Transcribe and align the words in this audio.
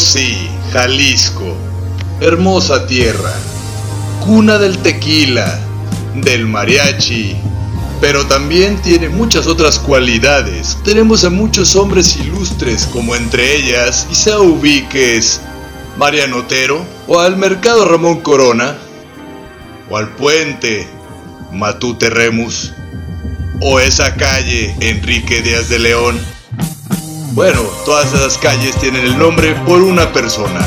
Oh 0.00 0.02
sí, 0.02 0.48
Jalisco, 0.72 1.54
hermosa 2.22 2.86
tierra, 2.86 3.34
cuna 4.24 4.56
del 4.56 4.78
tequila, 4.78 5.60
del 6.14 6.46
mariachi, 6.46 7.36
pero 8.00 8.26
también 8.26 8.80
tiene 8.80 9.10
muchas 9.10 9.46
otras 9.46 9.78
cualidades. 9.78 10.78
Tenemos 10.84 11.22
a 11.24 11.28
muchos 11.28 11.76
hombres 11.76 12.16
ilustres, 12.16 12.86
como 12.86 13.14
entre 13.14 13.56
ellas 13.56 14.06
Isao 14.10 14.56
Víquez, 14.56 15.38
Mariano 15.98 16.38
Otero, 16.38 16.82
o 17.06 17.20
al 17.20 17.36
Mercado 17.36 17.84
Ramón 17.84 18.22
Corona, 18.22 18.78
o 19.90 19.98
al 19.98 20.08
Puente 20.16 20.88
Matute 21.52 22.08
Remus, 22.08 22.72
o 23.60 23.78
esa 23.78 24.14
calle 24.14 24.74
Enrique 24.80 25.42
Díaz 25.42 25.68
de 25.68 25.78
León. 25.78 26.18
Bueno, 27.32 27.62
todas 27.84 28.12
esas 28.12 28.36
calles 28.38 28.74
tienen 28.80 29.04
el 29.04 29.16
nombre 29.16 29.54
por 29.64 29.82
una 29.82 30.12
persona. 30.12 30.60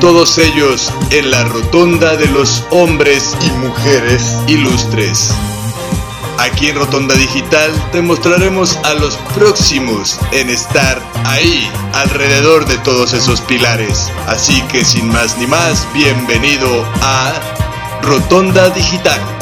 Todos 0.00 0.38
ellos 0.38 0.92
en 1.10 1.32
la 1.32 1.42
rotonda 1.44 2.16
de 2.16 2.26
los 2.26 2.64
hombres 2.70 3.36
y 3.44 3.50
mujeres 3.66 4.36
ilustres. 4.46 5.34
Aquí 6.38 6.68
en 6.68 6.76
Rotonda 6.76 7.14
Digital 7.16 7.72
te 7.90 8.02
mostraremos 8.02 8.76
a 8.84 8.94
los 8.94 9.16
próximos 9.34 10.20
en 10.30 10.48
estar 10.48 11.02
ahí, 11.24 11.68
alrededor 11.94 12.66
de 12.66 12.78
todos 12.78 13.12
esos 13.12 13.40
pilares. 13.40 14.12
Así 14.28 14.62
que 14.70 14.84
sin 14.84 15.08
más 15.08 15.36
ni 15.38 15.48
más, 15.48 15.88
bienvenido 15.92 16.84
a 17.02 17.32
Rotonda 18.02 18.70
Digital. 18.70 19.35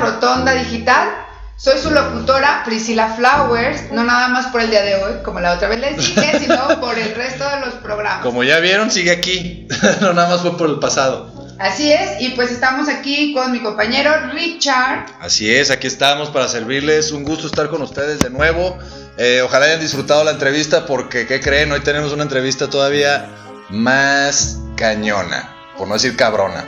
Rotonda 0.00 0.52
Digital. 0.52 1.08
Soy 1.56 1.78
su 1.78 1.90
locutora 1.90 2.62
Priscila 2.64 3.14
Flowers, 3.14 3.92
no 3.92 4.02
nada 4.02 4.28
más 4.28 4.46
por 4.46 4.62
el 4.62 4.70
día 4.70 4.82
de 4.82 4.94
hoy, 4.94 5.12
como 5.22 5.40
la 5.40 5.52
otra 5.52 5.68
vez 5.68 5.78
les 5.78 5.96
dije, 5.98 6.38
sino 6.40 6.80
por 6.80 6.98
el 6.98 7.14
resto 7.14 7.44
de 7.48 7.60
los 7.60 7.74
programas. 7.74 8.22
Como 8.22 8.42
ya 8.42 8.60
vieron, 8.60 8.90
sigue 8.90 9.10
aquí. 9.10 9.68
no 10.00 10.14
nada 10.14 10.30
más 10.30 10.40
fue 10.40 10.56
por 10.56 10.70
el 10.70 10.78
pasado. 10.78 11.40
Así 11.58 11.92
es, 11.92 12.22
y 12.22 12.30
pues 12.30 12.50
estamos 12.50 12.88
aquí 12.88 13.34
con 13.34 13.52
mi 13.52 13.60
compañero 13.60 14.10
Richard. 14.32 15.04
Así 15.20 15.54
es, 15.54 15.70
aquí 15.70 15.86
estamos 15.86 16.30
para 16.30 16.48
servirles. 16.48 17.12
Un 17.12 17.24
gusto 17.24 17.46
estar 17.46 17.68
con 17.68 17.82
ustedes 17.82 18.20
de 18.20 18.30
nuevo. 18.30 18.78
Eh, 19.18 19.42
ojalá 19.44 19.66
hayan 19.66 19.80
disfrutado 19.80 20.24
la 20.24 20.30
entrevista 20.30 20.86
porque, 20.86 21.26
¿qué 21.26 21.42
creen? 21.42 21.70
Hoy 21.72 21.80
tenemos 21.80 22.14
una 22.14 22.22
entrevista 22.22 22.70
todavía 22.70 23.28
más 23.68 24.56
cañona, 24.74 25.54
por 25.76 25.86
no 25.86 25.92
decir 25.92 26.16
cabrona. 26.16 26.64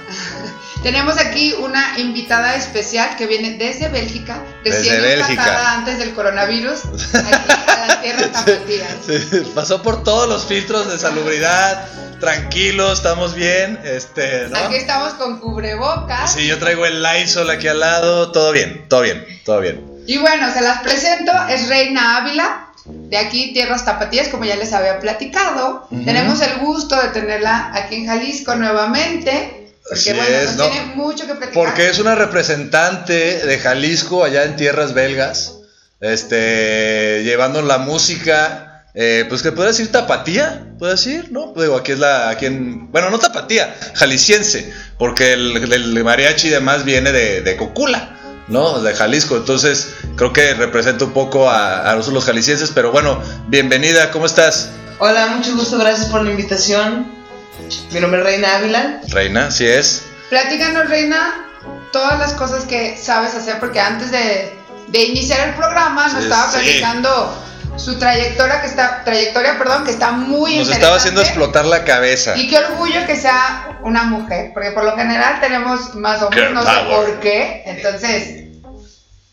Tenemos 0.83 1.17
aquí 1.19 1.53
una 1.61 1.99
invitada 1.99 2.57
especial 2.57 3.17
que 3.17 3.27
viene 3.27 3.53
desde 3.53 3.89
Bélgica, 3.89 4.43
Desde 4.65 4.79
recién 4.79 5.01
Bélgica. 5.03 5.31
implantada 5.31 5.73
antes 5.79 5.99
del 5.99 6.13
coronavirus, 6.13 6.81
aquí 7.15 7.53
a 7.69 7.87
las 7.87 8.03
tierras 8.03 8.33
tapatías. 8.33 8.89
Sí, 9.07 9.43
pasó 9.55 9.81
por 9.81 10.03
todos 10.03 10.29
los 10.29 10.45
filtros 10.45 10.91
de 10.91 10.99
salubridad. 10.99 11.87
Tranquilo, 12.19 12.93
estamos 12.93 13.35
bien. 13.35 13.79
Este, 13.85 14.49
¿no? 14.49 14.57
Aquí 14.59 14.75
estamos 14.77 15.15
con 15.15 15.39
cubrebocas. 15.39 16.33
Sí, 16.33 16.47
yo 16.47 16.59
traigo 16.59 16.85
el 16.85 17.03
Lysol 17.03 17.49
aquí 17.51 17.69
al 17.69 17.81
lado. 17.81 18.33
Todo 18.33 18.51
bien, 18.53 18.87
todo 18.89 19.03
bien, 19.03 19.25
todo 19.45 19.61
bien. 19.61 19.85
Y 20.07 20.19
bueno, 20.19 20.53
se 20.53 20.63
las 20.63 20.83
presento, 20.83 21.33
es 21.49 21.69
Reina 21.69 22.17
Ávila, 22.17 22.69
de 22.87 23.17
aquí 23.19 23.53
Tierras 23.53 23.85
Tapatías, 23.85 24.29
como 24.29 24.45
ya 24.45 24.57
les 24.57 24.73
había 24.73 24.99
platicado. 24.99 25.87
Ujú. 25.91 26.05
Tenemos 26.05 26.41
el 26.41 26.59
gusto 26.59 27.01
de 27.01 27.09
tenerla 27.09 27.71
aquí 27.73 27.97
en 27.97 28.07
Jalisco 28.07 28.57
nuevamente, 28.57 29.62
porque 29.93 30.11
Así 30.11 30.19
bueno, 30.19 30.51
es, 30.51 30.57
¿no? 30.57 30.71
tiene 30.71 30.95
mucho 30.95 31.27
que 31.27 31.35
platicar. 31.35 31.53
Porque 31.53 31.89
es 31.89 31.99
una 31.99 32.15
representante 32.15 33.47
de 33.47 33.59
Jalisco 33.59 34.25
allá 34.25 34.45
en 34.45 34.57
tierras 34.57 34.95
belgas, 34.95 35.59
este, 36.01 37.23
llevando 37.25 37.61
la 37.61 37.77
música, 37.77 38.87
eh, 38.95 39.27
pues 39.29 39.43
que 39.43 39.53
puede 39.53 39.69
decir 39.69 39.93
tapatía, 39.93 40.67
puede 40.79 40.93
decir, 40.93 41.31
¿no? 41.31 41.53
Digo, 41.55 41.77
aquí 41.77 41.93
es 41.93 41.99
la, 41.99 42.31
aquí 42.31 42.47
en, 42.47 42.91
bueno, 42.91 43.11
no 43.11 43.19
tapatía, 43.19 43.75
jalisciense, 43.95 44.73
porque 44.99 45.35
el, 45.35 45.71
el 45.71 46.03
mariachi 46.05 46.49
y 46.49 46.51
demás 46.51 46.85
viene 46.85 47.13
de, 47.13 47.43
de 47.43 47.57
Cocula, 47.59 48.17
¿no? 48.49 48.81
De 48.81 48.95
Jalisco, 48.95 49.37
entonces 49.37 49.89
creo 50.17 50.33
que 50.33 50.55
representa 50.55 51.05
un 51.05 51.13
poco 51.13 51.51
a, 51.51 51.91
a 51.91 51.95
nosotros 51.97 52.15
los 52.15 52.25
jaliscienses, 52.25 52.71
pero 52.75 52.93
bueno, 52.93 53.23
bienvenida, 53.49 54.11
¿cómo 54.11 54.25
estás? 54.25 54.71
Hola, 54.99 55.27
mucho 55.29 55.55
gusto, 55.55 55.79
gracias 55.79 56.09
por 56.09 56.23
la 56.23 56.31
invitación. 56.31 57.22
Mi 57.93 58.01
nombre 58.01 58.21
es 58.21 58.27
Reina 58.27 58.57
Ávila. 58.57 59.01
Reina, 59.09 59.51
¿sí 59.51 59.67
es? 59.67 60.05
Platícanos, 60.31 60.89
Reina, 60.89 61.47
todas 61.93 62.19
las 62.19 62.33
cosas 62.33 62.65
que 62.65 62.97
sabes 62.97 63.35
hacer, 63.35 63.59
porque 63.61 63.81
antes 63.81 64.11
de, 64.11 64.53
de 64.89 64.99
iniciar 65.05 65.49
el 65.49 65.55
programa 65.55 66.05
nos 66.09 66.17
Sí, 66.19 66.23
estaba 66.25 66.51
sí. 66.51 66.59
platicando 66.59 67.39
su 67.77 67.99
trayectoria, 67.99 68.61
que 68.61 68.67
está, 68.67 69.03
trayectoria, 69.05 69.59
perdón, 69.59 69.85
que 69.85 69.91
está 69.91 70.13
muy 70.13 70.57
Nos 70.59 70.71
estaba 70.71 70.97
haciendo 70.97 71.21
explotar 71.21 71.65
la 71.67 71.85
cabeza. 71.85 72.37
Y 72.37 72.49
qué 72.49 72.59
orgullo 72.59 73.07
que 73.07 73.17
sea 73.17 73.79
una 73.83 74.05
mujer, 74.05 74.51
porque 74.55 74.71
por 74.73 74.85
lo 74.85 74.97
general 74.97 75.41
tenemos 75.41 75.95
más 75.95 76.23
hombres, 76.23 76.45
Girl 76.45 76.55
no 76.55 76.63
sé 76.63 76.71
por 76.91 77.21
qué. 77.21 77.63
Entonces, 77.67 78.49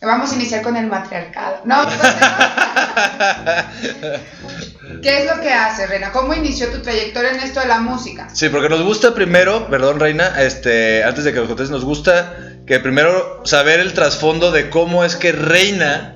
vamos 0.02 0.32
a 0.32 0.36
iniciar 0.36 0.62
con 0.62 0.76
el 0.78 0.88
matriarcado. 0.88 1.62
No, 1.66 1.84
¿qué 5.02 5.20
es 5.20 5.26
lo 5.26 5.42
que 5.42 5.52
hace, 5.52 5.88
Reina? 5.88 6.12
¿Cómo 6.12 6.34
inició 6.34 6.68
tu 6.70 6.82
trayectoria 6.82 7.32
en 7.32 7.40
esto 7.40 7.60
de 7.60 7.68
la 7.68 7.80
música? 7.80 8.30
Sí, 8.34 8.50
porque 8.50 8.70
nos 8.70 8.82
gusta 8.82 9.14
primero, 9.14 9.70
perdón 9.70 10.00
Reina, 10.00 10.42
este, 10.42 11.04
antes 11.04 11.24
de 11.24 11.34
que 11.34 11.40
nos 11.40 11.48
contes, 11.48 11.70
nos 11.70 11.86
gusta 11.86 12.38
que 12.66 12.80
primero 12.80 13.42
saber 13.46 13.80
el 13.80 13.94
trasfondo 13.94 14.52
de 14.52 14.70
cómo 14.70 15.04
es 15.04 15.16
que 15.16 15.32
Reina 15.32 16.16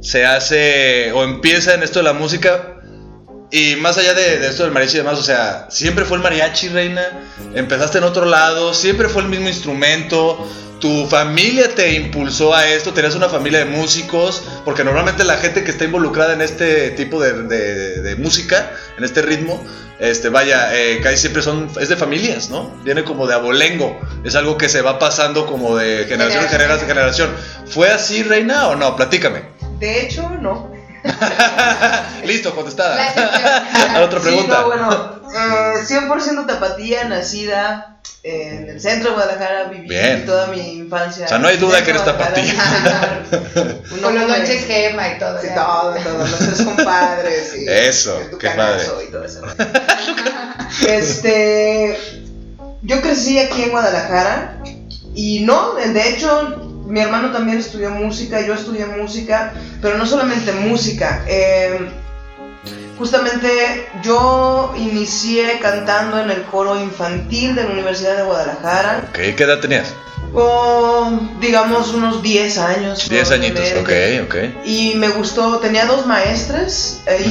se 0.00 0.26
hace 0.26 1.12
o 1.12 1.24
empieza 1.24 1.74
en 1.74 1.82
esto 1.82 2.00
de 2.00 2.04
la 2.04 2.12
música. 2.12 2.70
Y 3.50 3.76
más 3.76 3.96
allá 3.98 4.14
de, 4.14 4.38
de 4.38 4.48
esto 4.48 4.64
del 4.64 4.72
mariachi 4.72 4.96
y 4.96 4.98
demás, 4.98 5.18
o 5.18 5.22
sea, 5.22 5.66
siempre 5.70 6.04
fue 6.04 6.16
el 6.16 6.22
mariachi, 6.22 6.68
Reina. 6.68 7.02
Empezaste 7.54 7.98
en 7.98 8.04
otro 8.04 8.26
lado, 8.26 8.74
siempre 8.74 9.08
fue 9.08 9.22
el 9.22 9.28
mismo 9.28 9.48
instrumento. 9.48 10.46
Tu 10.84 11.06
familia 11.06 11.74
te 11.74 11.94
impulsó 11.94 12.52
a 12.54 12.68
esto, 12.68 12.92
tenías 12.92 13.14
una 13.14 13.30
familia 13.30 13.60
de 13.60 13.64
músicos, 13.64 14.42
porque 14.66 14.84
normalmente 14.84 15.24
la 15.24 15.38
gente 15.38 15.64
que 15.64 15.70
está 15.70 15.84
involucrada 15.86 16.34
en 16.34 16.42
este 16.42 16.90
tipo 16.90 17.22
de, 17.22 17.44
de- 17.44 18.02
de 18.02 18.16
música, 18.16 18.70
en 18.98 19.02
este 19.04 19.22
ritmo, 19.22 19.64
este, 19.98 20.28
vaya, 20.28 20.76
eh, 20.78 21.00
casi 21.02 21.16
siempre 21.16 21.40
son, 21.40 21.70
es 21.80 21.88
de 21.88 21.96
familias, 21.96 22.50
¿no? 22.50 22.70
Viene 22.84 23.02
como 23.02 23.26
de 23.26 23.32
abolengo, 23.32 23.98
es 24.24 24.34
algo 24.34 24.58
que 24.58 24.68
se 24.68 24.82
va 24.82 24.98
pasando 24.98 25.46
como 25.46 25.74
de 25.74 26.04
generación 26.06 26.44
en 26.44 26.50
generación. 26.50 26.86
generación. 26.86 27.30
¿Fue 27.66 27.88
así, 27.88 28.22
Reina, 28.22 28.68
o 28.68 28.76
no? 28.76 28.94
Platícame. 28.94 29.40
De 29.80 30.02
hecho, 30.02 30.28
no. 30.38 30.70
Listo, 32.24 32.54
contestada. 32.54 32.96
La 32.96 33.08
excepción. 33.08 34.02
Otra 34.02 34.20
pregunta. 34.20 34.56
Sí, 34.56 34.60
no, 34.60 34.66
bueno, 34.66 35.20
eh, 35.34 35.84
100% 35.86 36.46
tapatía, 36.46 37.04
nacida 37.04 37.98
en 38.22 38.70
el 38.70 38.80
centro 38.80 39.10
de 39.10 39.16
Guadalajara, 39.16 39.64
viví 39.64 39.86
Bien. 39.86 40.24
toda 40.24 40.46
mi 40.46 40.76
infancia. 40.76 41.26
O 41.26 41.28
sea, 41.28 41.38
no 41.38 41.48
hay 41.48 41.58
duda 41.58 41.84
que 41.84 41.90
eres 41.90 42.02
Guadalajara. 42.02 43.22
Con 44.02 44.14
los 44.14 44.28
lonches 44.28 44.64
gema 44.64 45.08
y 45.08 45.18
todo. 45.18 45.40
Sí, 45.40 45.48
ya. 45.48 45.54
todo, 45.56 45.94
todo, 45.94 46.18
los 46.18 46.38
tres 46.38 46.62
compadres. 46.62 47.54
Y 47.54 47.68
Eso, 47.68 48.18
qué 48.18 48.24
tucanazo 48.26 49.02
y 49.02 49.10
todo 49.10 49.24
eso. 49.24 49.42
Este, 50.88 51.98
yo 52.82 53.02
crecí 53.02 53.38
aquí 53.38 53.64
en 53.64 53.70
Guadalajara 53.70 54.58
y 55.14 55.40
no, 55.40 55.74
de 55.74 56.08
hecho, 56.08 56.63
mi 56.86 57.00
hermano 57.00 57.32
también 57.32 57.58
estudió 57.58 57.90
música, 57.90 58.40
yo 58.46 58.54
estudié 58.54 58.86
música, 58.86 59.52
pero 59.80 59.96
no 59.98 60.06
solamente 60.06 60.52
música. 60.52 61.24
eh, 61.26 61.90
justamente 62.98 63.88
yo 64.02 64.72
inicié 64.76 65.58
cantando 65.60 66.20
en 66.20 66.30
el 66.30 66.42
coro 66.42 66.80
infantil 66.80 67.54
de 67.54 67.64
la 67.64 67.70
Universidad 67.70 68.16
de 68.16 68.22
Guadalajara, 68.22 69.10
¿qué 69.12 69.30
edad 69.30 69.60
tenías? 69.60 69.92
o 70.34 71.20
digamos 71.40 71.94
unos 71.94 72.22
10 72.22 72.58
años. 72.58 73.08
10 73.08 73.30
añitos, 73.30 73.72
ok, 73.80 73.90
ok. 74.24 74.34
Y 74.64 74.94
me 74.96 75.08
gustó, 75.08 75.58
tenía 75.58 75.86
dos 75.86 76.06
maestras 76.06 77.00
eh, 77.06 77.24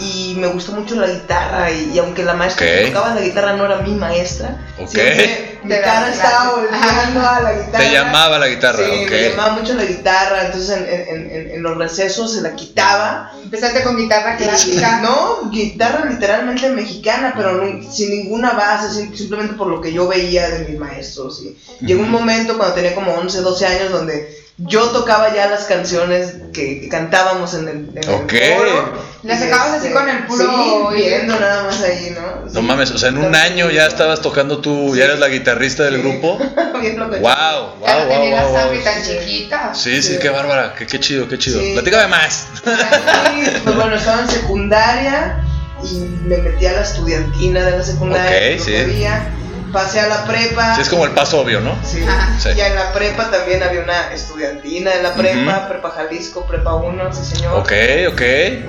y 0.00 0.34
me 0.38 0.46
gustó 0.48 0.72
mucho 0.72 0.94
la 0.96 1.06
guitarra 1.08 1.70
y, 1.70 1.92
y 1.94 1.98
aunque 1.98 2.22
la 2.24 2.34
maestra 2.34 2.66
que 2.66 2.86
tocaba 2.88 3.14
la 3.14 3.20
guitarra 3.22 3.52
no 3.54 3.64
era 3.66 3.78
mi 3.78 3.94
maestra, 3.94 4.64
Ok. 4.78 4.88
siempre 4.88 5.58
mi 5.64 5.74
cara 5.80 6.10
estaba 6.12 6.52
volteando 6.54 7.20
a 7.28 7.40
la 7.40 7.52
guitarra. 7.54 7.78
Te 7.84 7.90
llamaba 7.92 8.38
la 8.38 8.48
guitarra, 8.48 8.78
Sí, 8.84 9.06
me 9.10 9.28
llamaba 9.30 9.52
mucho 9.54 9.74
la 9.74 9.84
guitarra, 9.84 10.46
entonces 10.46 10.76
en, 10.76 10.84
en- 10.86 11.30
en- 11.30 11.50
en 11.56 11.62
los 11.62 11.76
recesos 11.76 12.32
se 12.34 12.40
la 12.42 12.54
quitaba. 12.54 13.32
Empezaste 13.42 13.82
con 13.82 13.96
guitarra 13.96 14.36
clásica. 14.36 15.00
No, 15.00 15.50
guitarra 15.50 16.04
literalmente 16.04 16.68
mexicana, 16.70 17.32
pero 17.36 17.52
no- 17.54 17.82
sin 17.92 18.10
ninguna 18.10 18.52
base, 18.52 18.94
sim- 18.94 19.14
simplemente 19.16 19.54
por 19.54 19.66
lo 19.66 19.80
que 19.80 19.92
yo 19.92 20.06
veía 20.06 20.48
de 20.50 20.68
mis 20.68 20.78
maestros. 20.78 21.42
Y 21.42 21.56
llegó 21.84 22.02
un 22.02 22.10
momento 22.10 22.56
cuando 22.56 22.74
tenía 22.74 22.94
como 22.94 23.12
11, 23.14 23.40
12 23.40 23.66
años 23.66 23.90
donde 23.90 24.45
yo 24.58 24.88
tocaba 24.90 25.34
ya 25.34 25.48
las 25.50 25.64
canciones 25.64 26.34
que, 26.54 26.88
cantábamos 26.88 27.52
en 27.54 27.68
el, 27.68 27.90
en 27.94 28.08
Ok. 28.14 28.32
el 28.32 28.56
coro. 28.56 29.16
Las 29.22 29.40
sacabas 29.40 29.72
así 29.82 29.90
con 29.92 30.08
el 30.08 30.24
puro 30.24 30.90
Sí, 30.92 30.96
viendo 30.96 31.38
nada 31.38 31.64
más 31.64 31.82
ahí, 31.82 32.14
¿no? 32.14 32.50
No 32.52 32.62
mames, 32.62 32.90
o 32.92 32.98
sea, 32.98 33.08
en 33.10 33.18
un 33.18 33.34
año 33.34 33.70
ya 33.70 33.86
estabas 33.86 34.20
tocando 34.22 34.60
tú, 34.60 34.94
ya 34.96 35.04
eres 35.04 35.18
la 35.18 35.28
guitarrista 35.28 35.82
del 35.84 36.00
grupo. 36.00 36.38
Bien. 36.80 36.98
Wow, 36.98 37.10
wow, 37.20 37.86
Ya 37.86 37.96
wow, 37.96 38.08
tenía 38.08 38.36
la 38.36 38.46
wow, 38.46 38.56
sangre 38.56 38.76
wow. 38.76 38.84
tan 38.84 39.02
chiquita. 39.02 39.74
Sí, 39.74 40.00
sí, 40.02 40.14
Sí. 40.14 40.18
qué 40.20 40.30
bárbara, 40.30 40.74
qué, 40.78 40.86
qué 40.86 41.00
chido, 41.00 41.28
qué 41.28 41.38
chido. 41.38 41.60
Sí. 41.60 41.72
Platícame 41.74 42.06
más. 42.08 42.46
Sí, 42.64 43.50
pues 43.64 43.76
bueno, 43.76 43.96
estaba 43.96 44.22
en 44.22 44.28
secundaria 44.28 45.36
y 45.82 45.96
me 46.26 46.38
metí 46.38 46.66
a 46.66 46.72
la 46.72 46.80
estudiantina 46.82 47.62
de 47.64 47.78
la 47.78 47.82
secundaria. 47.84 48.54
Ok, 48.54 48.58
no 48.60 48.64
sí. 48.64 48.72
podía. 48.84 49.28
Pasé 49.76 50.00
a 50.00 50.06
la 50.08 50.24
prepa. 50.24 50.74
Sí, 50.74 50.80
es 50.80 50.88
como 50.88 51.04
el 51.04 51.10
paso 51.10 51.40
obvio, 51.42 51.60
¿no? 51.60 51.76
Sí. 51.84 52.02
Sí. 52.38 52.48
Y 52.56 52.60
en 52.62 52.74
la 52.74 52.94
prepa 52.94 53.30
también 53.30 53.62
había 53.62 53.82
una 53.82 54.10
estudiantina 54.14 54.94
en 54.94 55.02
la 55.02 55.12
prepa, 55.14 55.68
prepa 55.68 55.90
Jalisco, 55.90 56.46
prepa 56.46 56.76
1, 56.76 57.12
sí 57.12 57.36
señor. 57.36 57.58
Ok, 57.58 57.72
ok. 58.10 58.20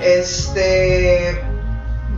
Este. 0.02 1.42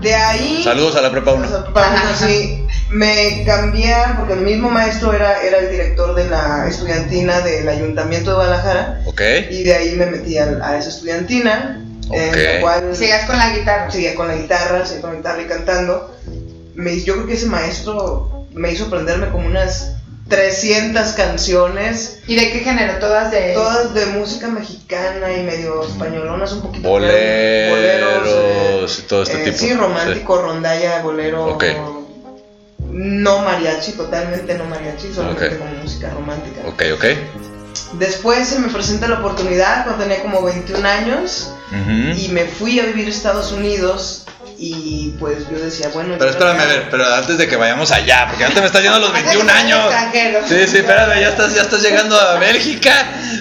De 0.00 0.14
ahí. 0.14 0.62
Saludos 0.64 0.96
a 0.96 1.02
la 1.02 1.10
prepa 1.12 1.30
o 1.30 1.34
1. 1.36 1.48
sea, 1.48 1.62
prepa 1.64 1.88
uno, 1.88 2.26
sí, 2.26 2.66
me 2.88 3.44
cambié 3.46 3.94
porque 4.18 4.32
el 4.32 4.40
mismo 4.40 4.70
maestro 4.70 5.12
era, 5.12 5.40
era 5.42 5.58
el 5.58 5.70
director 5.70 6.14
de 6.16 6.28
la 6.28 6.66
estudiantina 6.68 7.40
del 7.42 7.68
Ayuntamiento 7.68 8.30
de 8.30 8.36
Guadalajara. 8.36 9.02
Ok. 9.04 9.20
Y 9.50 9.62
de 9.62 9.72
ahí 9.74 9.94
me 9.94 10.06
metí 10.06 10.36
a, 10.36 10.46
a 10.62 10.76
esa 10.78 10.88
estudiantina. 10.88 11.80
En 12.12 12.28
Ok. 12.30 12.36
la 12.36 12.60
cual 12.60 12.96
Sigas 12.96 13.24
con 13.26 13.38
la 13.38 13.50
guitarra. 13.50 13.88
seguía 13.88 14.16
con 14.16 14.26
la 14.26 14.34
guitarra, 14.34 14.84
seguía 14.84 15.02
con 15.02 15.10
la 15.12 15.16
guitarra 15.18 15.42
y 15.42 15.44
cantando. 15.46 16.16
Me, 16.74 17.00
yo 17.02 17.14
creo 17.14 17.26
que 17.28 17.34
ese 17.34 17.46
maestro 17.46 18.39
me 18.52 18.72
hizo 18.72 18.86
aprenderme 18.86 19.30
como 19.30 19.46
unas 19.46 19.94
300 20.28 21.08
canciones, 21.12 22.20
¿Y 22.26 22.36
de 22.36 22.52
qué 22.52 22.60
género? 22.60 22.98
Todas 23.00 23.30
de. 23.32 23.52
todas 23.52 23.92
de 23.92 24.06
música 24.06 24.46
mexicana 24.46 25.32
y 25.32 25.42
medio 25.42 25.82
españolonas, 25.82 26.52
un 26.52 26.62
poquito. 26.62 26.88
Boleros 26.88 28.20
boleros, 28.20 28.98
y 29.00 29.02
todo 29.02 29.22
este 29.24 29.42
eh, 29.42 29.44
tipo. 29.44 29.58
Sí, 29.58 29.74
romántico, 29.74 30.40
rondalla, 30.40 31.02
bolero. 31.02 31.46
Ok. 31.46 31.64
No 32.92 33.40
mariachi, 33.40 33.92
totalmente 33.92 34.54
no 34.54 34.64
mariachi, 34.64 35.12
solamente 35.12 35.56
Ok. 35.56 35.58
como 35.58 35.74
música 35.82 36.10
romántica. 36.10 36.60
Ok, 36.66 36.82
ok. 36.94 37.04
Después 37.98 38.48
se 38.48 38.58
me 38.60 38.68
presenta 38.68 39.08
la 39.08 39.18
oportunidad 39.18 39.84
cuando 39.84 40.04
tenía 40.04 40.22
como 40.22 40.42
21 40.42 40.86
años 40.88 41.52
y 42.16 42.28
me 42.28 42.44
fui 42.44 42.78
a 42.78 42.86
vivir 42.86 43.06
a 43.06 43.10
Estados 43.10 43.52
Unidos 43.52 44.26
y 44.62 45.16
pues 45.18 45.48
yo 45.48 45.58
decía, 45.58 45.88
bueno... 45.88 46.16
Pero 46.18 46.30
espérame, 46.30 46.60
a 46.60 46.66
ver, 46.66 46.88
pero 46.90 47.06
antes 47.14 47.38
de 47.38 47.48
que 47.48 47.56
vayamos 47.56 47.90
allá, 47.92 48.26
porque 48.28 48.44
te 48.44 48.60
me 48.60 48.66
estás 48.66 48.82
yendo 48.82 48.96
a 48.96 49.00
los 49.00 49.12
21 49.12 49.50
años. 49.50 49.84
Extranjero. 49.86 50.40
Sí, 50.46 50.66
sí, 50.66 50.78
espérame, 50.78 51.18
ya 51.18 51.28
estás, 51.30 51.54
ya 51.54 51.62
estás 51.62 51.80
llegando 51.80 52.14
a 52.14 52.34
Bélgica. 52.38 52.92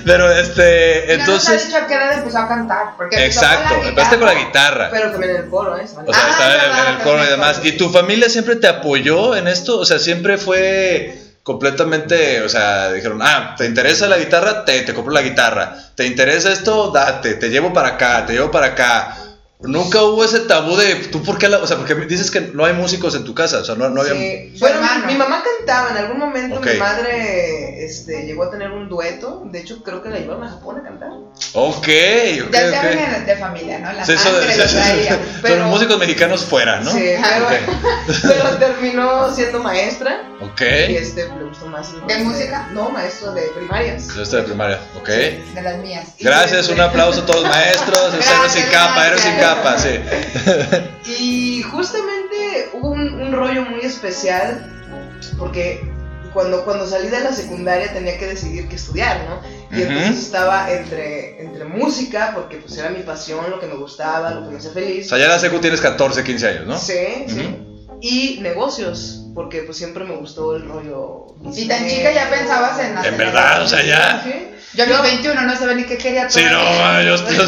Pero 0.06 0.32
este, 0.32 1.06
no 1.08 1.14
entonces. 1.16 1.66
dicho 1.68 1.78
a 1.78 1.88
qué 1.88 1.96
edad 1.96 2.14
empezó 2.20 2.38
a 2.38 2.48
cantar. 2.48 2.96
Porque 2.96 3.26
Exacto, 3.26 3.76
empezaste 3.84 4.18
con 4.18 4.28
la 4.28 4.34
guitarra. 4.34 4.90
Pero 4.92 5.12
también 5.12 5.36
en 5.36 5.44
el 5.44 5.50
coro, 5.50 5.78
¿eh? 5.78 5.84
O 5.84 6.14
sea, 6.14 6.24
Ah, 6.24 6.30
estaba 6.32 6.54
en 6.54 6.60
el, 6.62 6.68
verdad, 6.70 6.88
en 6.88 6.96
el 6.96 7.02
coro 7.02 7.24
y 7.26 7.28
demás. 7.28 7.60
¿Y 7.64 7.72
tu 7.74 7.90
familia 7.90 8.30
siempre 8.30 8.56
te 8.56 8.68
apoyó 8.68 9.36
en 9.36 9.50
esto? 9.50 9.78
O 9.78 9.86
sea, 9.86 10.00
siempre 10.00 10.38
fue 10.38 11.20
completamente, 11.44 12.42
o 12.44 12.50
sea, 12.50 12.94
dijeron, 12.94 13.20
ah, 13.22 13.56
¿te 13.58 13.66
interesa 13.66 14.08
la 14.08 14.18
guitarra? 14.18 14.64
Te, 14.64 14.84
te 14.84 14.94
compro 14.94 15.14
la 15.14 15.22
guitarra. 15.22 15.76
¿Te 15.96 16.06
interesa 16.06 16.52
esto? 16.52 16.92
Date, 16.92 17.34
te 17.34 17.50
llevo 17.50 17.74
para 17.74 17.90
acá, 17.90 18.26
te 18.26 18.34
llevo 18.34 18.52
para 18.52 18.68
acá. 18.68 19.18
Nunca 19.62 20.02
hubo 20.04 20.24
ese 20.24 20.40
tabú 20.40 20.78
de, 20.78 20.96
¿tú 21.12 21.22
por 21.22 21.38
qué? 21.38 21.50
La, 21.50 21.58
o 21.58 21.68
sea, 21.68 21.76
porque 21.76 21.94
dices 21.96 22.32
que 22.32 22.40
no 22.40 22.64
hay 22.64 22.72
músicos 22.72 23.14
en 23.16 23.26
tu 23.26 23.36
casa, 23.36 23.58
o 23.58 23.66
sea, 23.66 23.76
no, 23.76 23.90
no 23.90 24.00
había... 24.00 24.14
Sí. 24.14 24.54
Bueno, 24.58 24.80
mi, 25.06 25.12
mi 25.14 25.20
mamá 25.20 25.44
cantaba, 25.44 25.90
en 25.92 25.98
algún 25.98 26.18
momento 26.18 26.62
mi 26.62 26.74
madre 26.78 27.84
este, 27.84 28.24
llegó 28.26 28.44
a 28.46 28.52
tener 28.52 28.72
un 28.72 28.88
dueto, 28.88 29.44
de 29.52 29.60
hecho 29.60 29.84
creo 29.84 30.02
que 30.02 30.08
la 30.10 30.20
llevaron 30.20 30.46
a 30.46 30.50
Japón 30.52 30.78
a 30.80 30.84
cantar. 30.84 31.10
Ok, 31.54 31.78
ok, 31.78 31.88
Ya 32.54 32.70
se 32.70 32.70
ok. 32.70 32.84
vienen 32.96 33.26
de 33.26 33.36
familia, 33.36 33.80
¿no? 33.80 33.92
La 33.92 34.06
Sí, 34.06 34.14
son, 34.18 34.32
sangre 34.34 34.54
sí, 34.54 34.62
sí, 34.66 34.76
traía. 34.76 35.14
sí. 35.16 35.20
pero- 35.42 35.56
Son 35.58 35.70
músicos 35.70 36.00
mexicanos 36.00 36.46
fuera, 36.46 36.80
¿no? 36.80 36.92
Sí, 36.92 37.04
pero, 38.24 38.58
terminó 38.60 39.34
siendo 39.36 39.60
maestra 39.62 40.24
Ok. 40.42 40.62
y 40.90 40.96
este 40.96 41.26
le 41.38 41.44
gustó 41.44 41.66
más. 41.68 41.90
¿De 42.08 42.18
música? 42.20 42.70
No, 42.72 42.90
maestro 42.92 43.34
de 43.34 43.42
primarias. 43.50 44.08
Estoy 44.16 44.40
de 44.42 44.48
primaria, 44.48 44.80
ok. 44.98 45.08
De 45.10 45.62
las 45.62 45.78
mías. 45.80 46.08
Gracias, 46.20 46.70
un 46.70 46.80
aplauso 46.80 47.22
a 47.22 47.26
todos 47.26 47.42
los 47.42 47.50
maestros. 47.52 48.14
Héroes 48.14 48.26
sin 48.54 48.62
Gracias, 48.64 48.70
capa, 48.72 49.08
héroes 49.08 49.22
sin 49.22 49.32
gracias. 49.32 49.49
Capa, 49.56 49.78
sí. 49.78 50.00
Y 51.20 51.62
justamente 51.64 52.70
hubo 52.74 52.90
un, 52.92 53.14
un 53.22 53.32
rollo 53.32 53.64
muy 53.64 53.82
especial 53.82 54.76
porque 55.38 55.82
cuando, 56.34 56.64
cuando 56.64 56.88
salí 56.88 57.08
de 57.10 57.20
la 57.22 57.34
secundaria 57.34 57.92
tenía 57.92 58.18
que 58.18 58.28
decidir 58.28 58.68
qué 58.68 58.76
estudiar, 58.76 59.22
¿no? 59.28 59.42
Y 59.78 59.82
entonces 59.82 60.20
estaba 60.20 60.72
entre, 60.72 61.42
entre 61.42 61.66
música, 61.66 62.32
porque 62.36 62.58
pues 62.58 62.78
era 62.78 62.90
mi 62.90 63.02
pasión, 63.02 63.50
lo 63.50 63.60
que 63.60 63.68
me 63.68 63.76
gustaba, 63.76 64.32
lo 64.32 64.44
que 64.46 64.52
me 64.52 64.58
hacía 64.58 64.70
O 64.72 64.74
feliz. 64.74 65.10
sea, 65.10 65.18
ya 65.18 65.26
en 65.26 65.32
la 65.32 65.40
secu 65.40 65.60
tienes 65.60 65.82
14, 65.82 66.24
15 66.24 66.48
años, 66.48 66.68
¿no? 66.68 66.78
Sí, 66.78 67.26
sí. 67.28 67.56
Y 68.02 68.40
negocios, 68.42 69.26
porque 69.36 69.64
pues 69.64 69.78
siempre 69.78 70.06
me 70.06 70.16
gustó 70.16 70.56
el 70.56 70.68
rollo. 70.68 71.28
Y 71.54 71.68
tan 71.68 71.88
chica 71.88 72.12
ya 72.14 72.30
pensabas 72.30 72.80
en 72.80 72.98
hacer 72.98 73.12
En 73.14 73.18
verdad, 73.18 73.64
o 73.64 73.68
sea, 73.68 73.84
ya. 73.84 74.22
Sí. 74.24 74.48
Yo 74.74 74.84
a 74.84 74.88
mis 74.88 75.02
21 75.02 75.42
no 75.42 75.56
sabía 75.58 75.74
ni 75.76 75.84
qué 75.86 75.98
quería 75.98 76.30
Sí, 76.30 76.44
no, 76.44 76.62
mano, 76.62 77.02
yo, 77.02 77.16
yo, 77.32 77.46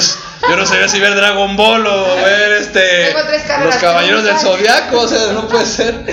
yo 0.50 0.56
no 0.57 0.65
sabía 0.65 0.88
si 0.88 1.00
ver 1.00 1.15
Dragon 1.15 1.56
Ball 1.56 1.85
o 1.85 2.15
ver 2.15 2.53
este. 2.53 3.06
Tengo 3.07 3.23
tres 3.27 3.44
carreras, 3.44 3.75
Los 3.75 3.83
caballeros 3.83 4.23
del 4.23 4.38
zodiaco, 4.38 5.01
o 5.01 5.07
sea, 5.07 5.31
no 5.33 5.47
puede 5.47 5.65
ser. 5.65 6.03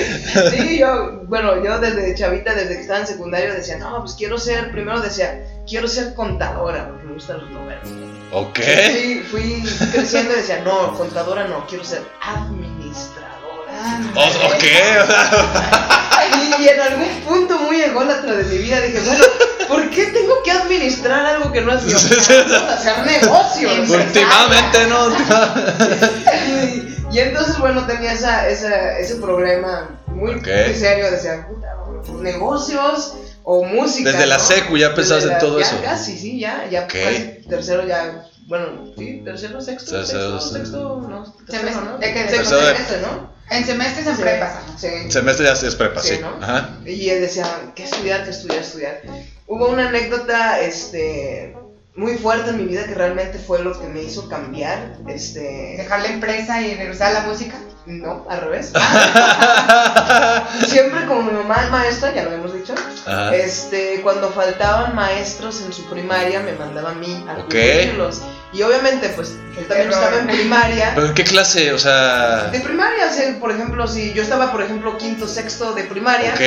Sí, 0.50 0.78
yo, 0.78 1.22
bueno, 1.24 1.64
yo 1.64 1.78
desde 1.78 2.14
chavita, 2.14 2.54
desde 2.54 2.74
que 2.74 2.80
estaba 2.82 3.00
en 3.00 3.06
secundario, 3.06 3.54
decía, 3.54 3.78
no, 3.78 4.00
pues 4.00 4.14
quiero 4.18 4.38
ser, 4.38 4.70
primero 4.70 5.00
decía, 5.00 5.40
quiero 5.66 5.88
ser 5.88 6.14
contadora, 6.14 6.88
porque 6.88 7.04
me 7.06 7.14
gustan 7.14 7.38
los 7.40 7.50
números. 7.50 7.88
Ok. 8.30 8.58
Sí, 8.92 9.22
fui 9.30 9.64
creciendo 9.92 10.34
y 10.34 10.36
decía, 10.36 10.60
no, 10.62 10.92
contadora 10.92 11.44
no, 11.44 11.66
quiero 11.66 11.84
ser 11.84 12.02
administradora. 12.20 13.28
Ah, 13.70 14.00
O, 14.14 14.20
ok, 14.20 14.64
o 15.02 15.06
sea, 15.06 16.07
Y, 16.60 16.68
en 16.68 16.80
algún 16.80 17.08
punto 17.26 17.58
muy 17.58 17.80
ególatra 17.80 18.34
de 18.34 18.44
mi 18.44 18.58
vida 18.58 18.80
dije, 18.80 19.00
bueno, 19.00 19.24
¿por 19.68 19.90
qué 19.90 20.06
tengo 20.06 20.42
que 20.42 20.50
administrar 20.50 21.26
algo 21.26 21.52
que 21.52 21.60
no 21.60 21.72
es 21.74 21.82
mío? 21.84 21.96
Hacer 21.96 22.98
negocios. 23.04 23.88
últimamente, 23.88 24.86
¿no? 24.88 25.06
Últimamente. 25.06 26.18
Y, 27.10 27.16
y 27.16 27.20
entonces, 27.20 27.58
bueno, 27.58 27.86
tenía 27.86 28.12
esa, 28.12 28.48
esa, 28.48 28.98
ese 28.98 29.16
problema 29.16 29.88
muy, 30.06 30.34
Ok. 30.34 30.46
muy 30.66 30.74
serio. 30.74 31.10
Decía, 31.10 31.46
puta, 31.48 31.74
negocios 32.20 33.14
o 33.44 33.64
música. 33.64 34.10
Desde 34.12 34.26
la 34.26 34.38
secu 34.38 34.76
ya 34.76 34.94
pensabas 34.94 35.24
Desde 35.24 35.36
en 35.36 35.40
todo 35.40 35.58
ya 35.60 35.66
eso. 35.66 35.80
Casi, 35.82 36.18
sí, 36.18 36.38
ya. 36.38 36.66
ya 36.70 36.82
Ok. 36.84 36.90
fue 36.90 37.40
tercero 37.48 37.86
ya. 37.86 38.24
Bueno, 38.48 38.92
sí, 38.96 39.20
tercero, 39.24 39.60
sexto, 39.60 39.90
Tercero, 39.92 40.40
sexto, 40.40 40.56
sexto, 40.58 41.00
no, 41.08 41.32
tercero, 41.46 41.68
Semestre- 41.68 41.84
¿no? 41.84 41.98
semestre, 42.72 43.00
¿no? 43.02 43.32
En 43.50 43.64
semestres 43.66 44.06
en 44.06 44.16
Sí. 44.78 45.10
Semestre 45.10 45.44
ya 45.46 45.52
es 45.52 45.74
prepa, 45.76 46.00
sí. 46.02 46.14
Sí, 46.16 46.20
¿no? 46.22 46.38
Ajá. 46.42 46.70
Y 46.86 47.10
él 47.10 47.20
decía, 47.20 47.44
¿qué 47.74 47.84
estudiar, 47.84 48.24
qué 48.24 48.30
estudiar, 48.30 48.60
estudiar? 48.60 49.02
Hubo 49.46 49.68
una 49.68 49.88
anécdota, 49.88 50.60
este, 50.60 51.54
muy 51.98 52.16
fuerte 52.16 52.50
en 52.50 52.56
mi 52.58 52.64
vida 52.64 52.84
que 52.86 52.94
realmente 52.94 53.38
fue 53.38 53.62
lo 53.62 53.78
que 53.78 53.88
me 53.88 54.00
hizo 54.02 54.28
cambiar, 54.28 54.94
este, 55.08 55.74
Dejar 55.76 56.00
la 56.00 56.08
empresa 56.08 56.60
y 56.62 56.74
regresar 56.76 57.08
a 57.14 57.20
la 57.22 57.26
música. 57.28 57.56
no, 57.86 58.24
al 58.30 58.40
revés. 58.42 58.70
Siempre 60.68 61.06
como 61.06 61.22
mi 61.22 61.32
mamá 61.32 61.56
es 61.64 61.70
maestra, 61.70 62.14
ya 62.14 62.22
lo 62.24 62.32
hemos 62.32 62.52
dicho, 62.52 62.74
Ajá. 63.06 63.34
este, 63.34 64.00
cuando 64.02 64.30
faltaban 64.30 64.94
maestros 64.94 65.62
en 65.62 65.72
su 65.72 65.84
primaria 65.88 66.40
me 66.40 66.52
mandaba 66.52 66.90
a 66.90 66.94
mí 66.94 67.24
a 67.28 67.34
cubrirlos. 67.44 68.20
Y 68.52 68.62
obviamente, 68.62 69.08
pues, 69.10 69.30
él 69.58 69.66
también 69.66 69.88
Pero- 69.88 69.92
estaba 69.92 70.18
en 70.20 70.26
primaria. 70.26 70.92
¿Pero 70.94 71.06
en 71.08 71.14
qué 71.14 71.24
clase? 71.24 71.72
O 71.72 71.78
sea. 71.78 72.44
De 72.44 72.60
primaria, 72.60 73.06
o 73.10 73.12
sea, 73.14 73.38
por 73.38 73.50
ejemplo, 73.50 73.86
si 73.86 74.12
yo 74.14 74.22
estaba, 74.22 74.50
por 74.52 74.62
ejemplo, 74.62 74.96
quinto, 74.96 75.26
sexto 75.26 75.72
de 75.74 75.84
primaria, 75.84 76.32
Ok. 76.34 76.40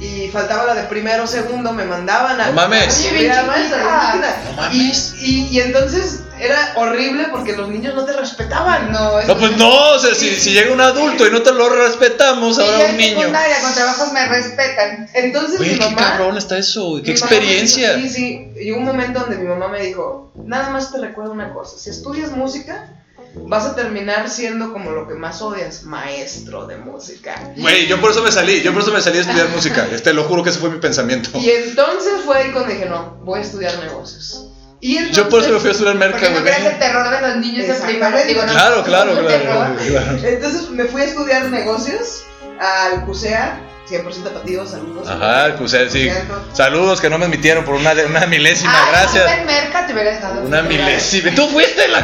y 0.00 0.13
faltaba 0.30 0.64
la 0.66 0.74
de 0.74 0.82
primero, 0.84 1.26
segundo, 1.26 1.72
me 1.72 1.84
mandaban 1.84 2.40
a. 2.40 2.46
No 2.46 2.52
mames. 2.52 2.98
Oye, 3.00 3.08
Oye, 3.10 3.18
bien 3.20 3.32
chiquita. 3.32 4.06
chiquita. 4.12 4.42
No 4.44 4.52
mames. 4.56 5.14
Y, 5.20 5.30
y, 5.30 5.48
y 5.50 5.60
entonces 5.60 6.20
era 6.40 6.72
horrible 6.76 7.28
porque 7.30 7.56
los 7.56 7.68
niños 7.68 7.94
no 7.94 8.04
te 8.04 8.12
respetaban. 8.12 8.90
No, 8.92 9.22
No, 9.22 9.38
pues 9.38 9.56
no, 9.56 9.70
o 9.92 9.98
sea, 9.98 10.14
si, 10.14 10.34
si 10.36 10.50
llega 10.52 10.72
un 10.72 10.80
adulto 10.80 11.26
y 11.26 11.30
no 11.30 11.42
te 11.42 11.52
lo 11.52 11.68
respetamos, 11.68 12.58
ahora 12.58 12.78
yo 12.80 12.86
un 12.90 12.96
niño. 12.96 13.18
secundaria 13.20 13.60
con 13.60 13.74
trabajos 13.74 14.12
me 14.12 14.26
respetan. 14.26 15.08
Entonces 15.14 15.58
Güey, 15.58 15.70
mi 15.72 15.78
qué 15.78 15.84
mamá. 15.84 15.96
cabrón 16.10 16.36
está 16.38 16.58
eso, 16.58 17.00
qué 17.04 17.10
experiencia. 17.12 17.94
dijo, 17.94 18.08
sí, 18.08 18.14
sí. 18.14 18.52
Y 18.60 18.72
hubo 18.72 18.78
un 18.80 18.84
momento 18.86 19.20
donde 19.20 19.36
mi 19.36 19.46
mamá 19.48 19.68
me 19.68 19.80
dijo: 19.80 20.32
Nada 20.34 20.70
más 20.70 20.92
te 20.92 20.98
recuerdo 20.98 21.32
una 21.32 21.52
cosa. 21.54 21.78
Si 21.78 21.90
estudias 21.90 22.30
música, 22.32 22.88
vas 23.36 23.66
a 23.66 23.74
terminar 23.74 24.28
siendo 24.30 24.72
como 24.72 24.90
lo 24.90 25.06
que 25.08 25.14
más 25.14 25.42
odias, 25.42 25.82
maestro 25.84 26.66
de 26.66 26.76
música. 26.76 27.52
Güey, 27.56 27.86
yo 27.86 28.00
por 28.00 28.10
eso 28.10 28.22
me 28.22 28.30
salí, 28.32 28.62
yo 28.62 28.72
por 28.72 28.82
eso 28.82 28.92
me 28.92 29.00
salí 29.00 29.18
a 29.18 29.20
estudiar 29.22 29.48
música. 29.48 29.86
Te 30.02 30.12
lo 30.14 30.24
juro 30.24 30.42
que 30.42 30.50
ese 30.50 30.58
fue 30.58 30.70
mi 30.70 30.78
pensamiento. 30.78 31.30
Y 31.38 31.50
entonces 31.50 32.12
fue 32.24 32.36
ahí 32.38 32.52
cuando 32.52 32.72
dije: 32.72 32.86
No, 32.86 33.18
voy 33.24 33.40
a 33.40 33.42
estudiar 33.42 33.78
negocios. 33.78 34.48
Y 34.80 34.96
entonces, 34.98 35.16
Yo 35.16 35.28
por 35.30 35.40
eso 35.40 35.50
me 35.52 35.60
fui 35.60 35.68
a 35.70 35.72
estudiar 35.72 35.94
merca, 35.96 36.18
Porque 36.18 36.50
no 36.60 36.68
el 36.70 36.78
terror 36.78 37.08
de 37.10 37.20
los 37.28 37.36
niños 37.38 37.66
de 37.66 37.72
Exactamente. 37.72 38.00
primaria. 38.00 38.24
Digo, 38.26 38.42
no, 38.44 38.52
Claro, 38.52 38.84
claro, 38.84 39.12
claro, 39.12 39.26
terror. 39.26 39.76
claro. 39.88 40.18
Entonces 40.22 40.70
me 40.70 40.84
fui 40.84 41.00
a 41.00 41.04
estudiar 41.04 41.50
negocios 41.50 42.22
al 42.60 43.04
CUSEA 43.06 43.58
100% 43.88 44.22
tapatío, 44.24 44.66
saludos. 44.66 45.06
Ajá, 45.08 45.56
o 45.62 45.68
sea, 45.68 45.88
sí. 45.90 46.04
Lo 46.06 46.12
siento. 46.14 46.44
Saludos 46.54 47.00
que 47.00 47.10
no 47.10 47.18
me 47.18 47.26
admitieron 47.26 47.64
por 47.64 47.74
una, 47.74 47.92
una 47.92 48.26
milésima, 48.26 48.72
Ah, 48.74 48.88
gracias. 48.90 49.38
en 49.38 49.46
Merca 49.46 49.86
te 49.86 49.92
hubieras 49.92 50.22
dado. 50.22 50.40
Una 50.42 50.62
milésima. 50.62 51.30
Tú 51.34 51.46
fuiste 51.48 51.86
la 51.88 51.98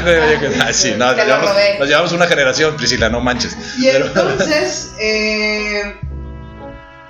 Ah, 0.67 0.73
sí, 0.73 0.95
no, 0.97 1.07
nos 1.07 1.17
llevamos, 1.17 1.51
robé. 1.51 1.79
nos 1.79 1.89
llevamos 1.89 2.13
una 2.13 2.27
generación, 2.27 2.77
Priscila, 2.77 3.09
no 3.09 3.21
manches. 3.21 3.57
Y 3.79 3.87
Pero- 3.87 4.07
entonces, 4.07 4.91
eh, 5.01 5.97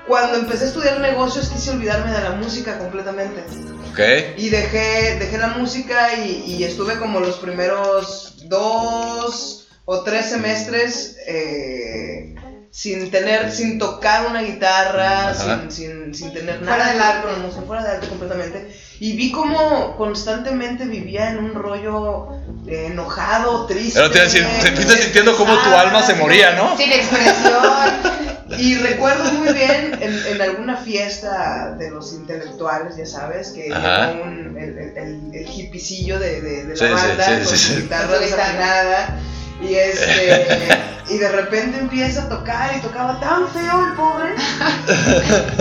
cuando 0.07 0.39
empecé 0.39 0.65
a 0.65 0.69
estudiar 0.69 1.01
negocios, 1.01 1.49
quise 1.49 1.71
olvidarme 1.71 2.13
de 2.13 2.21
la 2.23 2.31
música 2.31 2.79
completamente. 2.79 3.45
ok. 3.93 4.39
Y 4.39 4.51
dejé, 4.51 5.17
dejé 5.19 5.39
la 5.39 5.49
música 5.49 6.15
y, 6.15 6.45
y 6.47 6.65
estuve 6.65 6.97
como 6.99 7.19
los 7.21 7.39
primeros 7.39 8.35
dos 8.49 9.69
o 9.85 10.03
tres 10.05 10.27
semestres 10.31 11.17
eh, 11.27 12.35
sin 12.71 13.11
tener, 13.11 13.51
sin 13.51 13.79
tocar 13.79 14.27
una 14.27 14.43
guitarra, 14.43 15.35
sin, 15.35 15.71
sin, 15.71 16.15
sin 16.15 16.33
tener 16.33 16.59
Fuera 16.59 16.77
nada 16.77 16.85
del 16.93 16.93
que 16.93 16.99
ver 16.99 17.17
arte. 17.17 17.33
la 17.33 17.39
música, 17.39 17.63
fuera 17.67 17.83
de 17.85 17.91
arte 17.91 18.09
completamente. 18.09 18.77
Y 19.01 19.15
vi 19.17 19.33
como 19.33 19.97
constantemente 19.97 20.85
vivía 20.85 21.31
en 21.31 21.39
un 21.39 21.55
rollo 21.55 22.29
eh, 22.69 22.89
enojado, 22.93 23.67
triste. 23.67 23.99
Pero 23.99 24.11
te 24.11 24.21
decir, 24.21 24.47
te 24.63 24.73
fuiste 24.73 24.97
sintiendo 24.99 25.37
cómo 25.37 25.55
tu 25.57 25.71
alma 25.75 26.03
se 26.03 26.15
moría, 26.15 26.53
¿no? 26.53 26.77
Sin 26.77 26.93
expresión. 26.93 28.31
Y 28.59 28.75
recuerdo 28.79 29.31
muy 29.35 29.53
bien 29.53 29.97
en, 30.03 30.27
en 30.27 30.43
alguna 30.43 30.77
fiesta 30.77 31.77
de 31.79 31.89
los 31.89 32.13
intelectuales, 32.13 32.97
ya 32.97 33.07
sabes, 33.07 33.51
que 33.51 33.69
llegó 33.69 34.23
un, 34.25 34.57
el, 34.59 34.77
el, 34.77 34.97
el, 34.99 35.31
el 35.35 35.49
hippicillo 35.49 36.19
de, 36.19 36.41
de, 36.43 36.67
de 36.67 36.77
la 36.77 36.77
sí, 36.77 36.93
banda 36.93 37.25
sí, 37.25 37.45
con 37.45 37.57
sí, 37.57 37.57
su 37.57 37.75
sí. 37.75 37.83
guitarra 37.83 38.09
Con 38.09 38.17
su 38.19 38.25
guitarra. 38.25 38.43
desafinada. 38.43 39.21
Y, 39.61 39.75
este, 39.75 40.69
y 41.09 41.19
de 41.19 41.29
repente 41.31 41.79
empieza 41.79 42.23
a 42.23 42.29
tocar 42.29 42.75
y 42.77 42.81
tocaba 42.81 43.21
tan 43.21 43.47
feo 43.49 43.87
el 43.89 43.93
pobre 43.95 44.35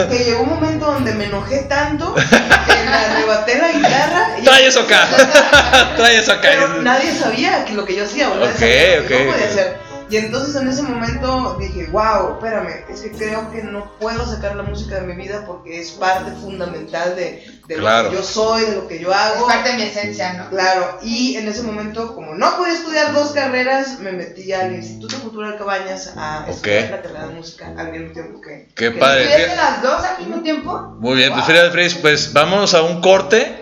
que 0.10 0.24
llegó 0.24 0.44
un 0.44 0.50
momento 0.50 0.86
donde 0.86 1.13
me 1.13 1.25
enojé 1.25 1.63
tanto 1.63 2.13
que 2.15 2.22
le 2.22 2.96
arrebaté 2.96 3.58
la 3.58 3.72
guitarra. 3.72 4.27
y- 4.39 4.44
Trae 4.46 4.68
eso 4.68 4.82
acá. 4.82 5.06
Trae 5.98 6.18
eso 6.20 6.32
acá. 6.32 6.50
pero 6.51 6.82
nadie 6.82 7.13
sabía 7.13 7.65
que 7.65 7.74
lo 7.74 7.86
que 7.86 7.96
yo 7.96 8.06
hacía, 8.06 8.29
o 8.29 8.36
nadie 8.36 8.51
Ok, 8.53 8.60
sabía 8.60 8.96
lo 9.01 9.08
que 9.08 9.15
ok, 9.15 9.22
yo 9.25 9.32
podía 9.32 9.46
hacer. 9.48 9.88
Y 10.10 10.18
entonces 10.18 10.56
en 10.56 10.68
ese 10.68 10.82
momento 10.82 11.56
dije, 11.60 11.86
wow, 11.92 12.34
espérame, 12.36 12.84
es 12.89 13.01
que 13.01 13.12
creo 13.12 13.51
que 13.51 13.62
no 13.63 13.92
puedo 14.00 14.25
sacar 14.25 14.56
la 14.56 14.63
música 14.63 14.96
de 15.00 15.01
mi 15.08 15.16
vida 15.16 15.44
porque 15.46 15.80
es 15.80 15.92
parte 15.92 16.32
fundamental 16.32 17.16
de, 17.16 17.46
de 17.68 17.75
Claro. 17.75 18.06
lo 18.06 18.10
que 18.10 18.16
yo 18.16 18.24
soy, 18.24 18.62
de 18.63 18.75
lo 18.75 18.88
que 18.88 19.00
yo 19.00 19.12
Es 19.12 19.16
hago. 19.18 19.46
parte 19.48 19.70
de 19.70 19.75
mi 19.75 19.84
esencia, 19.84 20.34
¿no? 20.34 20.50
Claro, 20.50 20.98
y 21.04 21.36
en 21.36 21.48
ese 21.48 21.62
momento, 21.62 22.16
como 22.16 22.34
no 22.34 22.58
podía 22.58 22.74
estudiar 22.74 23.13
dos 23.13 23.32
carreras, 23.34 24.00
me 24.00 24.12
metí 24.12 24.51
al 24.51 24.74
Instituto 24.75 25.20
Cultural 25.22 25.58
Cabañas 25.58 26.12
a 26.18 26.46
estudiar 26.50 26.89
la 26.89 27.01
carrera 27.04 27.28
de 27.28 27.36
música 27.36 27.72
al 27.78 27.92
mismo 27.92 28.12
tiempo 28.12 28.42
que... 28.42 28.68
Qué 28.75 28.92
que- 28.94 29.00
padre. 29.00 29.25
¿Estudiaste 29.25 29.56
las 29.56 29.82
dos 29.84 30.04
al 30.04 30.18
mismo 30.25 30.42
tiempo? 30.42 30.80
Muy 31.00 31.18
bien, 31.18 31.30
pues 31.34 31.46
Wow. 31.46 31.50
Frida 31.56 31.72
Fris, 31.72 31.94
pues 31.96 32.34
vamos 32.34 32.74
a 32.74 32.82
un 32.82 33.00
corte 33.01 33.59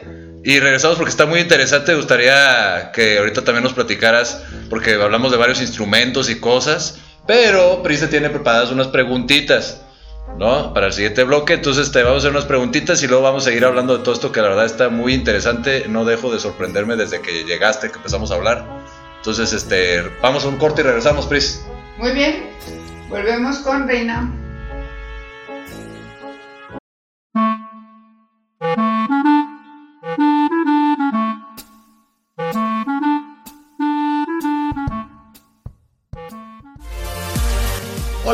y 0.48 0.62
regresamos 0.62 0.96
porque 0.96 1.10
está 1.10 1.26
muy 1.26 1.42
interesante. 1.42 1.92
Me 1.92 1.98
gustaría 1.98 2.94
que 2.94 3.18
ahorita 3.18 3.44
también 3.44 3.64
nos 3.64 3.74
platicaras, 3.74 4.46
porque 4.70 4.94
hablamos 4.94 5.30
de 5.30 5.38
varios 5.38 5.60
instrumentos 5.60 6.30
y 6.30 6.40
cosas, 6.40 7.00
pero 7.28 7.84
Pris 7.84 8.00
te 8.00 8.08
tiene 8.08 8.30
preparadas 8.30 8.72
unas 8.72 8.88
preguntitas, 8.88 9.82
¿no? 10.40 10.74
Para 10.74 10.86
el 10.86 10.94
siguiente 10.94 11.26
bloque. 11.26 11.56
Entonces 11.56 11.92
te 11.92 12.02
vamos 12.02 12.16
a 12.16 12.18
hacer 12.20 12.32
unas 12.32 12.46
preguntitas 12.46 13.04
y 13.04 13.08
luego 13.08 13.24
vamos 13.24 13.44
a 13.44 13.48
seguir 13.50 13.66
hablando 13.66 13.98
de 13.98 14.06
todo 14.06 14.14
esto 14.14 14.32
que 14.32 14.42
la 14.42 14.48
verdad 14.48 14.66
está 14.66 14.88
muy 14.88 15.14
interesante. 15.14 15.84
No 15.90 16.06
dejo 16.06 16.32
de 16.32 16.40
sorprenderme 16.40 16.96
desde 16.96 17.20
que 17.20 17.44
llegaste, 17.44 17.90
que 17.90 17.98
empezamos 17.98 18.32
a 18.32 18.36
hablar. 18.36 18.66
Entonces, 19.18 19.52
este, 19.52 20.02
vamos 20.22 20.46
a 20.46 20.48
un 20.48 20.56
corte 20.56 20.80
y 20.80 20.86
regresamos, 20.86 21.28
Pris. 21.28 21.62
Muy 21.98 22.14
bien. 22.14 22.52
Volvemos 23.10 23.58
con 23.58 23.86
Reina. 23.86 24.32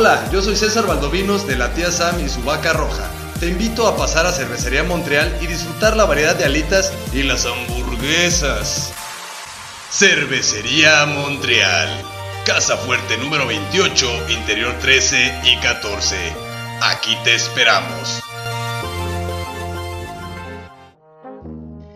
Hola, 0.06 0.28
yo 0.30 0.42
soy 0.42 0.54
César 0.54 0.86
Valdovinos 0.86 1.46
de 1.46 1.56
la 1.56 1.72
tía 1.72 1.90
Sam 1.90 2.20
y 2.20 2.28
su 2.28 2.42
vaca 2.42 2.74
roja. 2.74 3.08
Te 3.40 3.48
invito 3.48 3.88
a 3.88 3.96
pasar 3.96 4.26
a 4.26 4.32
Cervecería 4.32 4.82
Montreal 4.82 5.34
y 5.40 5.46
disfrutar 5.46 5.96
la 5.96 6.04
variedad 6.04 6.36
de 6.36 6.44
alitas 6.44 6.92
y 7.14 7.22
las 7.22 7.46
hamburguesas. 7.46 8.92
Cervecería 9.90 11.06
Montreal. 11.06 11.88
Casa 12.44 12.76
Fuerte 12.76 13.16
número 13.16 13.46
28, 13.46 14.06
interior 14.28 14.74
13 14.82 15.40
y 15.44 15.56
14. 15.60 16.16
Aquí 16.82 17.16
te 17.24 17.34
esperamos. 17.34 18.20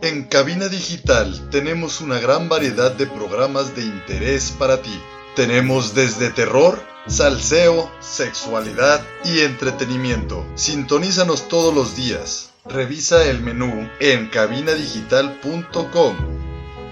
En 0.00 0.25
Cabina 0.25 0.69
Digital 0.69 1.50
tenemos 1.50 2.00
una 2.00 2.19
gran 2.19 2.49
variedad 2.49 2.91
de 2.91 3.07
programas 3.07 3.77
de 3.77 3.83
interés 3.83 4.50
para 4.59 4.81
ti. 4.81 4.99
Tenemos 5.38 5.95
desde 5.95 6.30
terror, 6.30 6.83
salseo, 7.07 7.88
sexualidad 8.00 9.07
y 9.25 9.42
entretenimiento. 9.42 10.45
Sintonízanos 10.57 11.47
todos 11.47 11.73
los 11.73 11.95
días. 11.95 12.50
Revisa 12.64 13.25
el 13.25 13.40
menú 13.40 13.88
en 14.00 14.26
cabinadigital.com 14.30 16.16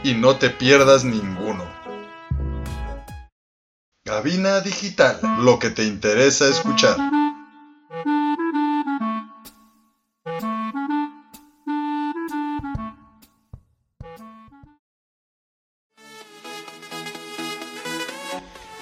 y 0.04 0.14
no 0.14 0.36
te 0.36 0.50
pierdas 0.50 1.02
ninguno. 1.02 1.64
Cabina 4.04 4.60
Digital, 4.60 5.18
lo 5.40 5.58
que 5.58 5.70
te 5.70 5.82
interesa 5.82 6.48
escuchar. 6.48 6.96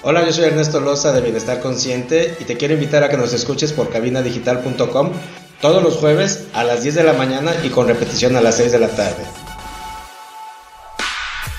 Hola, 0.07 0.23
yo 0.23 0.31
soy 0.31 0.45
Ernesto 0.45 0.79
Loza 0.81 1.11
de 1.13 1.21
Bienestar 1.21 1.61
Consciente 1.61 2.37
y 2.39 2.43
te 2.43 2.57
quiero 2.57 2.75
invitar 2.75 3.03
a 3.03 3.09
que 3.09 3.17
nos 3.17 3.33
escuches 3.33 3.73
por 3.73 3.89
cabinadigital.com 3.89 5.13
todos 5.59 5.81
los 5.81 5.95
jueves 5.95 6.45
a 6.53 6.63
las 6.63 6.83
10 6.83 6.93
de 6.93 7.03
la 7.03 7.13
mañana 7.13 7.51
y 7.63 7.69
con 7.69 7.87
repetición 7.87 8.35
a 8.35 8.41
las 8.41 8.57
6 8.57 8.71
de 8.71 8.77
la 8.77 8.89
tarde. 8.89 9.25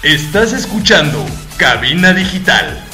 Estás 0.05 0.53
escuchando 0.53 1.27
Cabina 1.57 2.13
Digital. 2.13 2.86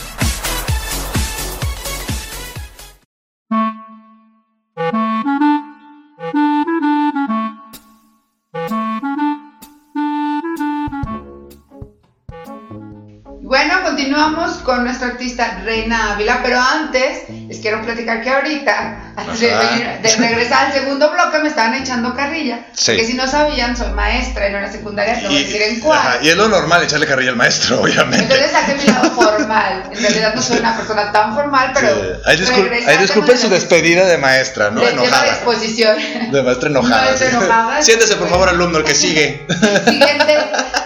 Artista 15.22 15.60
Reina 15.62 16.10
Ávila, 16.14 16.40
pero 16.42 16.58
antes 16.58 17.41
quiero 17.62 17.80
platicar 17.80 18.20
que 18.22 18.28
ahorita, 18.28 19.12
antes 19.16 19.40
de, 19.40 19.54
Ajá. 19.54 19.98
de 20.02 20.16
regresar 20.16 20.66
al 20.66 20.72
segundo 20.72 21.10
bloque, 21.10 21.38
me 21.38 21.48
estaban 21.48 21.74
echando 21.74 22.14
carrilla. 22.14 22.66
Sí. 22.74 22.96
Que 22.96 23.06
si 23.06 23.14
no 23.14 23.26
sabían, 23.28 23.76
soy 23.76 23.90
maestra 23.92 24.48
en 24.48 24.56
una 24.56 24.70
secundaria, 24.70 25.20
no 25.22 25.28
voy 25.28 25.36
a 25.38 25.40
decir 25.40 25.62
en 25.62 25.70
ajá, 25.72 25.80
cuál. 25.82 26.24
y 26.26 26.28
es 26.30 26.36
lo 26.36 26.48
normal 26.48 26.82
echarle 26.82 27.06
carrilla 27.06 27.30
al 27.30 27.36
maestro, 27.36 27.80
obviamente. 27.82 28.24
Entonces 28.24 28.50
saqué 28.50 28.74
mi 28.74 28.84
lado 28.86 29.10
formal. 29.12 29.84
En 29.92 30.02
realidad 30.02 30.34
no 30.34 30.42
soy 30.42 30.58
una 30.58 30.76
persona 30.76 31.12
tan 31.12 31.34
formal, 31.34 31.70
pero. 31.72 31.88
Sí. 31.88 32.00
Ahí, 32.26 32.36
discul- 32.36 32.62
regresando 32.64 32.90
ahí 32.90 32.98
disculpen 32.98 33.38
su 33.38 33.48
despedida 33.48 34.04
de 34.06 34.18
maestra, 34.18 34.70
¿no? 34.70 34.80
de- 34.80 34.86
de 34.88 34.92
la 34.96 35.02
Enojada. 35.04 35.26
exposición. 35.28 35.96
De 36.32 36.42
maestra 36.42 36.68
enojada. 36.68 37.04
Maestra 37.04 37.30
sí. 37.30 37.36
enojada. 37.36 37.82
Siéntese, 37.82 38.16
por 38.16 38.28
favor, 38.28 38.48
alumno, 38.48 38.78
el 38.78 38.84
que 38.84 38.94
sigue. 38.94 39.46
Siguiente. 39.88 40.36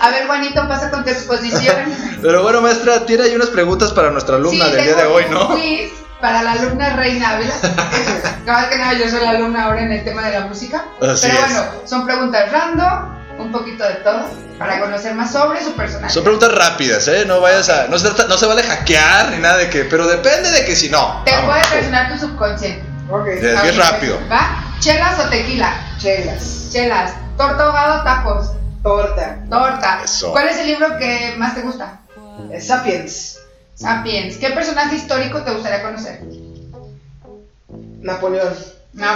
A 0.00 0.10
ver, 0.10 0.26
Juanito, 0.26 0.68
pasa 0.68 0.90
con 0.90 1.04
tu 1.04 1.10
exposición. 1.10 1.76
Pero 2.22 2.42
bueno, 2.42 2.60
maestra, 2.60 3.06
tiene 3.06 3.24
ahí 3.24 3.34
unas 3.34 3.48
preguntas 3.48 3.92
para 3.92 4.10
nuestra 4.10 4.36
alumna 4.36 4.66
Sí, 4.66 4.72
del 4.72 4.84
día 4.84 4.94
de 4.94 5.04
hoy, 5.06 5.24
¿no? 5.30 5.54
quiz 5.54 5.90
para 6.20 6.42
la 6.42 6.52
alumna 6.52 6.90
Reina 6.96 7.30
Ávila. 7.30 7.54
Cada 8.46 8.68
que 8.70 8.78
nada, 8.78 8.92
yo 8.94 9.08
soy 9.08 9.20
la 9.20 9.30
alumna 9.30 9.64
ahora 9.64 9.82
en 9.82 9.92
el 9.92 10.04
tema 10.04 10.22
de 10.22 10.38
la 10.38 10.46
música. 10.46 10.84
Así 11.02 11.26
Pero 11.28 11.38
es. 11.46 11.52
bueno, 11.52 11.64
son 11.84 12.06
preguntas 12.06 12.50
random, 12.52 13.16
un 13.38 13.52
poquito 13.52 13.84
de 13.86 13.94
todo, 13.96 14.28
para 14.58 14.80
conocer 14.80 15.14
más 15.14 15.32
sobre 15.32 15.62
su 15.62 15.72
personaje. 15.74 16.12
Son 16.12 16.22
preguntas 16.22 16.52
rápidas, 16.54 17.06
¿eh? 17.08 17.24
No 17.26 17.40
vayas 17.40 17.68
a. 17.68 17.88
No 17.88 17.98
se, 17.98 18.08
trata- 18.08 18.28
no 18.28 18.36
se 18.38 18.46
vale 18.46 18.62
hackear 18.62 19.30
ni 19.32 19.38
nada 19.38 19.56
de 19.58 19.68
que. 19.70 19.84
Pero 19.84 20.06
depende 20.06 20.50
de 20.50 20.64
que 20.64 20.74
si 20.76 20.88
no. 20.88 21.22
Te 21.24 21.32
Vamos. 21.32 21.50
puede 21.50 21.66
presionar 21.66 22.12
tu 22.12 22.18
subconsciente. 22.18 22.84
Ok, 23.10 23.26
Es 23.28 23.62
bien 23.62 23.76
rápido. 23.76 24.18
¿Va? 24.30 24.62
¿Chelas 24.80 25.18
o 25.20 25.28
tequila? 25.28 25.72
chelas, 25.98 26.68
Chelas. 26.70 27.12
¿Torta 27.36 27.64
ahogado 27.64 28.00
o 28.00 28.04
tacos? 28.04 28.52
torta, 28.82 29.38
Torta. 29.50 30.00
Eso. 30.04 30.30
¿Cuál 30.30 30.48
es 30.48 30.58
el 30.58 30.66
libro 30.68 30.96
que 30.98 31.34
más 31.38 31.54
te 31.54 31.62
gusta? 31.62 32.00
eh, 32.52 32.60
Sapiens, 32.60 33.35
Sapiens. 33.76 34.36
¿Qué 34.38 34.50
personaje 34.50 34.96
histórico 34.96 35.42
te 35.42 35.52
gustaría 35.52 35.82
conocer? 35.82 36.22
Napoleón. 38.00 38.54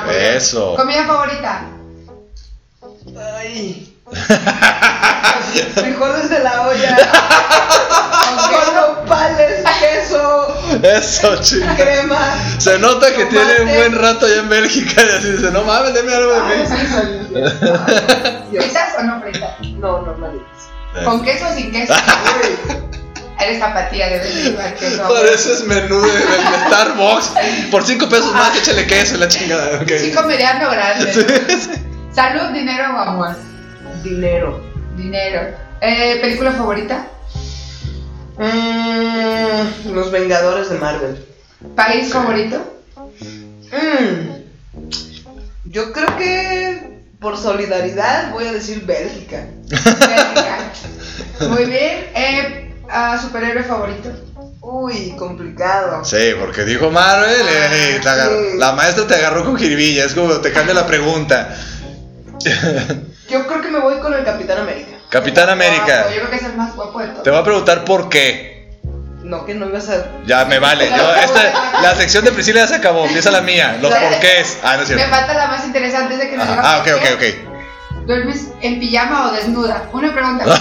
Pues, 0.04 0.16
Eso. 0.36 0.76
¿Comida 0.76 1.06
favorita? 1.06 1.62
Ay. 3.18 3.96
Frijoles 5.74 6.28
de 6.28 6.38
la 6.40 6.62
olla. 6.68 6.96
¿Con 8.50 8.74
nopales, 8.74 9.64
queso, 9.80 10.54
Eso, 10.82 11.36
chica. 11.42 11.74
crema. 11.76 12.34
Se 12.58 12.78
nota 12.78 13.14
que 13.14 13.24
tiene 13.26 13.62
un 13.62 13.74
buen 13.74 13.98
rato 13.98 14.26
allá 14.26 14.36
en 14.40 14.48
Bélgica 14.48 15.02
y 15.02 15.08
así 15.08 15.32
dice, 15.32 15.50
no 15.50 15.62
mames, 15.64 15.94
deme 15.94 16.12
algo 16.14 16.32
de 16.32 16.40
mí. 16.40 16.64
¿Fritas 18.58 18.94
o 18.98 19.02
no 19.02 19.20
fritas? 19.22 19.60
No, 19.78 20.02
normalitas. 20.02 20.68
¿Con 21.04 21.22
queso 21.22 21.46
o 21.48 21.54
sin 21.54 21.72
queso? 21.72 21.94
Eres 23.40 23.62
debes 24.10 24.34
de 24.34 24.50
llevar 24.50 24.74
queso. 24.74 25.08
Pareces 25.08 25.64
menú 25.64 26.00
de, 26.00 26.12
de- 26.12 26.18
de 26.18 26.66
Starbucks. 26.66 27.32
Por 27.70 27.84
5 27.86 28.08
pesos 28.08 28.32
más, 28.34 28.56
échale 28.56 28.86
queso 28.86 29.16
la 29.16 29.28
chingada. 29.28 29.80
ok. 29.80 29.90
Chico 30.00 30.22
mediano 30.24 30.70
grande. 30.70 31.24
Salud, 32.14 32.50
dinero 32.52 32.84
o 32.94 32.98
amor. 32.98 33.36
Dinero. 34.02 34.62
Dinero. 34.96 35.40
Eh, 35.80 36.18
¿Película 36.20 36.52
favorita? 36.52 37.06
Mm, 38.38 39.92
los 39.92 40.10
Vengadores 40.10 40.70
de 40.70 40.78
Marvel. 40.78 41.24
¿País 41.76 42.12
favorito? 42.12 42.58
Mm, 43.72 44.30
yo 45.66 45.92
creo 45.92 46.16
que 46.16 47.00
por 47.20 47.36
solidaridad 47.36 48.30
voy 48.32 48.46
a 48.46 48.52
decir 48.52 48.84
Bélgica. 48.86 49.44
Bélgica. 49.68 50.58
Muy 51.48 51.64
bien. 51.66 52.06
Eh, 52.14 52.69
ah, 52.90 53.18
¿Superhéroe 53.20 53.64
favorito? 53.64 54.10
Uy, 54.60 55.14
complicado. 55.18 56.04
Sí, 56.04 56.32
porque 56.38 56.64
dijo 56.64 56.90
Marvel, 56.90 57.46
eh, 57.48 57.98
te 58.02 58.08
agarró- 58.08 58.50
sí. 58.52 58.58
la 58.58 58.72
maestra 58.72 59.06
te 59.06 59.14
agarró 59.14 59.44
con 59.44 59.56
jiribilla, 59.56 60.04
es 60.04 60.14
como 60.14 60.34
te 60.40 60.52
cambia 60.52 60.74
la 60.74 60.86
pregunta. 60.86 61.54
Yo 63.28 63.46
creo 63.46 63.60
que 63.62 63.68
me 63.68 63.78
voy 63.78 63.98
con 64.00 64.12
el 64.14 64.24
Capitán 64.24 64.58
América. 64.58 64.96
Capitán 65.08 65.48
América, 65.50 65.84
Guapo, 66.02 66.10
Yo 66.10 66.16
creo 66.18 66.30
que 66.30 66.36
es 66.36 66.42
el 66.44 66.56
más 66.56 66.74
guapo 66.76 67.00
de 67.00 67.08
todos. 67.08 67.22
te 67.24 67.30
voy 67.30 67.38
a 67.40 67.44
preguntar 67.44 67.84
por 67.84 68.08
qué. 68.08 68.78
No, 69.22 69.44
que 69.44 69.54
no 69.54 69.66
ibas 69.68 69.88
a. 69.88 70.06
Ya 70.26 70.44
me 70.46 70.58
vale. 70.58 70.88
yo- 70.88 71.14
esta- 71.24 71.80
la 71.82 71.94
sección 71.94 72.24
de 72.24 72.32
Priscila 72.32 72.60
ya 72.62 72.66
se 72.68 72.74
acabó, 72.76 73.04
empieza 73.06 73.30
la 73.30 73.40
mía. 73.40 73.78
Los 73.80 73.94
porqués. 73.94 74.58
Ah, 74.62 74.76
no 74.76 74.82
es 74.82 74.90
Me 74.90 75.04
falta 75.08 75.34
la 75.34 75.46
más 75.48 75.64
interesante 75.66 76.16
de 76.16 76.30
que 76.30 76.36
nos 76.36 76.48
diga 76.48 76.60
Ah, 76.64 76.78
ok, 76.78 76.88
ok, 76.96 77.04
ok. 77.16 78.06
¿Duermes 78.06 78.48
en 78.62 78.80
pijama 78.80 79.28
o 79.28 79.32
desnuda? 79.32 79.88
Una 79.92 80.12
pregunta. 80.12 80.44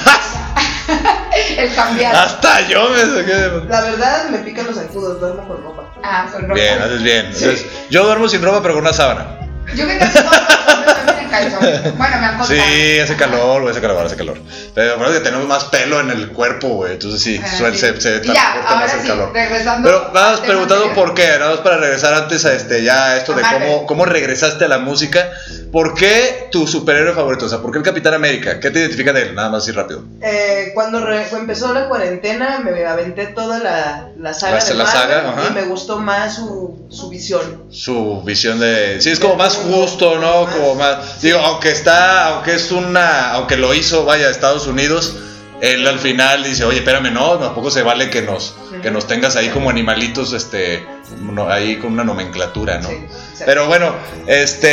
el 1.57 1.75
cambiar. 1.75 2.15
Hasta 2.15 2.67
yo 2.67 2.89
me 2.89 2.99
saqué 3.01 3.33
de... 3.33 3.65
La 3.65 3.81
verdad, 3.81 4.29
me 4.29 4.39
pican 4.39 4.65
los 4.67 4.75
zancudos, 4.75 5.19
duermo 5.19 5.47
con 5.47 5.63
ropa. 5.63 5.93
Ah, 6.03 6.27
con 6.31 6.43
ropa. 6.43 6.53
Bien, 6.53 6.81
haces 6.81 7.03
bien. 7.03 7.25
Entonces, 7.27 7.65
yo 7.89 8.05
duermo 8.05 8.27
sin 8.27 8.41
ropa, 8.41 8.61
pero 8.61 8.75
con 8.75 8.83
una 8.83 8.93
sábana. 8.93 9.48
Yo 9.75 9.87
que 9.87 9.97
casi 9.97 10.17
todos 10.19 10.31
los 10.31 10.75
hombres 10.75 10.95
duermen 11.05 11.23
en 11.25 11.29
calzón. 11.29 11.59
Bueno, 11.97 12.17
me 12.19 12.25
han 12.25 12.37
contado. 12.37 12.45
Sí, 12.59 12.99
hace 12.99 13.15
calor, 13.15 13.61
güey, 13.61 13.71
hace 13.71 13.81
calor, 13.81 14.05
hace 14.05 14.15
calor. 14.15 14.37
Pero 14.75 14.97
bueno, 14.97 15.13
que 15.13 15.19
tenemos 15.19 15.47
más 15.47 15.63
pelo 15.65 15.99
en 15.99 16.09
el 16.11 16.29
cuerpo, 16.29 16.67
güey. 16.69 16.93
Entonces 16.93 17.21
sí, 17.21 17.39
Ah, 17.43 17.47
suele, 17.57 17.75
sí. 17.77 17.81
se, 17.87 18.01
se 18.01 18.21
Ya, 18.25 18.33
transporta 18.33 18.75
más 18.75 18.93
el 18.93 19.01
sí, 19.01 19.07
calor. 19.07 19.31
regresando 19.33 19.87
Pero 19.89 20.11
nada 20.13 20.31
más 20.31 20.39
preguntando 20.41 20.85
anterior. 20.85 21.05
por 21.05 21.13
qué, 21.15 21.27
nada 21.39 21.51
más 21.51 21.59
para 21.59 21.77
regresar 21.77 22.13
antes 22.13 22.45
a 22.45 22.53
este, 22.53 22.83
ya 22.83 23.17
esto 23.17 23.33
de 23.33 23.41
cómo, 23.43 23.85
cómo 23.85 24.05
regresaste 24.05 24.65
a 24.65 24.67
la 24.67 24.79
música. 24.79 25.29
¿Por 25.71 25.93
qué 25.93 26.47
tu 26.51 26.65
superhéroe 26.65 27.13
favorito? 27.13 27.45
O 27.45 27.49
sea, 27.49 27.59
¿por 27.59 27.71
qué 27.71 27.77
el 27.77 27.83
Capitán 27.83 28.15
América? 28.15 28.59
¿Qué 28.59 28.71
te 28.71 28.79
identifica 28.79 29.13
de 29.13 29.21
él? 29.23 29.35
Nada 29.35 29.49
más 29.49 29.61
así 29.63 29.71
rápido. 29.71 30.03
Eh, 30.21 30.71
cuando 30.73 30.99
re- 31.05 31.27
empezó 31.31 31.71
la 31.75 31.87
cuarentena, 31.87 32.59
me 32.59 32.83
aventé 32.85 33.27
toda 33.27 33.59
la, 33.59 34.09
la 34.19 34.33
saga 34.33 34.57
La- 34.59 34.63
de 34.65 34.73
la 34.73 34.83
Marvel 34.83 35.01
saga, 35.01 35.29
ajá. 35.31 35.47
y 35.49 35.53
me 35.53 35.61
gustó 35.63 35.97
más 35.99 36.35
su, 36.35 36.85
su 36.89 37.09
visión. 37.09 37.63
Su 37.71 38.21
visión 38.23 38.59
de. 38.59 39.01
Sí, 39.01 39.09
es 39.11 39.19
como 39.19 39.35
más 39.35 39.55
justo, 39.55 40.19
¿no? 40.19 40.45
Como 40.51 40.75
más. 40.75 41.21
Digo, 41.21 41.39
aunque 41.39 41.71
está. 41.71 42.27
Aunque 42.27 42.55
es 42.55 42.71
una. 42.71 43.31
Aunque 43.33 43.57
lo 43.57 43.73
hizo, 43.73 44.05
vaya, 44.05 44.29
Estados 44.29 44.67
Unidos. 44.67 45.15
Él 45.61 45.85
al 45.87 45.99
final 45.99 46.43
dice, 46.43 46.63
oye, 46.63 46.77
espérame, 46.79 47.11
no, 47.11 47.37
tampoco 47.37 47.69
se 47.69 47.81
vale 47.81 48.09
que 48.09 48.21
nos, 48.21 48.53
que 48.81 48.91
nos 48.91 49.07
tengas 49.07 49.35
ahí 49.35 49.49
como 49.49 49.69
animalitos, 49.69 50.33
este, 50.33 50.85
no, 51.19 51.49
ahí 51.49 51.77
con 51.77 51.93
una 51.93 52.03
nomenclatura, 52.03 52.79
¿no? 52.79 52.89
Sí. 52.89 53.07
Pero 53.45 53.67
bueno, 53.67 53.95
este, 54.27 54.67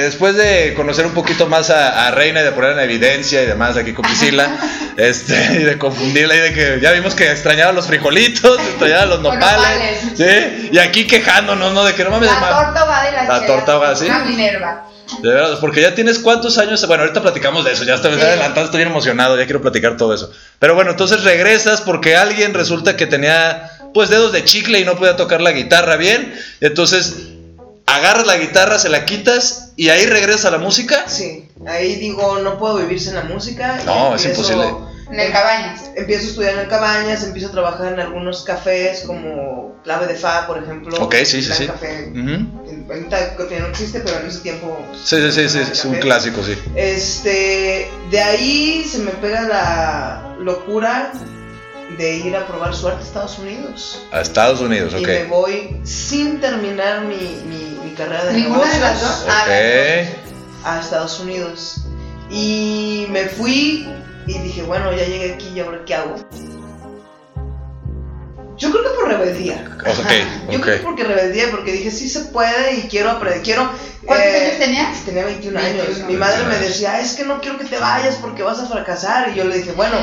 después 0.00 0.36
de 0.36 0.74
conocer 0.74 1.06
un 1.06 1.12
poquito 1.12 1.46
más 1.46 1.70
a, 1.70 2.06
a 2.06 2.10
Reina 2.10 2.40
y 2.40 2.44
de 2.44 2.52
poner 2.52 2.72
en 2.72 2.80
evidencia 2.80 3.42
y 3.42 3.46
demás 3.46 3.76
aquí 3.76 3.92
con 3.92 4.04
Priscila, 4.04 4.56
este, 4.96 5.34
y 5.54 5.64
de 5.64 5.78
confundirla 5.78 6.34
y 6.36 6.38
de 6.38 6.52
que 6.52 6.80
ya 6.80 6.92
vimos 6.92 7.14
que 7.14 7.30
extrañaba 7.30 7.72
los 7.72 7.86
frijolitos, 7.86 8.58
extrañaba 8.70 9.06
los 9.06 9.20
nopales, 9.20 10.00
¿sí? 10.16 10.70
Y 10.72 10.78
aquí 10.78 11.06
quejándonos, 11.06 11.72
¿no? 11.72 11.84
De 11.84 11.94
que 11.94 12.04
no 12.04 12.10
mames, 12.10 12.30
La 12.30 12.40
torta 12.40 12.80
ahogada 12.80 13.08
y 13.08 13.12
la 13.12 13.24
La 13.24 13.46
torta 13.46 13.72
ahogada, 13.72 13.96
sí. 13.96 14.06
Una 14.06 14.24
Minerva. 14.24 14.91
De 15.20 15.28
verdad, 15.28 15.58
porque 15.60 15.80
ya 15.80 15.94
tienes 15.94 16.18
cuántos 16.18 16.58
años. 16.58 16.86
Bueno, 16.86 17.02
ahorita 17.02 17.22
platicamos 17.22 17.64
de 17.64 17.72
eso. 17.72 17.84
Ya 17.84 17.94
estoy 17.94 18.12
adelantado, 18.12 18.66
estoy 18.66 18.78
bien 18.78 18.90
emocionado. 18.90 19.36
Ya 19.36 19.44
quiero 19.44 19.60
platicar 19.60 19.96
todo 19.96 20.14
eso. 20.14 20.30
Pero 20.58 20.74
bueno, 20.74 20.92
entonces 20.92 21.24
regresas 21.24 21.80
porque 21.80 22.16
alguien 22.16 22.54
resulta 22.54 22.96
que 22.96 23.06
tenía 23.06 23.70
pues 23.92 24.08
dedos 24.08 24.32
de 24.32 24.44
chicle 24.44 24.80
y 24.80 24.84
no 24.84 24.96
podía 24.96 25.16
tocar 25.16 25.40
la 25.40 25.52
guitarra 25.52 25.96
bien. 25.96 26.34
Entonces 26.60 27.28
agarras 27.86 28.26
la 28.26 28.38
guitarra, 28.38 28.78
se 28.78 28.88
la 28.88 29.04
quitas 29.04 29.72
y 29.76 29.88
ahí 29.90 30.06
regresas 30.06 30.46
a 30.46 30.50
la 30.50 30.58
música. 30.58 31.04
Sí, 31.08 31.48
ahí 31.66 31.96
digo, 31.96 32.38
no 32.38 32.58
puedo 32.58 32.76
vivir 32.76 33.00
sin 33.00 33.14
la 33.14 33.24
música. 33.24 33.80
No, 33.84 34.14
es 34.14 34.24
imposible. 34.24 34.64
En 35.12 35.20
el 35.20 35.30
Cabañas. 35.32 35.90
Empiezo 35.94 36.24
a 36.24 36.28
estudiar 36.30 36.54
en 36.54 36.60
el 36.60 36.68
Cabañas, 36.68 37.22
empiezo 37.22 37.48
a 37.48 37.52
trabajar 37.52 37.92
en 37.92 38.00
algunos 38.00 38.44
cafés 38.44 39.02
como 39.06 39.76
Clave 39.84 40.06
de 40.06 40.14
Fa, 40.14 40.46
por 40.46 40.62
ejemplo. 40.62 40.96
Ok, 41.00 41.14
sí, 41.24 41.42
sí, 41.42 41.52
sí. 41.52 41.66
Café. 41.66 42.10
Ujú. 42.10 42.62
Ahorita 42.90 43.36
creo 43.36 43.48
que 43.48 43.60
no 43.60 43.66
existe, 43.66 44.00
pero 44.00 44.18
en 44.20 44.26
ese 44.26 44.40
tiempo. 44.40 44.78
Sí, 45.04 45.16
sí, 45.20 45.32
sí, 45.32 45.48
sí, 45.48 45.58
es 45.70 45.84
un 45.84 45.94
clásico, 45.96 46.42
sí. 46.42 46.56
Este, 46.74 47.90
de 48.10 48.20
ahí 48.20 48.84
se 48.90 48.98
me 49.00 49.10
pega 49.12 49.42
la 49.42 50.36
locura 50.40 51.12
de 51.98 52.16
ir 52.16 52.34
a 52.34 52.46
probar 52.46 52.74
suerte 52.74 53.00
a 53.02 53.06
Estados 53.06 53.38
Unidos. 53.38 54.02
A 54.12 54.22
Estados 54.22 54.60
Unidos, 54.60 54.94
Y 54.98 55.04
me 55.04 55.24
ok. 55.24 55.28
voy 55.28 55.80
sin 55.84 56.40
terminar 56.40 57.02
mi, 57.02 57.42
mi, 57.46 57.78
mi 57.84 57.90
carrera 57.94 58.24
de 58.24 58.32
Ninguna 58.32 58.66
de 58.72 58.80
las 58.80 59.00
dos. 59.00 59.26
Ah, 59.28 59.44
Ok. 59.44 60.08
a 60.64 60.80
Estados 60.80 61.20
Unidos. 61.20 61.82
Y 62.30 63.06
me 63.10 63.26
fui 63.26 63.86
y 64.26 64.38
dije, 64.38 64.62
bueno, 64.62 64.92
ya 64.92 65.04
llegué 65.04 65.34
aquí 65.34 65.48
y 65.54 65.60
ahora 65.60 65.84
qué 65.84 65.94
hago. 65.94 66.16
Yo 68.56 68.70
creo 68.70 68.82
que 68.82 68.90
por 68.90 69.08
rebeldía. 69.08 69.76
Ok, 69.80 70.52
Yo 70.52 70.60
creo 70.60 70.76
que 70.76 70.84
porque 70.84 71.04
rebeldía, 71.04 71.50
porque 71.50 71.72
dije, 71.72 71.90
sí 71.90 72.08
se 72.08 72.20
puede 72.26 72.76
y 72.76 72.82
quiero 72.82 73.10
aprender, 73.10 73.42
quiero... 73.42 73.68
¿Cuántos 74.04 74.28
eh, 74.28 74.46
años 74.46 74.58
tenías? 74.58 75.04
Tenía 75.04 75.24
21 75.24 75.58
años. 75.58 75.86
21. 75.86 76.06
Mi 76.06 76.16
madre 76.16 76.38
me 76.44 76.50
21 76.50 76.68
decía, 76.68 77.00
es 77.00 77.14
que 77.14 77.24
no 77.24 77.40
quiero 77.40 77.58
que 77.58 77.64
te 77.64 77.78
vayas 77.78 78.16
porque 78.16 78.42
vas 78.42 78.60
a 78.60 78.66
fracasar. 78.66 79.30
Y 79.30 79.34
yo 79.36 79.44
le 79.44 79.58
dije, 79.58 79.72
bueno, 79.72 79.96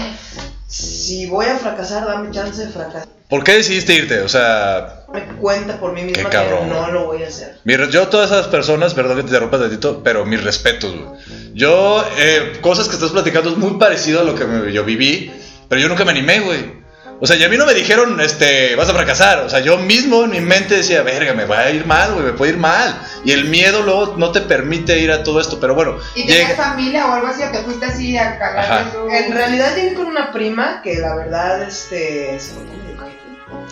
si 0.67 1.25
voy 1.27 1.45
a 1.45 1.57
fracasar, 1.57 2.05
dame 2.05 2.31
chance 2.31 2.65
de 2.65 2.71
fracasar. 2.71 3.18
¿Por 3.29 3.43
qué 3.43 3.53
decidiste 3.53 3.93
irte? 3.93 4.21
O 4.21 4.27
sea, 4.29 5.03
Me 5.13 5.21
cuenta 5.37 5.79
por 5.79 5.93
mí 5.93 6.01
misma 6.01 6.17
Qué 6.17 6.23
que 6.25 6.31
cabrón, 6.31 6.67
no 6.69 6.79
güey. 6.81 6.91
lo 6.91 7.05
voy 7.05 7.23
a 7.23 7.27
hacer. 7.27 7.57
Yo 7.91 8.07
todas 8.07 8.31
esas 8.31 8.47
personas, 8.47 8.93
perdón 8.95 9.17
que 9.17 9.21
te 9.23 9.27
interrumpa 9.29 9.59
tantito, 9.59 10.01
pero 10.03 10.25
mis 10.25 10.43
respetos, 10.43 10.95
güey. 10.95 11.53
Yo, 11.53 12.03
eh, 12.17 12.53
cosas 12.61 12.87
que 12.87 12.95
estás 12.95 13.11
platicando 13.11 13.51
es 13.51 13.57
muy 13.57 13.77
parecido 13.77 14.21
a 14.21 14.23
lo 14.23 14.33
que 14.33 14.45
me- 14.45 14.71
yo 14.73 14.83
viví, 14.83 15.31
pero 15.67 15.79
yo 15.79 15.87
nunca 15.89 16.05
me 16.05 16.11
animé, 16.11 16.39
güey. 16.39 16.79
O 17.21 17.27
sea, 17.27 17.35
y 17.35 17.43
a 17.43 17.49
mí 17.49 17.57
no 17.57 17.65
me 17.65 17.73
dijeron, 17.73 18.19
este, 18.21 18.75
vas 18.77 18.87
a 18.89 18.93
fracasar. 18.93 19.39
O 19.39 19.49
sea, 19.49 19.59
yo 19.59 19.77
mismo 19.77 20.23
en 20.23 20.31
mi 20.31 20.39
mente 20.39 20.77
decía, 20.77 21.03
verga, 21.03 21.33
me 21.33 21.43
va 21.45 21.59
a 21.59 21.69
ir 21.69 21.85
mal, 21.85 22.13
güey, 22.13 22.25
me 22.25 22.31
puede 22.33 22.53
ir 22.53 22.57
mal. 22.57 22.97
Y 23.25 23.33
el 23.33 23.45
miedo 23.45 23.81
luego 23.83 24.15
no 24.17 24.31
te 24.31 24.39
permite 24.41 24.97
ir 24.99 25.11
a 25.11 25.21
todo 25.21 25.41
esto, 25.41 25.59
pero 25.59 25.75
bueno. 25.75 25.97
¿Y 26.15 26.25
tenías 26.25 26.55
familia 26.55 27.05
o 27.07 27.11
algo 27.13 27.27
así? 27.27 27.43
¿O 27.43 27.51
te 27.51 27.59
fuiste 27.59 27.85
así 27.85 28.17
a 28.17 28.39
cagar. 28.39 28.93
En 29.11 29.33
realidad 29.33 29.75
llegué 29.75 29.93
con 29.95 30.05
una 30.07 30.31
prima 30.31 30.81
que 30.81 30.95
la 30.95 31.13
verdad, 31.15 31.61
este... 31.63 32.39
se 32.39 32.53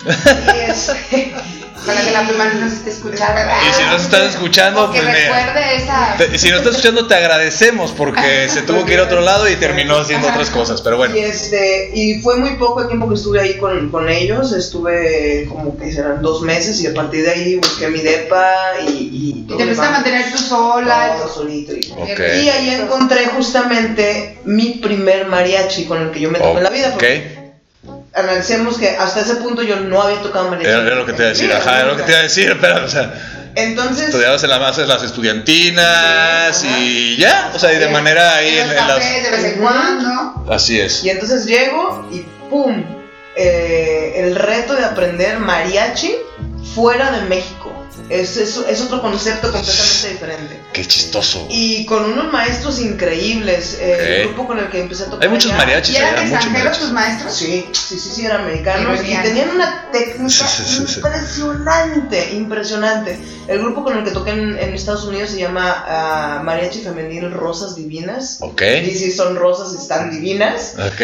este... 0.06 1.34
Para 1.86 2.02
que 2.02 2.12
la 2.12 2.28
prima 2.28 2.46
no 2.46 2.62
nos 2.66 2.74
esté 2.74 2.90
escuchando. 2.90 3.40
Y 3.70 3.74
si 3.74 3.84
nos 3.86 4.02
estás 4.02 4.34
escuchando, 4.34 4.92
pues 4.92 5.04
mira. 5.06 5.72
esa... 5.74 6.16
te- 6.18 6.38
si 6.38 6.50
nos 6.50 6.58
estás 6.60 6.76
escuchando, 6.76 7.08
te 7.08 7.16
agradecemos 7.16 7.92
porque 7.92 8.50
se 8.54 8.64
tuvo 8.64 8.84
que 8.84 8.96
ir 8.96 9.00
a 9.00 9.04
otro 9.04 9.22
lado 9.22 9.48
y 9.48 9.56
terminó 9.56 9.96
haciendo 9.98 10.28
otras 10.28 10.50
cosas, 10.50 10.82
pero 10.82 10.98
bueno. 10.98 11.16
Y 11.16 11.20
este, 11.20 11.92
y 11.94 12.20
fue 12.20 12.36
muy 12.38 12.56
poco 12.56 12.82
el 12.82 12.88
tiempo 12.88 13.08
que 13.08 13.16
estuve 13.16 13.40
ahí 13.40 13.58
con, 13.58 13.90
con 13.90 14.10
ellos, 14.10 14.52
estuve 14.52 15.46
como 15.48 15.78
que 15.78 15.94
serán 15.94 16.22
dos 16.22 16.42
meses 16.42 16.82
y 16.82 16.88
a 16.88 16.94
partir 16.94 17.24
de 17.24 17.32
ahí 17.32 17.56
busqué 17.56 17.88
mi 17.88 18.00
depa 18.00 18.52
y... 18.86 18.92
Y, 18.92 19.46
Y 19.48 19.56
te 19.56 19.64
empezaste 19.64 19.88
a 19.88 19.92
mantener 19.92 20.32
tú 20.32 20.38
sola. 20.40 21.16
todo 21.20 21.34
solito. 21.34 21.74
Y, 21.74 22.50
ahí 22.50 22.70
encontré 22.82 23.28
justamente 23.28 24.40
mi 24.44 24.72
primer 24.84 25.28
mariachi 25.28 25.86
con 25.86 26.02
el 26.02 26.12
que 26.12 26.20
yo 26.22 26.32
me 26.32 26.40
topé 26.40 26.58
en 26.58 26.64
la 26.64 26.70
vida. 26.70 26.88
Ok. 26.88 26.94
Porque 26.94 27.37
analicemos 28.18 28.78
que 28.78 28.90
hasta 28.90 29.22
ese 29.22 29.36
punto 29.36 29.62
yo 29.62 29.78
no 29.78 30.02
había 30.02 30.22
tocado 30.22 30.50
mariachi. 30.50 30.70
Era, 30.70 30.82
era 30.82 30.96
lo 30.96 31.06
que 31.06 31.14
te 31.14 31.22
iba 31.22 31.28
a 31.28 31.34
decir, 31.34 31.54
ajá, 31.54 31.80
era 31.80 31.88
lo 31.88 31.98
que 31.98 32.04
te 32.04 32.12
iba 32.12 32.20
a 32.20 32.24
decir, 32.24 32.58
pero, 32.60 32.86
o 32.86 32.90
sea, 32.90 33.14
Entonces, 33.56 34.06
estudiabas 34.10 34.44
en 34.44 34.50
la 34.50 34.58
base 34.58 34.82
de 34.82 34.88
las 34.88 35.04
estudiantinas 35.04 36.64
y 36.64 37.18
ya, 37.18 37.52
o 37.54 37.60
sea, 37.60 37.74
y 37.74 37.78
de 37.78 37.88
manera 37.90 38.36
ahí 38.36 38.58
En 38.58 38.70
en, 38.70 38.76
las... 38.76 39.00
de 39.00 39.32
vez 39.32 39.44
en 39.44 39.62
cuando. 39.62 40.46
Así 40.50 40.80
es. 40.80 41.04
y 41.04 41.10
entonces 41.10 41.46
llego 41.46 42.08
y 42.12 42.20
¡pum! 42.50 42.84
Eh, 43.36 44.14
el 44.16 44.36
reto 44.36 44.76
de 44.76 44.84
aprender 44.84 45.38
mariachi 45.40 46.16
fuera 46.74 47.12
de 47.12 47.22
México. 47.28 47.67
Es, 48.10 48.38
es, 48.38 48.56
es 48.56 48.82
otro 48.82 49.02
concepto 49.02 49.52
completamente 49.52 50.10
diferente. 50.10 50.60
Qué 50.72 50.86
chistoso. 50.86 51.46
Y 51.50 51.86
con 51.86 52.06
unos 52.06 52.32
maestros 52.32 52.80
increíbles. 52.80 53.78
eh. 53.82 54.22
El 54.22 54.28
grupo 54.30 54.48
con 54.48 54.60
el 54.60 54.70
que 54.70 54.82
empecé 54.82 55.04
a 55.04 55.06
tocar. 55.08 55.24
Hay 55.24 55.30
muchos 55.30 55.52
mariachis 55.54 55.96
¿Y 55.96 55.98
eran 55.98 56.18
extranjeros 56.28 56.80
tus 56.80 56.92
maestros? 56.92 57.34
Sí, 57.34 57.66
sí, 57.74 58.00
sí, 58.00 58.10
sí, 58.16 58.26
eran 58.26 58.42
americanos 58.42 59.00
Y 59.04 59.16
tenían 59.18 59.50
una 59.50 59.90
técnica 59.92 60.30
Sí, 60.30 60.44
sí, 60.48 60.64
sí, 60.64 60.86
sí. 60.88 61.00
impresionante, 61.00 62.34
impresionante. 62.34 63.20
El 63.48 63.60
grupo 63.60 63.84
con 63.84 63.98
el 63.98 64.04
que 64.04 64.12
toqué 64.12 64.32
en, 64.32 64.58
en 64.58 64.74
Estados 64.74 65.04
Unidos 65.06 65.32
se 65.32 65.40
llama 65.40 65.84
ah, 65.88 66.42
Mariachi 66.44 66.80
Femenil 66.82 67.32
Rosas 67.32 67.76
Divinas. 67.76 68.38
Ok. 68.42 68.62
Y 68.86 68.92
sí, 68.92 69.12
son 69.12 69.36
rosas 69.36 69.74
y 69.74 69.82
están 69.82 70.12
divinas. 70.12 70.76
Ok. 70.76 71.02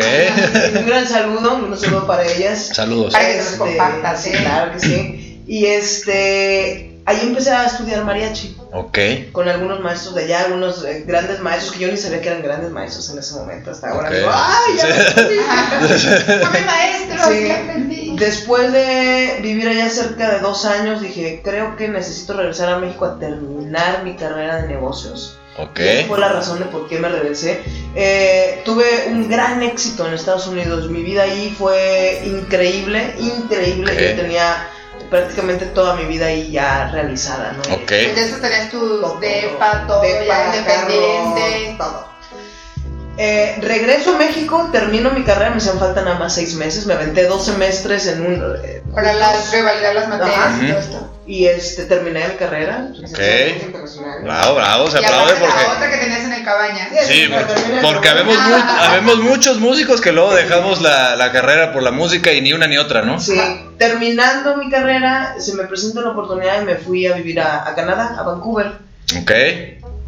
Un 0.80 0.86
gran 0.88 1.08
saludo, 1.08 1.56
un 1.56 1.78
saludo 1.78 2.08
para 2.08 2.26
ellas. 2.26 2.70
Saludos. 2.74 3.14
Para 3.14 3.28
que 3.28 3.34
se 3.42 3.50
los 3.50 3.54
compartas, 3.60 4.24
sí, 4.24 4.30
¿eh? 4.30 4.38
claro 4.40 4.72
que 4.74 4.80
sí. 4.80 5.42
Y 5.46 5.66
este, 5.66 6.93
ahí 7.06 7.20
empecé 7.24 7.52
a 7.52 7.66
estudiar 7.66 8.04
mariachi 8.06 8.58
Ok. 8.72 8.98
con 9.32 9.48
algunos 9.50 9.80
maestros 9.82 10.16
de 10.16 10.24
allá, 10.24 10.42
algunos 10.46 10.84
eh, 10.86 11.04
grandes 11.06 11.40
maestros 11.42 11.74
que 11.74 11.80
yo 11.80 11.88
ni 11.90 11.98
sabía 11.98 12.22
que 12.22 12.30
eran 12.30 12.42
grandes 12.44 12.72
maestros 12.72 13.10
en 13.12 13.20
ese 13.20 13.36
momento. 13.36 13.72
Hasta 13.72 13.90
ahora 13.92 14.10
Ok. 14.10 14.16
digo, 14.16 14.30
¡ay! 14.34 14.78
Ya 14.78 14.84
Sí. 14.86 15.10
aprendí". 15.12 15.40
Ajá. 15.50 15.80
Fue 16.50 16.60
mi 16.60 16.66
maestro, 16.66 17.32
Sí. 17.32 17.40
sí 17.46 17.52
aprendí. 17.52 18.16
Después 18.18 18.72
de 18.72 19.40
vivir 19.42 19.68
allá 19.68 19.90
cerca 19.90 20.32
de 20.32 20.40
dos 20.40 20.66
años, 20.66 21.02
dije, 21.02 21.42
creo 21.44 21.76
que 21.76 21.88
necesito 21.90 22.34
regresar 22.34 22.70
a 22.70 22.78
México 22.78 23.06
a 23.06 23.20
terminar 23.20 24.04
mi 24.04 24.16
carrera 24.16 24.62
de 24.62 24.68
negocios. 24.68 25.38
Ok. 25.58 25.80
Esa 25.82 26.08
fue 26.08 26.20
la 26.20 26.30
razón 26.30 26.58
de 26.60 26.66
por 26.66 26.88
qué 26.88 26.98
me 27.00 27.10
regresé. 27.10 27.62
Eh, 27.96 28.62
tuve 28.66 28.86
un 29.10 29.30
gran 29.30 29.62
éxito 29.62 30.08
en 30.08 30.14
Estados 30.16 30.48
Unidos. 30.48 30.90
Mi 30.90 31.04
vida 31.04 31.24
ahí 31.24 31.54
fue 31.56 32.24
increíble, 32.26 33.14
increíble. 33.20 33.94
Ok. 33.94 34.00
Yo 34.00 34.16
tenía 34.24 34.68
prácticamente 35.14 35.68
toda 35.68 35.94
mi 35.96 36.06
vida 36.06 36.26
ahí 36.26 36.50
ya 36.52 36.90
realizada, 36.92 37.54
¿no? 37.54 37.76
Ok. 37.76 37.92
Eso 37.92 38.38
tenías 38.38 38.72
tu 38.72 38.80
Todo, 38.80 39.20
depa, 39.20 39.86
todo 39.86 40.02
depa, 40.02 40.26
ya 40.26 40.46
independiente. 40.48 41.76
todo. 41.78 42.08
Eh, 43.16 43.60
regreso 43.62 44.16
a 44.16 44.18
México, 44.18 44.70
termino 44.72 45.12
mi 45.12 45.24
carrera, 45.24 45.52
me 45.52 45.58
hacían 45.58 45.78
falta 45.78 46.02
nada 46.02 46.18
más 46.18 46.34
seis 46.34 46.56
meses, 46.56 46.88
me 46.88 46.96
aventé 46.96 47.26
dos 47.28 47.46
semestres 47.46 48.08
en 48.08 48.26
un... 48.26 48.56
eh, 48.64 48.82
Para 48.92 49.14
las, 49.14 49.52
revalidar 49.52 49.94
las 49.94 50.08
materias 50.10 50.40
Ajá. 50.40 50.58
y 50.64 50.68
todo 50.68 50.80
esto. 50.80 51.13
Y 51.26 51.46
este, 51.46 51.86
terminé 51.86 52.28
mi 52.28 52.36
carrera. 52.36 52.90
internacional. 52.96 54.24
Bravo, 54.24 54.56
bravo. 54.56 54.92
Se 54.92 55.02
y 55.02 55.06
aplaude 55.06 55.34
aparte 55.34 55.40
la 55.48 55.52
porque. 55.54 55.76
otra 55.78 55.92
que 55.92 55.98
tenías 55.98 56.24
en 56.26 56.34
el 56.34 56.44
cabaña. 56.44 56.90
Sí, 57.04 57.30
terminé, 57.30 57.82
porque 57.82 58.10
habemos, 58.10 58.36
mu- 58.38 58.56
habemos 58.80 59.18
muchos 59.20 59.60
músicos 59.60 60.02
que 60.02 60.12
luego 60.12 60.34
dejamos 60.34 60.82
la, 60.82 61.16
la 61.16 61.32
carrera 61.32 61.72
por 61.74 61.82
la 61.84 61.92
música 61.92 62.32
y 62.34 62.42
ni 62.42 62.52
una 62.54 62.68
ni 62.68 62.78
otra, 62.78 63.02
¿no? 63.04 63.20
Sí, 63.20 63.40
terminando 63.78 64.58
mi 64.58 64.70
carrera, 64.70 65.36
se 65.40 65.54
me 65.56 65.64
presentó 65.64 66.02
la 66.02 66.10
oportunidad 66.10 66.62
y 66.62 66.66
me 66.66 66.76
fui 66.76 67.08
a 67.08 67.14
vivir 67.14 67.40
a, 67.40 67.68
a 67.68 67.74
Canadá, 67.76 68.16
a 68.18 68.24
Vancouver. 68.24 68.72
Ok. 69.22 69.32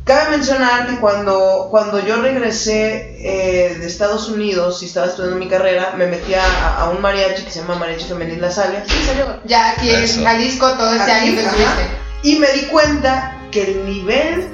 Cabe 0.05 0.37
mencionar 0.37 0.85
que 0.85 0.97
cuando, 0.99 1.67
cuando 1.71 1.99
yo 2.05 2.17
regresé 2.21 3.17
eh, 3.19 3.75
de 3.79 3.87
Estados 3.87 4.29
Unidos 4.29 4.83
y 4.83 4.85
estaba 4.85 5.07
estudiando 5.07 5.37
mi 5.37 5.47
carrera, 5.47 5.95
me 5.97 6.05
metí 6.05 6.35
a, 6.35 6.77
a 6.77 6.89
un 6.91 7.01
mariachi 7.01 7.43
que 7.43 7.49
se 7.49 7.61
llama 7.61 7.79
Mariachi 7.79 8.05
Femenil 8.05 8.39
La 8.39 8.51
Salia. 8.51 8.83
Sí, 8.85 8.95
salió. 9.03 9.39
Ya 9.45 9.71
aquí 9.71 9.89
en 9.89 10.23
Jalisco 10.23 10.71
todo 10.73 10.93
ese 10.93 11.11
Aquí, 11.11 11.29
año 11.29 11.35
que 11.37 11.41
estuviste. 11.41 11.83
Y 12.21 12.35
me 12.37 12.51
di 12.53 12.67
cuenta 12.67 13.35
que 13.49 13.63
el 13.63 13.85
nivel 13.85 14.47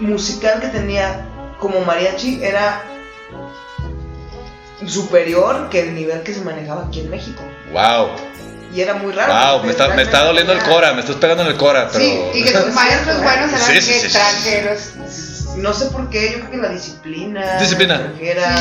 musical 0.00 0.60
que 0.60 0.68
tenía 0.68 1.26
como 1.58 1.80
mariachi 1.80 2.44
era 2.44 2.82
superior 4.86 5.70
que 5.70 5.80
el 5.80 5.94
nivel 5.94 6.22
que 6.22 6.34
se 6.34 6.42
manejaba 6.42 6.86
aquí 6.86 7.00
en 7.00 7.10
México. 7.10 7.42
Wow. 7.72 8.10
Y 8.72 8.80
era 8.80 8.94
muy 8.94 9.12
raro. 9.12 9.56
Wow. 9.58 9.64
Me 9.64 9.72
está, 9.72 9.88
me 9.88 10.02
está 10.02 10.24
doliendo 10.24 10.52
el 10.52 10.60
cora. 10.60 10.92
Me 10.94 11.00
estás 11.00 11.16
pegando 11.16 11.42
en 11.42 11.48
el 11.50 11.56
cora, 11.56 11.88
pero. 11.92 12.04
Sí, 12.04 12.20
y 12.34 12.44
que 12.44 12.52
tus 12.52 12.72
maestros 12.72 13.22
buenos 13.22 13.52
eran 13.52 13.60
Sí, 13.60 13.80
sí, 13.82 13.92
extranjeros. 14.06 14.80
No 15.56 15.74
sé 15.74 15.86
por 15.86 16.08
qué, 16.10 16.30
yo 16.32 16.38
creo 16.38 16.50
que 16.52 16.56
la 16.58 16.68
disciplina. 16.68 17.58
Disciplina. 17.58 18.12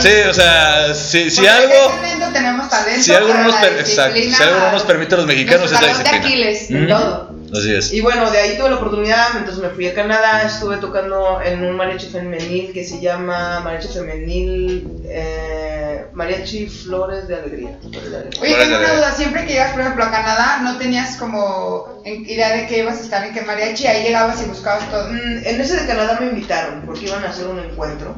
Sí, 0.02 0.10
o 0.28 0.34
sea, 0.34 0.93
si, 0.95 1.30
si 1.30 1.45
algo. 1.45 1.74
talento, 2.02 2.26
tenemos 2.34 2.69
talento. 2.69 3.04
Si 3.04 3.13
algo 3.13 3.32
nos, 3.36 3.54
exacto, 3.54 3.86
si 3.86 4.22
disciplina, 4.22 4.38
algo 4.39 4.60
no 4.60 4.72
nos 4.72 4.84
permite 4.84 5.13
a 5.13 5.17
los 5.17 5.28
mexicanos 5.28 5.65
es 5.65 5.72
la 5.74 5.80
talón 5.80 5.98
de 5.98 6.04
disciplina. 6.04 6.26
Aquiles, 6.26 6.69
de 6.69 6.78
Ujú. 6.80 6.88
todo. 6.88 7.38
Así 7.51 7.73
es. 7.73 7.91
Y 7.93 8.01
bueno, 8.01 8.29
de 8.29 8.38
ahí 8.38 8.57
tuve 8.57 8.69
la 8.69 8.75
oportunidad, 8.75 9.29
entonces 9.38 9.62
me 9.63 9.69
fui 9.69 9.88
a 9.88 9.93
Canadá, 9.93 10.43
estuve 10.43 10.77
tocando 10.77 11.41
en 11.41 11.63
un 11.65 11.75
mariachi 11.75 12.07
femenil 12.07 12.71
que 12.73 12.83
se 12.83 12.99
llama 12.99 13.59
Mariachi 13.62 13.88
Femenil 13.88 15.01
eh, 15.05 16.05
Mariachi 16.13 16.67
Flores 16.67 17.27
de 17.27 17.35
Alegría. 17.35 17.77
Flores 17.81 18.12
de 18.12 18.17
Alegría. 18.17 18.41
Oye, 18.41 18.55
tengo 18.55 18.77
una 18.77 18.93
duda. 18.93 19.12
Siempre 19.13 19.45
que 19.45 19.53
llegas, 19.53 19.71
por 19.71 19.81
ejemplo, 19.81 20.03
a 20.03 20.12
Canadá, 20.12 20.59
¿no 20.62 20.77
tenías 20.77 21.15
como 21.17 22.01
idea 22.05 22.55
de 22.55 22.67
que 22.67 22.79
ibas 22.79 22.99
a 22.99 23.01
estar 23.01 23.25
en 23.25 23.33
qué 23.33 23.41
mariachi? 23.41 23.88
Ahí 23.88 24.03
llegabas 24.03 24.41
y 24.41 24.45
buscabas 24.45 24.89
todo. 24.91 25.07
Mm, 25.09 25.41
En 25.45 25.62
ese 25.62 25.75
de 25.75 25.88
Canadá 25.88 26.17
me 26.19 26.27
invitaron 26.27 26.83
porque 26.85 27.05
iban 27.05 27.23
a 27.23 27.29
hacer 27.29 27.47
un 27.47 27.59
encuentro. 27.59 28.15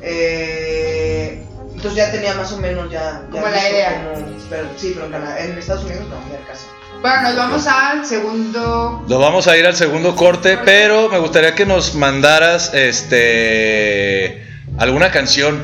Eh, 0.00 1.42
entonces 1.74 1.94
ya 1.94 2.10
tenía 2.10 2.34
más 2.34 2.52
o 2.52 2.58
menos 2.58 2.90
ya. 2.90 3.22
ya 3.22 3.28
Como 3.30 3.48
la 3.48 3.68
idea. 3.70 4.12
pero, 4.50 4.68
sí, 4.76 4.92
pero 4.94 5.06
en, 5.06 5.12
Canadá- 5.12 5.40
en 5.44 5.58
Estados 5.58 5.84
Unidos 5.84 6.04
no, 6.08 6.16
ya 6.32 6.46
casa. 6.46 6.66
Bueno, 7.02 7.22
nos 7.22 7.36
vamos 7.36 7.66
al 7.66 8.06
segundo. 8.06 9.04
Nos 9.08 9.20
vamos 9.20 9.48
a 9.48 9.56
ir 9.56 9.66
al 9.66 9.74
segundo 9.74 10.14
corte, 10.14 10.56
pero 10.64 11.08
me 11.08 11.18
gustaría 11.18 11.52
que 11.52 11.66
nos 11.66 11.96
mandaras 11.96 12.72
este 12.74 14.46
alguna 14.78 15.10
canción. 15.10 15.60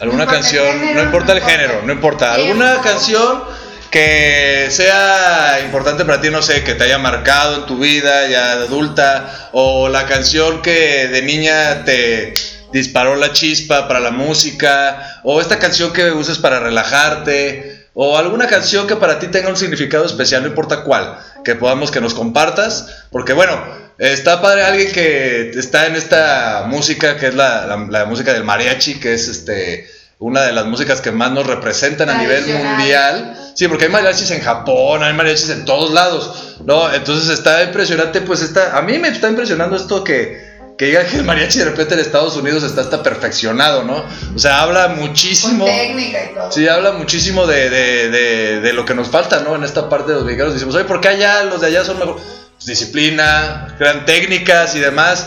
Alguna 0.00 0.26
No 0.26 0.30
canción, 0.30 0.64
género, 0.78 0.94
no 0.94 1.02
importa 1.02 1.32
no 1.32 1.38
el 1.38 1.44
género, 1.44 1.72
importa 1.72 1.86
no 1.86 1.92
importa. 1.92 2.34
Alguna 2.34 2.80
canción 2.80 3.42
que 3.90 4.68
sea 4.70 5.58
importante 5.64 6.04
para 6.04 6.20
ti, 6.20 6.30
no 6.30 6.42
sé, 6.42 6.62
que 6.62 6.74
te 6.74 6.84
haya 6.84 6.98
marcado 6.98 7.56
en 7.56 7.66
tu 7.66 7.78
vida 7.78 8.28
ya 8.28 8.56
de 8.56 8.66
adulta, 8.66 9.50
o 9.50 9.88
la 9.88 10.06
canción 10.06 10.62
que 10.62 11.08
de 11.08 11.22
niña 11.22 11.84
te 11.84 12.34
disparó 12.72 13.16
la 13.16 13.32
chispa 13.32 13.88
para 13.88 13.98
la 13.98 14.12
música, 14.12 15.20
o 15.24 15.40
esta 15.40 15.58
canción 15.58 15.92
que 15.92 16.12
uses 16.12 16.38
para 16.38 16.60
relajarte, 16.60 17.79
o 17.94 18.16
alguna 18.16 18.46
canción 18.46 18.86
que 18.86 18.96
para 18.96 19.18
ti 19.18 19.28
tenga 19.28 19.48
un 19.48 19.56
significado 19.56 20.04
especial, 20.06 20.42
no 20.42 20.48
importa 20.48 20.82
cuál, 20.82 21.18
que 21.44 21.54
podamos 21.54 21.90
que 21.90 22.00
nos 22.00 22.14
compartas, 22.14 23.04
porque 23.10 23.32
bueno, 23.32 23.58
está 23.98 24.40
padre 24.40 24.62
alguien 24.62 24.92
que 24.92 25.50
está 25.50 25.86
en 25.86 25.96
esta 25.96 26.64
música, 26.68 27.16
que 27.16 27.26
es 27.28 27.34
la, 27.34 27.66
la- 27.66 27.86
la 27.90 28.04
música 28.06 28.32
del 28.32 28.44
mariachi, 28.44 29.00
que 29.00 29.14
es 29.14 29.28
este 29.28 29.88
una 30.18 30.42
de 30.42 30.52
las 30.52 30.66
músicas 30.66 31.00
que 31.00 31.12
más 31.12 31.32
nos 31.32 31.46
representan 31.46 32.10
a 32.10 32.18
nivel 32.18 32.44
mundial. 32.76 33.36
Sí, 33.54 33.68
porque 33.68 33.86
hay 33.86 33.90
mariachis 33.90 34.30
en 34.32 34.42
Japón, 34.42 35.02
hay 35.02 35.14
mariachis 35.14 35.48
en 35.48 35.64
todos 35.64 35.92
lados, 35.94 36.58
¿no? 36.66 36.92
Entonces 36.92 37.30
está 37.30 37.62
impresionante, 37.64 38.20
pues 38.20 38.42
está, 38.42 38.76
a 38.76 38.82
mí 38.82 38.98
me 38.98 39.08
está 39.08 39.28
impresionando 39.30 39.76
esto 39.76 40.04
que, 40.04 40.49
que 40.80 40.86
diga 40.86 41.04
que 41.04 41.18
el 41.18 41.24
mariachi 41.24 41.58
de 41.58 41.66
repente 41.66 41.92
en 41.92 42.00
Estados 42.00 42.36
Unidos 42.36 42.62
está 42.62 42.80
hasta 42.80 43.02
perfeccionado, 43.02 43.84
¿no? 43.84 44.02
O 44.34 44.38
sea, 44.38 44.62
habla 44.62 44.86
Con 44.86 45.00
muchísimo. 45.00 45.66
técnica 45.66 46.24
y 46.24 46.34
todo. 46.34 46.50
Sí, 46.50 46.66
habla 46.68 46.92
muchísimo 46.92 47.46
de, 47.46 47.68
de, 47.68 48.08
de, 48.08 48.60
de 48.62 48.72
lo 48.72 48.86
que 48.86 48.94
nos 48.94 49.08
falta, 49.08 49.40
¿no? 49.40 49.54
En 49.56 49.62
esta 49.62 49.90
parte 49.90 50.12
de 50.12 50.14
los 50.14 50.24
mexicanos. 50.24 50.54
Decimos, 50.54 50.74
oye, 50.74 50.86
¿por 50.86 51.02
qué 51.02 51.08
allá 51.08 51.42
los 51.44 51.60
de 51.60 51.66
allá 51.66 51.84
son 51.84 51.98
mejor? 51.98 52.14
Pues, 52.16 52.64
disciplina, 52.64 53.76
gran 53.78 54.06
técnicas 54.06 54.74
y 54.74 54.78
demás. 54.78 55.26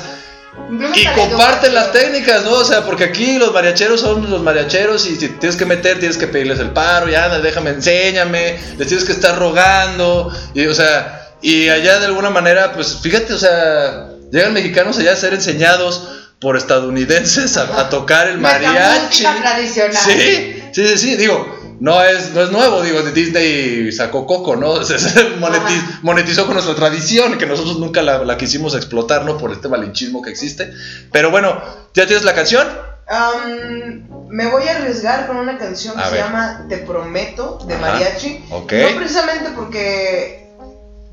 Y 0.96 1.06
comparten 1.10 1.76
las 1.76 1.92
técnicas, 1.92 2.46
¿no? 2.46 2.54
O 2.54 2.64
sea, 2.64 2.84
porque 2.84 3.04
aquí 3.04 3.38
los 3.38 3.54
mariacheros 3.54 4.02
son 4.02 4.28
los 4.32 4.42
mariacheros 4.42 5.06
y 5.06 5.18
si 5.18 5.28
tienes 5.30 5.56
que 5.56 5.68
meter, 5.68 6.00
tienes 6.00 6.18
que 6.18 6.26
pedirles 6.26 6.58
el 6.62 6.72
paro, 6.72 7.10
ya, 7.10 7.30
déjame, 7.38 7.70
enséñame, 7.70 8.58
les 8.80 8.88
tienes 8.88 9.06
que 9.06 9.12
estar 9.12 9.38
rogando, 9.38 10.36
y 10.56 10.66
o 10.66 10.74
sea, 10.74 11.36
y 11.44 11.70
allá 11.70 12.00
de 12.00 12.08
alguna 12.08 12.32
manera, 12.32 12.74
pues 12.74 12.98
fíjate, 13.04 13.34
o 13.34 13.38
sea, 13.38 14.13
llegan 14.38 14.54
mexicanos 14.54 14.98
allá 14.98 15.14
a 15.14 15.16
ser 15.16 15.34
enseñados 15.34 16.08
por 16.42 16.58
estadounidenses 16.58 17.56
a, 17.58 17.80
a 17.80 17.90
tocar 17.90 18.28
el 18.28 18.38
mariachi. 18.40 19.24
tradicional. 19.24 19.94
Sí, 19.96 20.62
sí, 20.74 20.88
sí, 20.88 20.98
sí, 20.98 21.16
digo, 21.16 21.76
no 21.80 22.02
es, 22.04 22.32
no 22.32 22.42
es 22.42 22.52
nuevo, 22.52 22.82
digo, 22.82 23.02
de 23.02 23.12
Disney 23.14 23.92
sacó 23.92 24.26
Coco, 24.28 24.56
¿no? 24.56 24.84
Se- 24.84 25.00
se 25.00 25.38
moneti- 25.38 25.78
Ajá. 25.78 26.00
monetizó 26.02 26.46
con 26.46 26.56
nuestra 26.56 26.76
tradición, 26.76 27.38
que 27.38 27.46
nosotros 27.46 27.80
nunca 27.80 28.02
la, 28.02 28.20
la 28.26 28.38
quisimos 28.38 28.76
explotar, 28.76 29.24
¿no? 29.24 29.38
Por 29.38 29.52
este 29.52 29.70
malinchismo 29.70 30.22
que 30.22 30.32
existe. 30.32 30.74
Pero 31.12 31.32
bueno, 31.32 31.62
¿ya 31.94 32.06
tienes 32.06 32.26
la 32.26 32.34
canción? 32.36 32.68
Am, 33.08 34.08
me 34.30 34.48
voy 34.48 34.64
a 34.68 34.78
arriesgar 34.78 35.28
con 35.28 35.38
una 35.38 35.58
canción 35.58 35.96
que 35.96 36.04
se 36.10 36.16
llama 36.18 36.66
Te 36.70 36.78
Prometo 36.78 37.60
de 37.68 37.76
Ajá. 37.76 37.82
Mariachi. 37.92 38.46
Ok. 38.50 38.74
No 38.74 38.98
precisamente 38.98 39.50
porque, 39.56 40.50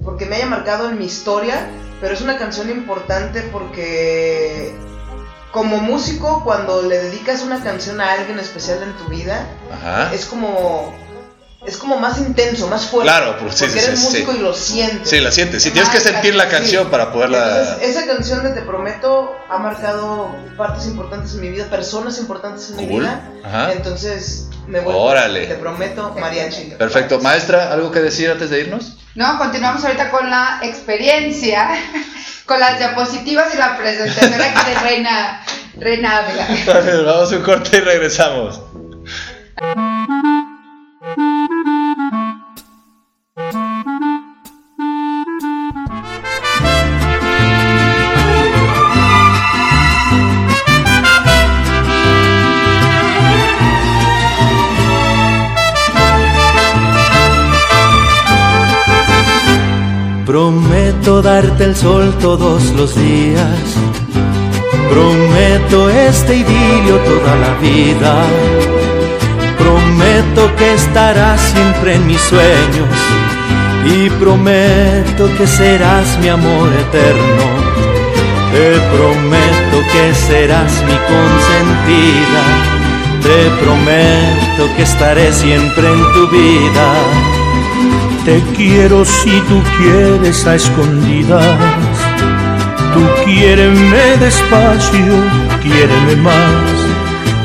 porque 0.05 0.27
me 0.27 0.37
haya 0.37 0.47
marcado 0.47 0.89
en 0.89 0.99
mi 0.99 1.05
historia, 1.07 1.69
pero 2.01 2.15
es 2.15 2.21
una 2.21 2.39
canción 2.39 2.71
importante 2.71 3.43
porque 3.53 4.75
como 5.51 5.79
músico, 5.79 6.43
cuando 6.45 6.83
le 6.83 6.99
dedicas 6.99 7.43
una 7.43 7.63
canción 7.63 8.01
a 8.01 8.13
alguien 8.13 8.39
especial 8.39 8.83
en 8.83 8.93
tu 8.97 9.05
vida, 9.09 9.47
Ajá. 9.73 10.13
es 10.15 10.25
como 10.27 10.95
es 11.67 11.77
como 11.77 11.99
más 11.99 12.19
intenso, 12.19 12.69
más 12.69 12.87
fuerte. 12.87 13.13
Claro, 13.13 13.37
pues, 13.39 13.55
sí, 13.55 13.65
porque 13.65 13.81
sí, 13.81 13.87
eres 13.87 14.01
sí, 14.01 14.07
músico 14.07 14.33
sí. 14.33 14.39
y 14.39 14.41
lo 14.43 14.55
sientes. 14.55 15.11
Sí, 15.11 15.21
la 15.21 15.31
sientes. 15.31 15.63
Sí, 15.63 15.71
tienes 15.71 15.91
que 15.91 16.01
sentir 16.01 16.35
la 16.35 16.45
Sí. 16.45 16.51
canción 16.51 16.91
para 16.91 17.13
poderla. 17.13 17.59
Entonces, 17.59 17.89
esa 17.97 18.07
canción 18.07 18.43
de 18.43 18.51
Te 18.51 18.63
Prometo 18.63 19.37
ha 19.49 19.59
marcado 19.59 20.35
partes 20.57 20.87
importantes 20.87 21.35
en 21.35 21.41
mi 21.43 21.51
vida, 21.51 21.67
personas 21.67 22.19
importantes 22.19 22.71
en 22.71 22.77
mi 22.77 22.87
vida. 22.87 23.29
Ajá. 23.45 23.73
Entonces, 23.73 24.49
me 24.67 24.81
voy. 24.81 24.95
Órale. 24.97 25.47
Te 25.47 25.55
prometo, 25.57 26.15
mariachi. 26.19 26.75
Perfecto. 26.79 27.21
Maestra, 27.21 27.73
¿algo 27.73 27.91
que 27.91 28.01
decir 28.01 28.31
antes 28.31 28.49
de 28.49 28.61
irnos? 28.61 28.97
No, 29.15 29.39
continuamos 29.39 29.85
ahorita 29.85 30.11
con 30.11 30.31
la 30.31 30.61
experiencia. 30.63 31.69
con 32.47 32.59
las 32.59 32.79
diapositivas 32.79 33.55
y 33.55 33.59
la 33.59 33.77
presentación 33.77 34.33
aquí 34.43 34.71
de 34.71 34.81
Reina, 34.81 35.41
Reina 35.79 36.19
Ávila. 36.19 36.49
Vamos 37.07 37.33
a 37.33 37.37
un 37.37 37.43
corte 37.43 37.77
y 37.77 37.81
regresamos. 37.81 38.61
el 61.71 61.77
sol 61.77 62.13
todos 62.21 62.63
los 62.73 62.97
días. 62.97 63.61
Prometo 64.91 65.89
este 65.89 66.39
idilio 66.39 66.97
toda 67.11 67.33
la 67.45 67.53
vida. 67.61 68.13
Prometo 69.57 70.57
que 70.57 70.75
estarás 70.75 71.41
siempre 71.41 71.95
en 71.95 72.07
mis 72.09 72.21
sueños. 72.23 72.95
Y 73.87 74.11
prometo 74.23 75.29
que 75.39 75.47
serás 75.47 76.19
mi 76.21 76.29
amor 76.29 76.69
eterno. 76.87 77.45
Te 78.53 78.71
prometo 78.95 79.77
que 79.93 80.15
serás 80.29 80.73
mi 80.89 80.97
consentida. 81.13 82.43
Te 83.27 83.41
prometo 83.63 84.63
que 84.77 84.83
estaré 84.83 85.33
siempre 85.33 85.87
en 85.87 86.03
tu 86.15 86.27
vida. 86.31 87.30
Te 88.25 88.43
quiero 88.55 89.05
si 89.05 89.41
tú 89.49 89.63
quieres 89.79 90.47
a 90.47 90.55
escondidas. 90.55 91.57
Tú 92.93 93.01
quiéreme 93.25 94.17
despacio, 94.21 95.15
quiéreme 95.63 96.17
más. 96.17 96.91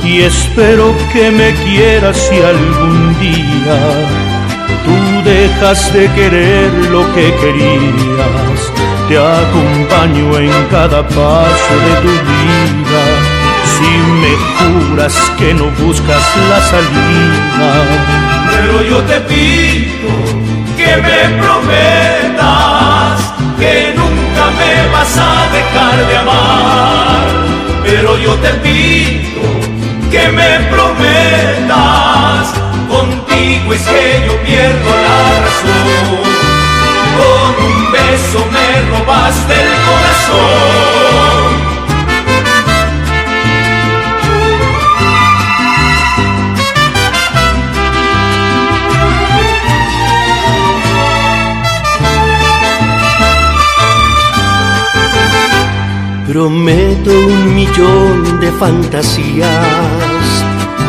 Y 0.03 0.21
espero 0.21 0.93
que 1.13 1.31
me 1.31 1.53
quieras 1.63 2.17
si 2.17 2.35
algún 2.41 3.17
día 3.19 3.79
tú 4.83 5.29
dejas 5.29 5.93
de 5.93 6.11
querer 6.11 6.71
lo 6.91 7.01
que 7.15 7.33
querías. 7.41 8.59
Te 9.07 9.17
acompaño 9.17 10.37
en 10.39 10.51
cada 10.69 11.07
paso 11.07 11.73
de 11.85 11.93
tu 12.03 12.11
vida. 12.11 13.03
Si 13.73 13.91
me 14.21 14.33
juras 14.89 15.15
que 15.39 15.53
no 15.53 15.65
buscas 15.85 16.23
la 16.49 16.61
salida, 16.61 17.71
pero 18.51 18.83
yo 18.83 18.97
te 19.03 19.19
pido 19.21 20.64
me 21.01 21.29
prometas 21.41 23.19
que 23.59 23.93
nunca 23.95 24.43
me 24.59 24.87
vas 24.91 25.17
a 25.17 25.47
dejar 25.55 25.97
de 26.07 26.17
amar. 26.17 27.27
Pero 27.83 28.17
yo 28.17 28.33
te 28.35 28.49
pido 28.65 29.41
que 30.11 30.27
me 30.29 30.59
prometas, 30.73 32.53
contigo 32.89 33.73
es 33.73 33.81
que 33.81 34.23
yo 34.25 34.35
pierdo 34.43 34.89
la 35.07 35.39
razón. 35.45 36.19
Con 37.17 37.49
un 37.65 37.77
beso 37.91 38.39
me 38.51 38.67
robaste 38.91 39.53
el 39.53 39.69
corazón. 39.87 41.04
Prometo 56.35 57.11
un 57.11 57.55
millón 57.55 58.41
de 58.41 58.51
fantasías, 58.51 59.49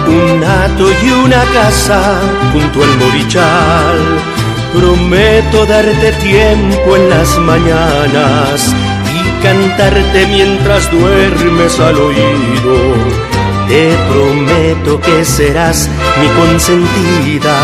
un 0.08 0.42
hato 0.42 0.88
y 1.04 1.10
una 1.24 1.44
casa 1.54 2.18
junto 2.52 2.82
al 2.82 2.96
morichal. 2.96 3.96
Prometo 4.74 5.64
darte 5.66 6.10
tiempo 6.14 6.96
en 6.96 7.10
las 7.10 7.38
mañanas 7.38 8.74
y 9.14 9.40
cantarte 9.44 10.26
mientras 10.26 10.90
duermes 10.90 11.78
al 11.78 11.94
oído. 11.94 12.96
Te 13.68 13.94
prometo 14.10 15.00
que 15.00 15.24
serás 15.24 15.88
mi 16.20 16.26
consentida. 16.40 17.56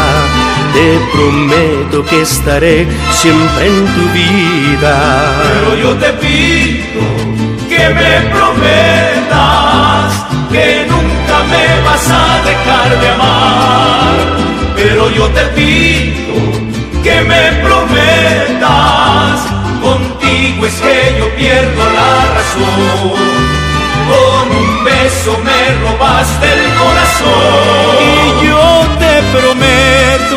Te 0.73 1.01
prometo 1.13 2.05
que 2.05 2.23
estaré 2.23 2.87
siempre 3.11 3.67
en 3.67 3.87
tu 3.87 4.05
vida. 4.13 5.33
Pero 5.53 5.75
yo 5.75 5.95
te 5.97 6.13
pido 6.13 7.33
que 7.83 7.89
me 7.95 8.15
prometas 8.31 10.11
que 10.53 10.87
nunca 10.89 11.37
me 11.53 11.67
vas 11.85 12.07
a 12.11 12.27
dejar 12.49 12.91
de 13.01 13.09
amar. 13.09 14.15
Pero 14.77 15.11
yo 15.11 15.25
te 15.31 15.45
pido 15.57 16.35
que 17.03 17.17
me 17.31 17.43
prometas, 17.67 19.41
contigo 19.83 20.67
es 20.67 20.75
que 20.85 21.17
yo 21.19 21.27
pierdo 21.35 21.83
la 21.99 22.15
razón. 22.37 23.43
Con 24.11 24.45
un 24.63 24.71
beso 24.85 25.33
me 25.49 25.61
robaste 25.85 26.47
el 26.57 26.65
corazón. 26.83 27.95
Y 28.11 28.47
yo 28.47 28.67
te 29.03 29.15
prometo 29.37 30.37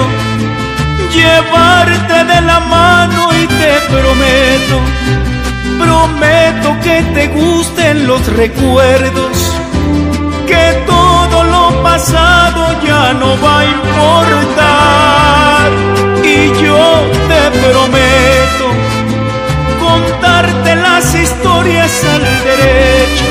llevarte 1.13 2.17
de 2.31 2.39
la 2.41 2.59
mano 2.59 3.21
y 3.33 3.45
te 3.47 3.71
prometo 3.91 4.77
Prometo 5.79 6.75
que 6.83 7.01
te 7.13 7.27
gusten 7.27 8.07
los 8.07 8.25
recuerdos, 8.27 9.53
que 10.47 10.83
todo 10.85 11.43
lo 11.43 11.83
pasado 11.83 12.75
ya 12.85 13.13
no 13.13 13.39
va 13.41 13.59
a 13.59 13.65
importar. 13.65 15.71
Y 16.23 16.47
yo 16.63 17.03
te 17.29 17.51
prometo 17.59 18.65
contarte 19.79 20.75
las 20.75 21.13
historias 21.13 22.03
al 22.05 22.23
derecho. 22.49 23.25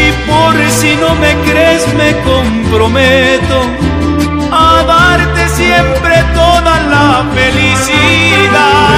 Y 0.00 0.02
por 0.28 0.54
si 0.70 0.90
no 0.96 1.14
me 1.16 1.34
crees 1.48 1.84
me 1.94 2.10
comprometo 2.22 3.58
a 4.50 4.82
darte 4.84 5.48
siempre 5.48 6.24
toda 6.34 6.80
la 6.94 7.24
felicidad. 7.34 8.92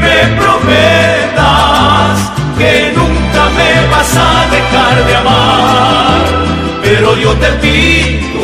Me 0.00 0.36
prometas 0.40 2.16
que 2.58 2.92
nunca 2.96 3.42
me 3.56 3.70
vas 3.90 4.16
a 4.16 4.46
dejar 4.50 4.96
de 5.06 5.14
amar. 5.16 6.22
Pero 6.82 7.16
yo 7.16 7.32
te 7.34 7.50
pido 7.62 8.42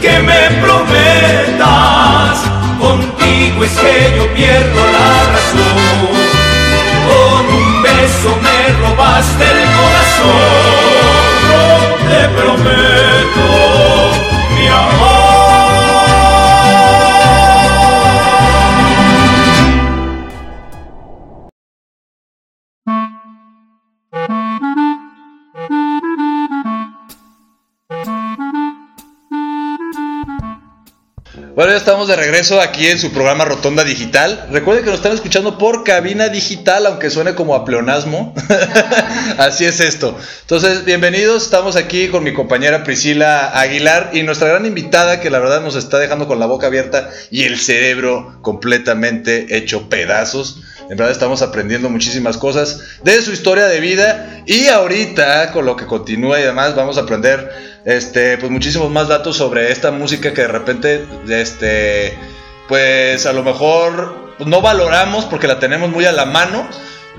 que 0.00 0.18
me 0.20 0.40
prometas, 0.64 2.34
contigo 2.80 3.64
es 3.64 3.76
que 3.78 4.14
yo 4.16 4.24
pierdo 4.34 4.65
Estamos 31.76 32.08
de 32.08 32.16
regreso 32.16 32.60
aquí 32.62 32.86
en 32.86 32.98
su 32.98 33.12
programa 33.12 33.44
Rotonda 33.44 33.84
Digital. 33.84 34.46
Recuerden 34.50 34.82
que 34.82 34.90
nos 34.90 35.00
están 35.00 35.12
escuchando 35.12 35.58
por 35.58 35.84
cabina 35.84 36.30
digital, 36.30 36.86
aunque 36.86 37.10
suene 37.10 37.34
como 37.34 37.54
a 37.54 37.66
pleonasmo. 37.66 38.34
Así 39.38 39.66
es 39.66 39.80
esto. 39.80 40.16
Entonces, 40.40 40.86
bienvenidos. 40.86 41.44
Estamos 41.44 41.76
aquí 41.76 42.08
con 42.08 42.24
mi 42.24 42.32
compañera 42.32 42.82
Priscila 42.82 43.50
Aguilar 43.60 44.12
y 44.14 44.22
nuestra 44.22 44.48
gran 44.48 44.64
invitada 44.64 45.20
que 45.20 45.28
la 45.28 45.38
verdad 45.38 45.60
nos 45.60 45.76
está 45.76 45.98
dejando 45.98 46.26
con 46.26 46.40
la 46.40 46.46
boca 46.46 46.68
abierta 46.68 47.10
y 47.30 47.42
el 47.42 47.58
cerebro 47.58 48.38
completamente 48.40 49.58
hecho 49.58 49.90
pedazos. 49.90 50.62
En 50.88 50.96
verdad 50.96 51.10
estamos 51.10 51.42
aprendiendo 51.42 51.90
muchísimas 51.90 52.36
cosas 52.36 52.80
de 53.02 53.20
su 53.20 53.32
historia 53.32 53.66
de 53.66 53.80
vida 53.80 54.42
y 54.46 54.68
ahorita 54.68 55.50
con 55.50 55.66
lo 55.66 55.76
que 55.76 55.84
continúa 55.86 56.38
y 56.38 56.44
demás 56.44 56.76
vamos 56.76 56.96
a 56.96 57.02
aprender 57.02 57.50
este, 57.84 58.38
pues 58.38 58.52
muchísimos 58.52 58.90
más 58.90 59.08
datos 59.08 59.36
sobre 59.36 59.72
esta 59.72 59.90
música 59.90 60.32
que 60.32 60.42
de 60.42 60.48
repente, 60.48 61.04
este, 61.28 62.16
pues 62.68 63.26
a 63.26 63.32
lo 63.32 63.42
mejor 63.42 64.34
no 64.44 64.60
valoramos 64.60 65.24
porque 65.24 65.48
la 65.48 65.58
tenemos 65.58 65.90
muy 65.90 66.04
a 66.04 66.12
la 66.12 66.24
mano 66.24 66.68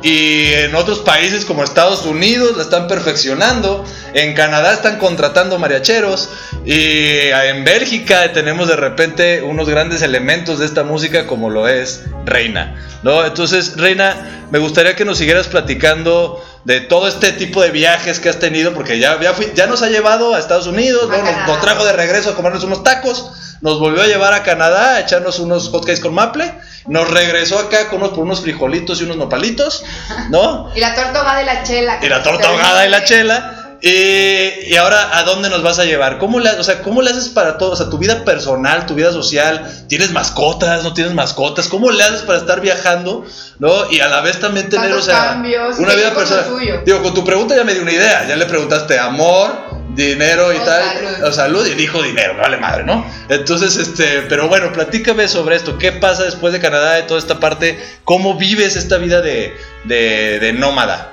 Y 0.04 0.54
en 0.54 0.76
otros 0.76 1.00
países 1.00 1.44
como 1.44 1.64
Estados 1.64 2.06
Unidos 2.06 2.56
la 2.56 2.64
están 2.64 2.88
perfeccionando. 2.88 3.84
En 4.14 4.34
Canadá 4.36 4.74
están 4.74 4.98
contratando 4.98 5.58
mariacheros. 5.58 6.30
Y 6.66 7.30
en 7.30 7.64
Bélgica 7.64 8.32
tenemos 8.34 8.68
de 8.68 8.76
repente 8.76 9.42
unos 9.42 9.68
grandes 9.70 10.02
elementos 10.02 10.60
de 10.60 10.66
esta 10.66 10.84
música 10.84 11.26
como 11.26 11.50
lo 11.50 11.68
es 11.68 12.04
Reina. 12.26 12.76
¿no? 13.04 13.26
Entonces, 13.26 13.78
Reina, 13.78 14.48
me 14.52 14.60
gustaría 14.60 14.96
que 14.96 15.06
nos 15.06 15.18
siguieras 15.18 15.48
platicando 15.48 16.44
de 16.64 16.82
todo 16.82 17.08
este 17.08 17.32
tipo 17.32 17.62
de 17.62 17.72
viajes 17.72 18.20
que 18.20 18.30
has 18.30 18.40
tenido, 18.40 18.74
porque 18.74 19.00
ya, 19.00 19.18
ya, 19.56 19.68
nos 19.68 19.82
ha 19.82 19.90
llevado 19.90 20.36
a 20.36 20.40
Estados 20.40 20.68
Unidos, 20.68 21.10
nos 21.48 21.62
trajo 21.62 21.86
de 21.86 21.94
regreso 21.94 22.32
a 22.32 22.36
comernos 22.36 22.64
unos 22.64 22.84
tacos, 22.84 23.32
nos 23.62 23.80
volvió 23.80 24.04
a 24.04 24.08
llevar 24.08 24.34
a 24.34 24.44
Canadá 24.44 24.96
a 24.96 25.00
echarnos 25.00 25.40
unos 25.40 25.70
hotcakes 25.70 26.02
con 26.02 26.14
maple, 26.14 26.54
nos 26.88 27.10
regresó 27.10 27.60
acá 27.60 27.90
con 27.90 28.00
unos, 28.00 28.12
por 28.12 28.20
unos 28.20 28.42
frijolitos 28.42 29.02
y 29.02 29.04
unos 29.04 29.18
nopalitos, 29.18 29.84
¿no? 30.30 30.72
Y 30.76 30.80
la 30.80 30.96
torta 30.96 31.20
ahogada 31.20 31.42
y 31.42 31.46
la 31.46 31.64
chela. 31.64 32.00
Y 32.02 32.08
la 32.08 32.24
torta 32.24 32.48
ahogada 32.48 32.86
y 32.86 32.90
la 32.90 33.04
chela. 33.04 33.54
Y, 33.80 34.72
y 34.72 34.76
ahora, 34.76 35.20
¿a 35.20 35.24
dónde 35.24 35.50
nos 35.50 35.62
vas 35.62 35.78
a 35.78 35.86
llevar? 35.86 36.18
¿Cómo 36.18 36.40
le, 36.40 36.50
o 36.50 36.64
sea, 36.64 36.82
¿Cómo 36.82 37.04
le 37.04 37.12
haces 37.12 37.30
para 37.30 37.60
todo? 37.60 37.72
O 37.72 37.76
sea, 37.76 37.90
tu 37.90 38.00
vida 38.00 38.26
personal, 38.26 38.88
tu 38.88 38.96
vida 38.96 39.12
social, 39.12 39.86
¿tienes 39.88 40.12
mascotas? 40.12 40.84
¿No 40.84 40.94
tienes 40.94 41.14
mascotas? 41.14 41.68
¿Cómo 41.68 41.92
le 41.92 42.04
haces 42.04 42.22
para 42.24 42.40
estar 42.40 42.60
viajando? 42.60 43.24
¿No? 43.60 43.92
Y 43.92 44.00
a 44.00 44.08
la 44.08 44.22
vez 44.22 44.40
también 44.40 44.70
tener, 44.70 44.92
o 44.94 45.02
sea, 45.02 45.30
cambios, 45.30 45.78
una 45.78 45.94
vida 45.94 46.14
personal. 46.14 46.84
Digo, 46.86 47.04
con 47.04 47.14
tu 47.14 47.24
pregunta 47.24 47.56
ya 47.56 47.64
me 47.64 47.76
di 47.76 47.80
una 47.80 47.92
idea. 47.92 48.28
Ya 48.28 48.36
le 48.36 48.46
preguntaste 48.48 48.98
amor, 48.98 49.52
dinero 49.98 50.54
y 50.54 50.58
O 50.58 50.62
tal. 50.64 50.84
salud. 50.84 51.24
O 51.28 51.32
salud 51.34 51.68
y 51.68 51.74
dijo 51.74 52.02
dinero, 52.02 52.34
me 52.36 52.42
vale 52.42 52.58
madre, 52.58 52.84
¿no? 52.86 53.06
Entonces, 53.28 53.76
este, 53.76 54.22
pero 54.30 54.48
bueno, 54.48 54.72
platícame 54.72 55.28
sobre 55.28 55.56
esto. 55.58 55.78
¿Qué 55.78 55.92
pasa 55.92 56.24
después 56.24 56.54
de 56.54 56.60
Canadá, 56.62 56.94
de 56.94 57.04
toda 57.04 57.20
esta 57.20 57.40
parte? 57.40 57.78
¿Cómo 58.06 58.36
vives 58.36 58.76
esta 58.78 58.98
vida 58.98 59.22
de, 59.22 59.54
de, 59.86 60.40
de 60.40 60.54
nómada? 60.54 61.12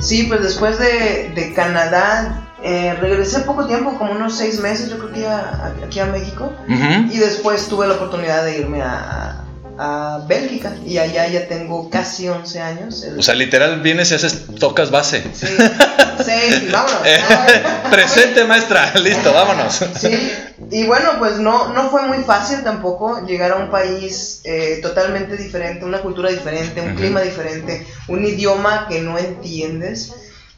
Sí, 0.00 0.24
pues 0.24 0.42
después 0.42 0.78
de, 0.78 1.32
de 1.34 1.54
Canadá, 1.54 2.44
eh, 2.62 2.94
regresé 3.00 3.40
poco 3.40 3.66
tiempo, 3.66 3.96
como 3.98 4.12
unos 4.12 4.36
seis 4.36 4.60
meses, 4.60 4.90
yo 4.90 4.98
creo 4.98 5.12
que 5.12 5.20
iba 5.20 5.36
a- 5.38 5.72
aquí 5.86 5.98
a 6.00 6.06
México. 6.06 6.52
Y 6.68 7.18
después 7.18 7.66
tuve 7.68 7.86
la 7.88 7.94
oportunidad 7.94 8.44
de 8.44 8.58
irme 8.58 8.82
a, 8.82 9.44
a 9.78 10.24
Bélgica. 10.28 10.74
Y 10.84 10.98
allá 10.98 11.26
ya 11.28 11.46
tengo 11.48 11.88
casi 11.88 12.28
11 12.28 12.60
años. 12.60 13.02
El- 13.04 13.18
O 13.18 13.22
sea, 13.22 13.34
literal 13.34 13.80
vienes 13.80 14.10
y 14.10 14.14
haces, 14.16 14.44
tocas 14.58 14.90
base. 14.90 15.22
sí, 15.32 15.46
sí, 16.24 16.68
vámonos. 16.70 17.00
Eh, 17.06 17.20
presente 17.90 18.44
maestra, 18.44 18.92
listo, 19.02 19.32
vámonos. 19.32 19.80
Sí, 20.00 20.32
y 20.70 20.84
bueno, 20.86 21.12
pues 21.18 21.38
no, 21.38 21.72
no 21.72 21.90
fue 21.90 22.02
muy 22.02 22.18
fácil 22.24 22.62
tampoco 22.62 23.24
llegar 23.26 23.52
a 23.52 23.56
un 23.56 23.70
país 23.70 24.40
eh, 24.44 24.80
totalmente 24.82 25.36
diferente, 25.36 25.84
una 25.84 26.00
cultura 26.00 26.30
diferente, 26.30 26.80
un 26.80 26.94
clima 26.94 27.20
diferente, 27.20 27.86
un 28.08 28.24
idioma 28.24 28.86
que 28.88 29.00
no 29.00 29.16
entiendes. 29.18 30.12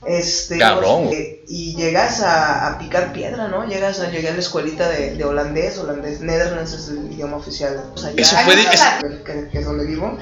Este, 0.07 0.59
Cabrón. 0.59 1.05
no 1.07 1.11
sé, 1.11 1.43
y 1.47 1.77
llegas 1.77 2.21
a, 2.23 2.69
a 2.69 2.79
picar 2.79 3.13
piedra, 3.13 3.49
¿no? 3.49 3.67
Llegas 3.69 4.01
a 4.01 4.09
llegar 4.11 4.33
a 4.33 4.37
la 4.37 4.41
escuelita 4.41 4.89
de, 4.89 5.15
de 5.15 5.25
holandés, 5.25 5.77
holandés, 5.79 6.21
Netherlands 6.21 6.73
es 6.73 6.89
el 6.89 7.13
idioma 7.13 7.37
oficial. 7.37 7.85
pues, 7.93 8.07
allá, 8.07 8.23
Eso 8.23 8.37
fue 8.45 8.57
la- 8.57 8.99
que, 9.25 9.49
que 9.51 9.59
es 9.59 9.65
donde 9.65 9.85
vivo. 9.87 10.17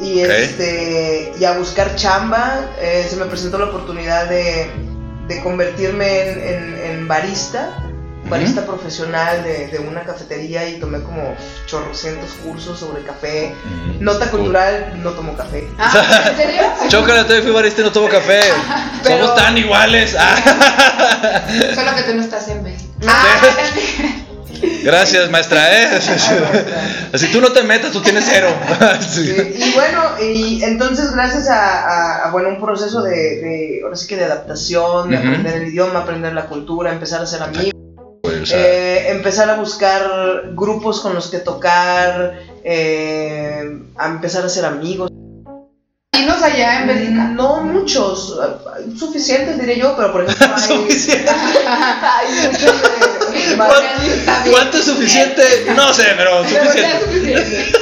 Y, 0.00 0.20
este, 0.20 1.32
y 1.40 1.44
a 1.44 1.58
buscar 1.58 1.96
chamba, 1.96 2.70
eh, 2.80 3.04
se 3.10 3.16
me 3.16 3.24
presentó 3.26 3.58
la 3.58 3.64
oportunidad 3.66 4.28
de, 4.28 4.70
de 5.26 5.42
convertirme 5.42 6.20
en, 6.30 6.40
en- 6.40 6.78
en 6.90 7.08
barista, 7.08 7.76
barista 8.28 8.64
profesional 8.66 9.42
de, 9.44 9.68
de 9.68 9.78
una 9.78 10.02
cafetería 10.02 10.68
y 10.68 10.78
tomé 10.78 11.00
como 11.02 11.34
chorrocientos 11.66 12.30
cursos 12.44 12.78
sobre 12.78 13.02
café. 13.02 13.54
Nota 14.00 14.26
Cool. 14.30 14.40
cultural, 14.40 15.00
no 15.02 15.10
tomo 15.10 15.36
café. 15.36 15.66
Ah, 15.78 16.24
¿En 16.30 16.36
serio? 16.36 16.62
Chocolate, 16.88 17.42
fui 17.42 17.50
barista 17.50 17.80
y 17.80 17.84
no 17.84 17.92
tomo 17.92 18.08
café. 18.08 18.40
Pero- 19.02 19.18
Somos 19.26 19.34
tan 19.36 19.56
iguales. 19.58 20.14
Ah. 20.18 21.42
Solo 21.74 21.94
que 21.96 22.02
tú 22.02 22.14
no 22.14 22.22
estás 22.22 22.48
en 22.48 22.62
México. 22.62 22.92
Ah, 23.06 23.40
Gracias, 24.82 25.30
maestra, 25.30 25.72
¿eh? 25.82 25.88
Así 27.12 27.30
tú 27.30 27.40
no 27.40 27.52
te 27.52 27.62
metas, 27.62 27.92
tú 27.92 28.00
tienes 28.00 28.24
cero. 28.28 28.48
Sí. 29.08 29.30
Y 29.56 29.72
bueno, 29.74 30.02
y 30.20 30.64
entonces 30.64 31.12
gracias 31.12 31.48
a, 31.48 31.82
a- 32.24 32.24
a, 32.26 32.30
bueno, 32.32 32.48
un 32.48 32.60
proceso 32.60 33.02
de, 33.02 33.10
de, 33.12 33.80
ahora 33.84 33.94
sí 33.96 34.08
que 34.08 34.16
de 34.16 34.24
adaptación, 34.24 35.10
de 35.10 35.18
aprender 35.18 35.54
el 35.62 35.68
idioma, 35.68 36.00
aprender 36.00 36.32
la 36.32 36.46
cultura, 36.46 36.90
empezar 36.92 37.20
a 37.22 37.26
ser 37.26 37.42
amigos. 37.42 37.72
O 38.42 38.46
sea, 38.46 38.58
Eh, 38.58 39.10
empezar 39.10 39.48
a 39.50 39.54
buscar 39.56 40.50
grupos 40.54 41.00
con 41.00 41.14
los 41.14 41.28
que 41.28 41.38
tocar, 41.38 42.38
eh, 42.64 43.62
a 43.96 44.06
empezar 44.06 44.44
a 44.44 44.48
ser 44.48 44.64
amigos. 44.64 45.10
Dinos 46.12 46.42
allá 46.42 46.80
en 46.80 46.86
Bélgica. 46.88 47.24
No 47.28 47.60
muchos, 47.60 48.38
suficientes 48.98 49.58
diré 49.60 49.78
yo, 49.78 49.94
pero 49.96 50.12
por 50.12 50.24
ejemplo 50.24 50.46
hay, 50.56 50.62
Suficiente. 50.62 51.30
hay 52.02 52.26
muchos 52.46 52.60
de- 52.82 53.38
de- 53.48 53.56
¿Cuánto, 53.56 54.50
cuánto 54.50 54.78
es 54.78 54.84
suficiente? 54.84 55.42
No 55.76 55.92
sé, 55.92 56.04
pero 56.16 56.42
Pero 56.48 56.74
ya 56.74 56.92
es 56.98 57.04
suficiente. 57.04 57.72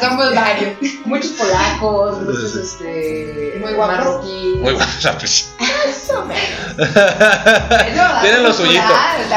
Somos 0.00 0.34
varios. 0.34 0.72
muchos 1.04 1.30
polacos, 1.32 2.22
muchos 2.22 2.54
este 2.56 3.58
Muy 3.60 3.72
guapos. 3.74 4.24
Muy 4.60 4.74
sea, 5.00 5.12
pues. 5.18 5.50
Eso, 5.88 6.24
Tienen 8.22 8.42
lo 8.42 8.52
suyito. 8.52 8.82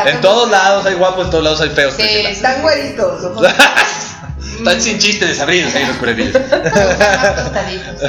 En 0.05 0.21
todos 0.21 0.41
cultural. 0.43 0.51
lados 0.51 0.85
hay 0.85 0.93
guapos, 0.95 1.25
en 1.25 1.31
todos 1.31 1.43
lados 1.43 1.61
hay 1.61 1.69
feos. 1.69 1.93
Sí. 1.95 2.03
Están 2.03 2.61
güeritos. 2.61 3.23
ojos- 3.23 3.47
Están 4.57 4.81
sin 4.81 4.99
chiste 4.99 5.25
desabridos 5.25 5.73
ahí 5.73 5.85
los 5.87 5.95
tostaditos. 7.35 8.01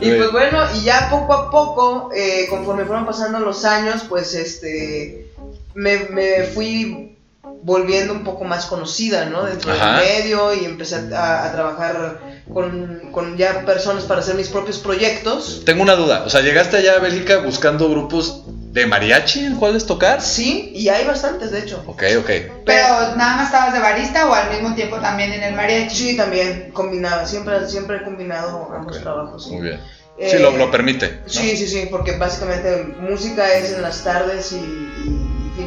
Y 0.00 0.10
pues 0.12 0.32
bueno, 0.32 0.66
y 0.74 0.82
ya 0.82 1.08
poco 1.10 1.32
a 1.32 1.50
poco, 1.50 2.10
eh, 2.14 2.46
conforme 2.50 2.84
fueron 2.84 3.06
pasando 3.06 3.38
los 3.38 3.64
años, 3.64 4.02
pues 4.08 4.34
este, 4.34 5.30
me, 5.74 5.98
me 6.10 6.42
fui 6.44 7.16
volviendo 7.62 8.12
un 8.12 8.24
poco 8.24 8.44
más 8.44 8.66
conocida, 8.66 9.26
¿no? 9.26 9.44
Dentro 9.44 9.72
Ajá. 9.72 10.00
del 10.00 10.06
medio 10.06 10.54
y 10.54 10.64
empecé 10.64 10.96
a, 11.14 11.44
a 11.44 11.52
trabajar 11.52 12.20
con, 12.52 13.10
con 13.10 13.36
ya 13.36 13.64
personas 13.64 14.04
para 14.04 14.20
hacer 14.20 14.34
mis 14.34 14.48
propios 14.48 14.78
proyectos. 14.78 15.62
Tengo 15.64 15.82
una 15.82 15.94
duda. 15.94 16.24
O 16.26 16.30
sea, 16.30 16.42
llegaste 16.42 16.76
allá 16.76 16.94
a 16.96 16.98
Bélgica 16.98 17.38
buscando 17.38 17.88
grupos 17.88 18.42
de 18.46 18.86
mariachi 18.86 19.44
en 19.46 19.56
cuáles 19.56 19.86
tocar. 19.86 20.20
Sí, 20.20 20.72
y 20.74 20.88
hay 20.88 21.06
bastantes, 21.06 21.52
de 21.52 21.60
hecho. 21.60 21.82
Ok, 21.86 22.02
ok. 22.18 22.30
Pero 22.66 23.16
nada 23.16 23.36
más 23.36 23.46
estabas 23.46 23.72
de 23.72 23.78
barista 23.80 24.28
o 24.28 24.34
al 24.34 24.50
mismo 24.50 24.74
tiempo 24.74 24.96
también 24.98 25.32
en 25.32 25.42
el 25.44 25.54
mariachi. 25.54 25.96
Sí, 25.96 26.16
también 26.16 26.70
combinaba, 26.72 27.24
siempre, 27.26 27.66
siempre 27.68 27.98
he 27.98 28.02
combinado 28.04 28.68
ambos 28.74 29.00
trabajos. 29.00 29.44
sí. 29.44 29.52
Muy 29.52 29.62
bien. 29.68 29.80
Eh, 30.18 30.30
Sí, 30.30 30.38
lo, 30.38 30.52
lo 30.56 30.70
permite. 30.70 31.22
¿no? 31.24 31.28
Sí, 31.28 31.56
sí, 31.56 31.66
sí, 31.66 31.88
porque 31.90 32.16
básicamente 32.16 32.84
música 33.00 33.52
es 33.54 33.72
en 33.72 33.82
las 33.82 34.04
tardes 34.04 34.52
y, 34.52 34.58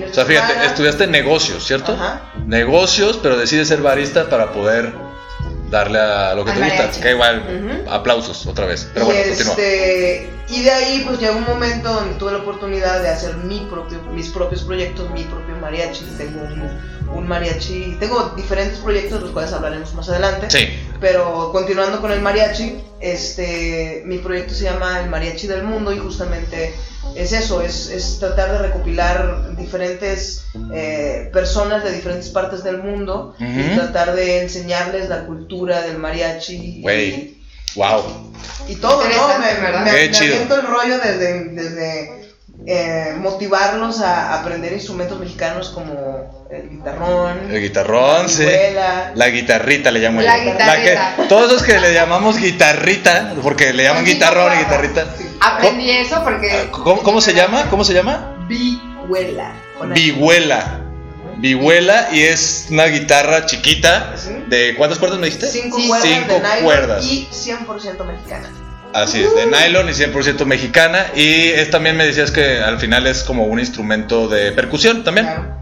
O 0.09 0.13
sea, 0.13 0.25
fíjate, 0.25 0.65
estudiaste 0.65 1.07
negocios, 1.07 1.65
¿cierto? 1.65 1.93
Ajá. 1.93 2.31
Negocios, 2.45 3.19
pero 3.21 3.37
decides 3.37 3.67
ser 3.67 3.81
barista 3.81 4.29
para 4.29 4.51
poder 4.51 4.93
darle 5.69 5.99
a 5.99 6.33
lo 6.33 6.45
que 6.45 6.51
te 6.51 6.59
gusta. 6.59 6.91
Que 7.01 7.11
igual, 7.11 7.85
aplausos 7.89 8.45
otra 8.47 8.65
vez. 8.65 8.89
Pero 8.93 9.05
y, 9.05 9.07
bueno, 9.09 9.23
continúa. 9.27 9.53
este, 9.53 10.29
y 10.49 10.63
de 10.63 10.71
ahí 10.71 11.03
pues 11.05 11.19
llegó 11.19 11.37
un 11.37 11.45
momento 11.45 11.91
donde 11.91 12.15
tuve 12.15 12.31
la 12.31 12.39
oportunidad 12.39 13.01
de 13.01 13.09
hacer 13.09 13.35
mi 13.37 13.67
propio, 13.69 14.01
mis 14.13 14.29
propios 14.29 14.63
proyectos, 14.63 15.09
mi 15.11 15.23
propio 15.23 15.55
mariachi. 15.57 16.05
Tengo 16.17 16.41
un, 16.41 17.17
un 17.17 17.27
mariachi, 17.27 17.97
tengo 17.99 18.33
diferentes 18.35 18.79
proyectos 18.79 19.19
de 19.19 19.25
los 19.25 19.31
cuales 19.31 19.53
hablaremos 19.53 19.93
más 19.93 20.07
adelante. 20.09 20.49
Sí. 20.49 20.69
Pero 20.99 21.51
continuando 21.51 22.01
con 22.01 22.11
el 22.11 22.21
mariachi, 22.21 22.81
este, 22.99 24.01
mi 24.05 24.17
proyecto 24.17 24.53
se 24.53 24.63
llama 24.63 25.01
El 25.01 25.09
Mariachi 25.09 25.45
del 25.45 25.63
Mundo 25.63 25.93
y 25.93 25.99
justamente 25.99 26.73
es 27.15 27.33
eso, 27.33 27.61
es, 27.61 27.89
es 27.89 28.19
tratar 28.19 28.51
de 28.51 28.57
recopilar 28.59 29.55
diferentes 29.55 30.45
eh, 30.73 31.29
personas 31.31 31.83
de 31.83 31.91
diferentes 31.91 32.29
partes 32.29 32.63
del 32.63 32.79
mundo 32.79 33.35
y 33.39 33.75
tratar 33.75 34.15
de 34.15 34.41
enseñarles 34.41 35.09
la 35.09 35.25
cultura 35.25 35.81
del 35.81 35.97
mariachi. 35.99 36.81
Wow. 37.75 38.33
Y, 38.67 38.75
todo, 38.75 39.03
¿no? 39.03 39.39
Me, 39.39 39.61
¿verdad? 39.61 39.85
me, 39.85 40.05
el 40.05 40.67
rollo 40.67 40.97
desde, 40.97 41.43
desde 41.49 42.26
eh, 42.69 43.15
motivarlos 43.17 44.01
a 44.01 44.37
aprender 44.41 44.73
instrumentos 44.73 45.17
mexicanos 45.19 45.69
como 45.69 46.45
el 46.51 46.69
guitarrón, 46.69 47.49
El 47.49 47.61
guitarrón, 47.61 48.27
sí. 48.27 48.45
La 49.15 49.29
guitarrita 49.29 49.89
le 49.89 50.01
llamo 50.01 50.21
La 50.21 50.37
yo. 50.37 50.51
guitarrita. 50.51 51.15
que, 51.15 51.23
todos 51.29 51.49
los 51.51 51.63
que 51.63 51.79
le 51.79 51.93
llamamos 51.93 52.37
guitarrita, 52.37 53.35
porque 53.41 53.71
le 53.71 53.83
llaman 53.83 54.05
sí, 54.05 54.13
guitarrón 54.13 54.53
y 54.53 54.57
guitarrita. 54.57 55.05
Aprendí 55.39 55.89
eso 55.91 56.21
porque. 56.25 56.67
¿Cómo, 56.71 57.01
cómo 57.03 57.21
se 57.21 57.33
llama? 57.33 57.69
¿Cómo 57.69 57.85
se 57.85 57.93
llama? 57.93 58.35
vihuela. 58.49 59.53
Vihuela. 59.93 60.81
Vihuela 61.37 62.09
y 62.11 62.23
es 62.23 62.67
una 62.69 62.85
guitarra 62.85 63.45
chiquita. 63.45 64.13
Sí. 64.17 64.43
¿De 64.47 64.75
cuántas 64.75 64.99
cuerdas 64.99 65.19
me 65.19 65.27
dijiste? 65.27 65.47
Cinco 65.47 65.77
Sí, 65.79 65.87
cuerdas 65.87 66.07
cinco 66.09 66.33
de 66.33 66.63
cuerdas. 66.63 67.05
y 67.05 67.27
100% 67.31 68.05
mexicana. 68.05 68.49
Así 68.93 69.21
es, 69.21 69.35
de 69.35 69.45
nylon 69.45 69.87
y 69.89 69.91
100% 69.93 70.45
mexicana. 70.45 71.07
Y 71.15 71.47
es 71.49 71.69
también 71.69 71.95
me 71.97 72.05
decías 72.05 72.31
que 72.31 72.59
al 72.59 72.79
final 72.79 73.05
es 73.07 73.23
como 73.23 73.45
un 73.45 73.59
instrumento 73.59 74.27
de 74.27 74.51
percusión 74.53 75.03
también. 75.03 75.27
Claro. 75.27 75.57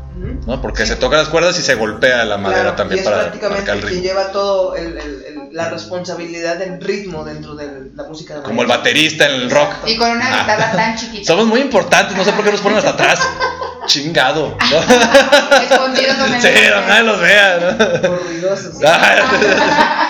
¿no? 0.47 0.61
Porque 0.61 0.85
se 0.85 0.95
toca 0.95 1.17
las 1.17 1.27
cuerdas 1.29 1.59
y 1.59 1.61
se 1.61 1.75
golpea 1.75 2.23
la 2.23 2.37
madera 2.37 2.61
Claro, 2.61 2.75
también 2.77 2.99
y 2.99 3.01
es 3.01 3.05
para 3.05 3.21
prácticamente 3.23 3.61
marcar 3.71 3.75
el 3.77 3.81
ritmo. 3.83 4.03
lleva 4.03 4.31
todo 4.31 4.75
el, 4.75 4.97
el- 4.97 5.25
el- 5.27 5.34
la 5.55 5.69
responsabilidad 5.69 6.57
del 6.57 6.81
ritmo 6.81 7.23
dentro 7.23 7.55
de 7.55 7.89
la 7.95 8.03
música 8.03 8.35
de 8.35 8.41
Como 8.41 8.61
el 8.61 8.67
baterista 8.67 9.25
en 9.25 9.35
el 9.35 9.49
rock. 9.49 9.71
Y 9.85 9.95
con 9.95 10.11
una 10.11 10.27
Ah. 10.27 10.41
guitarra 10.41 10.71
tan 10.73 10.97
chiquita. 10.97 11.25
Somos 11.25 11.45
muy 11.47 11.61
importantes, 11.61 12.17
no 12.17 12.25
sé 12.25 12.33
por 12.33 12.43
qué 12.43 12.51
nos 12.51 12.59
ponen 12.59 12.77
hasta 12.79 12.89
atrás. 12.89 13.19
Chingado. 13.85 14.57
Escondidos 15.61 16.17
donde 16.17 16.41
Sí, 16.41 16.49
no 16.69 16.81
no, 16.81 16.87
nadie 16.87 17.03
los 17.03 17.21
vea. 17.21 17.57
¿no? 17.59 18.01
Por 18.01 18.23
ruidosos. 18.25 18.73
Ah, 18.85 19.15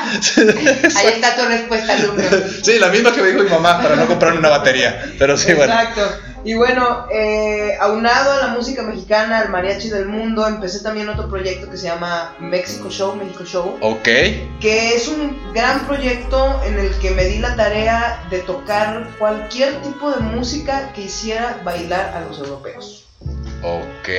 Ahí 0.96 1.08
está 1.08 1.36
tu 1.36 1.46
respuesta, 1.46 1.94
alumno. 1.94 2.24
Sí, 2.64 2.80
la 2.80 2.88
misma 2.88 3.12
que 3.14 3.22
me 3.22 3.28
dijo 3.30 3.44
mi 3.44 3.50
mamá 3.50 3.82
para 3.82 3.96
no 3.96 4.08
comprarme 4.08 4.40
una 4.40 4.50
batería. 4.50 5.14
Pero 5.20 5.38
sí, 5.38 5.54
bueno. 5.54 5.74
Exacto. 5.74 6.10
Y 6.46 6.54
bueno, 6.54 7.08
eh, 7.12 7.76
aunado 7.82 8.32
a 8.32 8.38
la 8.38 8.48
música 8.50 8.84
mexicana, 8.84 9.40
al 9.40 9.50
mariachi 9.50 9.90
del 9.90 10.06
mundo, 10.06 10.48
empecé 10.48 10.82
también 10.82 11.10
otro 11.10 11.28
proyecto 11.28 11.72
que 11.72 11.76
se 11.76 11.88
llama 11.88 12.36
México 12.40 12.88
Show, 12.92 13.16
México 13.16 13.44
Show, 13.44 13.78
Ok. 13.82 14.04
que 14.04 14.94
es 14.96 15.08
un 15.08 15.36
gran 15.56 15.88
proyecto 15.88 16.62
en 16.64 16.78
el 16.78 16.92
que 17.00 17.10
me 17.10 17.26
di 17.26 17.40
la 17.40 17.56
tarea 17.56 18.24
de 18.30 18.40
tocar 18.40 19.10
cualquier 19.18 19.82
tipo 19.82 20.12
de 20.12 20.20
música 20.20 20.94
que 20.94 21.02
hiciera 21.02 21.62
bailar 21.64 22.14
a 22.16 22.22
los 22.22 22.38
europeos. 22.38 23.05
Ok. 23.68 24.10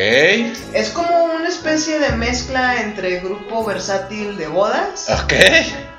Es 0.73 0.91
como 0.93 1.25
una 1.27 1.49
especie 1.49 2.01
de 2.01 2.11
mezcla 2.17 2.83
entre 2.83 3.21
grupo 3.21 3.65
versátil 3.65 4.37
de 4.37 4.49
bodas, 4.49 5.07
Ok. 5.23 5.35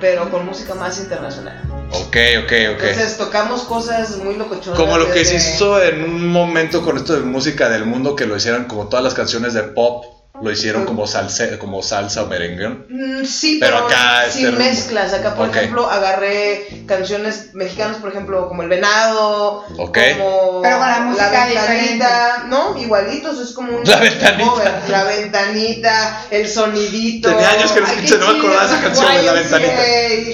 pero 0.02 0.30
con 0.30 0.46
música 0.46 0.76
más 0.76 1.00
internacional. 1.00 1.62
Ok, 1.92 2.18
ok, 2.44 2.52
ok. 2.76 2.84
Entonces 2.84 3.18
tocamos 3.18 3.62
cosas 3.64 4.18
muy 4.18 4.36
locochonas. 4.36 4.78
Como 4.78 4.98
lo 4.98 5.10
que 5.14 5.24
se 5.24 5.36
hizo 5.36 5.82
en 5.82 6.04
un 6.04 6.28
momento 6.28 6.84
con 6.84 6.98
esto 6.98 7.14
de 7.14 7.22
música 7.22 7.70
del 7.70 7.86
mundo, 7.86 8.18
que 8.18 8.26
lo 8.26 8.36
hicieran 8.36 8.66
como 8.66 8.90
todas 8.90 9.06
las 9.06 9.14
canciones 9.14 9.54
de 9.54 9.64
pop, 9.64 10.04
lo 10.42 10.52
hicieron 10.52 10.86
como 10.86 11.08
salsa, 11.08 11.58
como 11.60 11.82
salsa 11.82 12.24
o 12.24 12.28
merengue. 12.28 12.68
Mm, 12.90 13.26
Sí, 13.26 13.58
Pero 13.60 13.76
pero, 13.78 13.88
acá 13.88 14.26
este 14.26 14.40
sin 14.40 14.48
rumbo. 14.52 14.60
mezclas. 14.64 15.14
Acá, 15.14 15.36
por 15.36 15.50
Ok. 15.50 15.56
ejemplo, 15.56 15.90
agarré 15.90 16.84
canciones 16.88 17.50
mexicanas, 17.54 17.98
por 17.98 18.10
ejemplo, 18.10 18.48
como 18.48 18.64
El 18.64 18.70
Venado, 18.70 19.66
Ok. 19.78 19.98
como 20.18 20.62
Pero 20.62 20.78
con 20.78 20.88
la 20.90 21.00
música 21.02 21.46
Ventanita, 21.48 22.44
¿no? 22.48 22.78
Igualitos, 22.78 23.40
es 23.40 23.52
como 23.54 23.78
un 23.78 23.84
La 23.84 23.98
Ventanita. 23.98 24.50
cover. 24.50 24.74
La 24.90 25.04
Ventanita, 25.04 26.22
el 26.32 26.48
sonidito. 26.48 27.30
Tenía 27.30 27.50
años 27.52 27.72
que 27.72 27.82
no 27.82 27.88
escuché, 27.88 28.18
no 28.18 28.32
me 28.34 28.38
acordaba 28.40 28.66
esa 28.66 28.82
canción 28.82 29.14
de 29.14 29.24
La 29.24 29.34
Ventanita. 29.34 29.72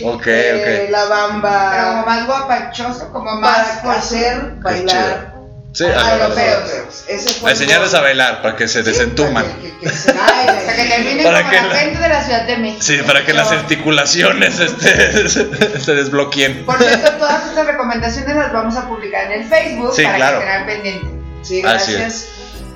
Ok, 0.09 0.27
eh, 0.27 0.85
ok. 0.85 0.91
La 0.91 1.03
Pero 1.03 1.09
como 1.09 1.41
Bamba. 1.41 2.03
más 2.05 2.25
guapachoso, 2.27 3.11
como 3.11 3.35
más. 3.39 3.79
Para 3.83 3.99
hacer 3.99 4.55
bailar 4.61 5.32
Sí, 5.73 5.85
a 5.85 5.87
a 5.99 6.15
los 6.17 6.37
europeos. 6.37 7.03
Ese 7.07 7.29
fue 7.33 7.49
a 7.49 7.53
enseñarles 7.53 7.93
a 7.95 8.01
bailar 8.01 8.41
para 8.43 8.55
que 8.55 8.67
se 8.67 8.83
Sí, 8.83 8.89
desentuman. 8.89 9.43
para 9.43 9.55
que- 9.55 9.71
que- 9.71 9.79
que 9.79 9.89
se 9.89 10.11
O 10.11 10.13
sea, 10.13 10.23
que 10.45 10.75
baile. 10.77 10.89
termine 10.95 11.23
Para 11.23 11.39
como 11.39 11.49
que 11.51 11.55
la 11.57 11.67
la- 11.67 11.75
gente 11.75 11.99
de 11.99 12.09
la 12.09 12.23
Ciudad 12.23 12.43
de 12.47 12.57
México. 12.57 12.81
Sí, 12.83 12.97
para 13.05 13.25
que 13.25 13.33
las 13.33 13.51
articulaciones 13.51 14.59
este, 14.59 15.29
se 15.79 15.93
desbloqueen. 15.95 16.65
Por 16.65 16.77
cierto, 16.77 17.11
todas 17.17 17.47
estas 17.49 17.65
recomendaciones 17.65 18.35
las 18.35 18.53
vamos 18.53 18.75
a 18.75 18.87
publicar 18.87 19.31
en 19.31 19.41
el 19.41 19.49
Facebook 19.49 19.93
Sí, 19.95 20.03
para 20.03 20.15
claro. 20.15 20.39
que 20.39 20.45
estén 20.45 20.59
al 20.61 20.65
pendiente. 20.67 21.07
Sí, 21.41 21.61
gracias. 21.61 22.27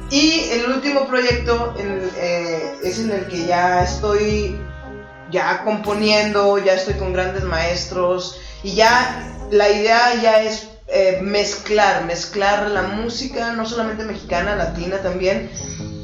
Y 0.10 0.50
el 0.52 0.66
último 0.72 1.08
proyecto 1.08 1.76
en- 1.78 2.10
eh, 2.18 2.76
es 2.84 3.00
en 3.00 3.12
el 3.12 3.28
que 3.28 3.46
ya 3.46 3.84
estoy 3.84 4.60
ya 5.30 5.62
componiendo, 5.64 6.58
ya 6.58 6.74
estoy 6.74 6.94
con 6.96 7.12
grandes 7.14 7.44
maestros 7.44 8.40
y 8.64 8.74
ya 8.76 9.20
la 9.52 9.70
idea 9.70 10.16
ya 10.22 10.42
es 10.42 10.70
eh, 10.88 11.20
mezclar, 11.22 12.06
mezclar 12.06 12.70
la 12.72 12.84
música, 12.84 13.54
no 13.54 13.66
solamente 13.66 14.04
mexicana, 14.04 14.56
latina 14.56 15.02
también, 15.02 15.50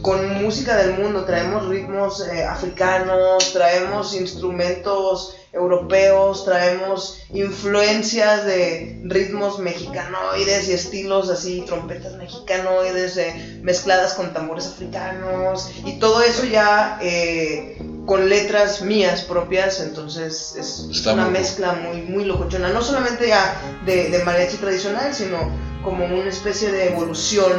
con 0.02 0.42
música 0.44 0.76
del 0.76 0.98
mundo. 0.98 1.26
Traemos 1.26 1.68
ritmos 1.68 2.28
eh, 2.28 2.44
africanos, 2.44 3.54
traemos 3.54 4.14
instrumentos 4.14 5.36
europeos, 5.54 6.46
traemos 6.46 7.20
influencias 7.32 8.44
de 8.46 9.00
ritmos 9.04 9.60
mexicanoides 9.60 10.68
y 10.68 10.74
estilos 10.74 11.30
así, 11.30 11.62
trompetas 11.62 12.14
mexicanoides 12.16 13.18
eh, 13.18 13.60
mezcladas 13.62 14.16
con 14.16 14.34
tambores 14.34 14.66
africanos 14.66 15.72
y 15.86 16.00
todo 16.00 16.22
eso 16.24 16.44
ya 16.46 16.98
eh, 17.02 17.78
con 18.06 18.28
letras 18.30 18.82
mías 18.82 19.22
propias, 19.22 19.80
entonces 19.80 20.56
es 20.58 20.88
Está 20.92 21.14
una 21.14 21.24
muy 21.26 21.34
mezcla 21.34 21.74
muy, 21.74 22.02
muy 22.02 22.26
locochona, 22.26 22.70
no 22.70 22.82
solamente 22.82 23.28
ya 23.30 23.56
de, 23.86 24.10
de 24.10 24.24
mariachi 24.24 24.58
tradicional, 24.58 25.14
sino 25.14 25.50
como 25.84 26.06
una 26.06 26.30
especie 26.30 26.72
de 26.72 26.90
evolución 26.90 27.52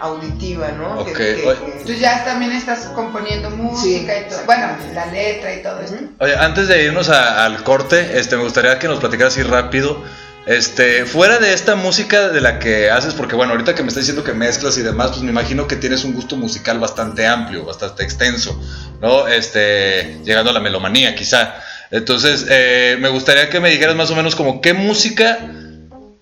auditiva, 0.00 0.68
¿no? 0.72 1.00
Ok, 1.00 1.06
Que- 1.08 1.12
que- 1.12 1.46
oye. 1.46 1.58
que- 1.78 1.84
Tú 1.84 1.92
ya 1.92 2.24
también 2.24 2.52
estás 2.52 2.86
componiendo 2.94 3.50
música 3.50 4.18
y 4.18 4.28
todo. 4.28 4.40
Bueno, 4.46 4.66
la 4.94 5.06
letra 5.06 5.54
y 5.54 5.62
todo 5.62 5.80
esto. 5.80 5.94
Ujú. 5.96 6.08
Oye, 6.20 6.36
antes 6.36 6.68
de 6.68 6.84
irnos 6.84 7.08
a- 7.08 7.44
al 7.44 7.62
corte, 7.62 8.18
este, 8.18 8.36
me 8.36 8.42
gustaría 8.42 8.78
que 8.78 8.88
nos 8.88 8.98
platicaras 8.98 9.34
así 9.34 9.42
rápido. 9.42 10.02
Este, 10.44 11.06
fuera 11.06 11.38
de 11.38 11.52
esta 11.52 11.76
música 11.76 12.28
de 12.28 12.40
la 12.40 12.58
que 12.58 12.90
haces, 12.90 13.14
porque 13.14 13.36
bueno, 13.36 13.52
ahorita 13.52 13.76
que 13.76 13.82
me 13.82 13.88
estás 13.88 14.02
diciendo 14.02 14.24
que 14.24 14.32
mezclas 14.32 14.76
y 14.76 14.82
demás, 14.82 15.10
pues 15.10 15.22
me 15.22 15.30
imagino 15.30 15.68
que 15.68 15.76
tienes 15.76 16.02
un 16.02 16.14
gusto 16.14 16.36
musical 16.36 16.80
bastante 16.80 17.26
amplio, 17.26 17.64
bastante 17.64 18.02
extenso, 18.02 18.60
¿no? 19.00 19.28
Este, 19.28 20.18
llegando 20.24 20.50
a 20.50 20.54
la 20.54 20.60
melomanía, 20.60 21.14
quizá. 21.14 21.54
Entonces, 21.92 22.46
eh, 22.48 22.96
me 22.98 23.08
gustaría 23.08 23.50
que 23.50 23.60
me 23.60 23.70
dijeras 23.70 23.94
más 23.94 24.10
o 24.10 24.16
menos 24.16 24.34
como 24.34 24.60
qué 24.60 24.72
música, 24.72 25.38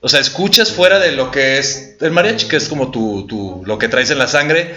o 0.00 0.08
sea, 0.08 0.20
escuchas 0.20 0.70
fuera 0.70 0.98
de 0.98 1.12
lo 1.12 1.30
que 1.30 1.58
es 1.58 1.96
el 2.00 2.10
mariachi, 2.10 2.46
que 2.46 2.56
es 2.56 2.68
como 2.68 2.90
tu, 2.90 3.26
tu, 3.26 3.62
lo 3.64 3.78
que 3.78 3.88
traes 3.88 4.10
en 4.10 4.18
la 4.18 4.26
sangre. 4.26 4.74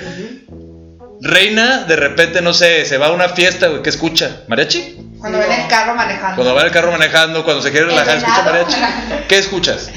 Reina, 1.19 1.83
de 1.83 1.95
repente, 1.97 2.41
no 2.41 2.53
sé, 2.53 2.85
se 2.85 2.97
va 2.97 3.07
a 3.07 3.11
una 3.11 3.29
fiesta, 3.29 3.67
güey, 3.67 3.81
¿qué 3.81 3.89
escucha? 3.89 4.43
¿Mariachi? 4.47 4.99
Cuando 5.23 5.39
ven 5.39 5.53
el 5.53 5.67
carro 5.69 5.95
manejando. 5.95 6.35
Cuando 6.35 6.53
va 6.53 6.59
en 6.59 6.67
el 6.67 6.73
carro 6.73 6.91
manejando, 6.91 7.45
cuando 7.45 7.61
se 7.61 7.71
quiere 7.71 7.85
relajar, 7.85 8.17
escucha 8.17 8.43
mariachi. 8.43 8.77
¿Qué 9.29 9.37
escuchas? 9.37 9.89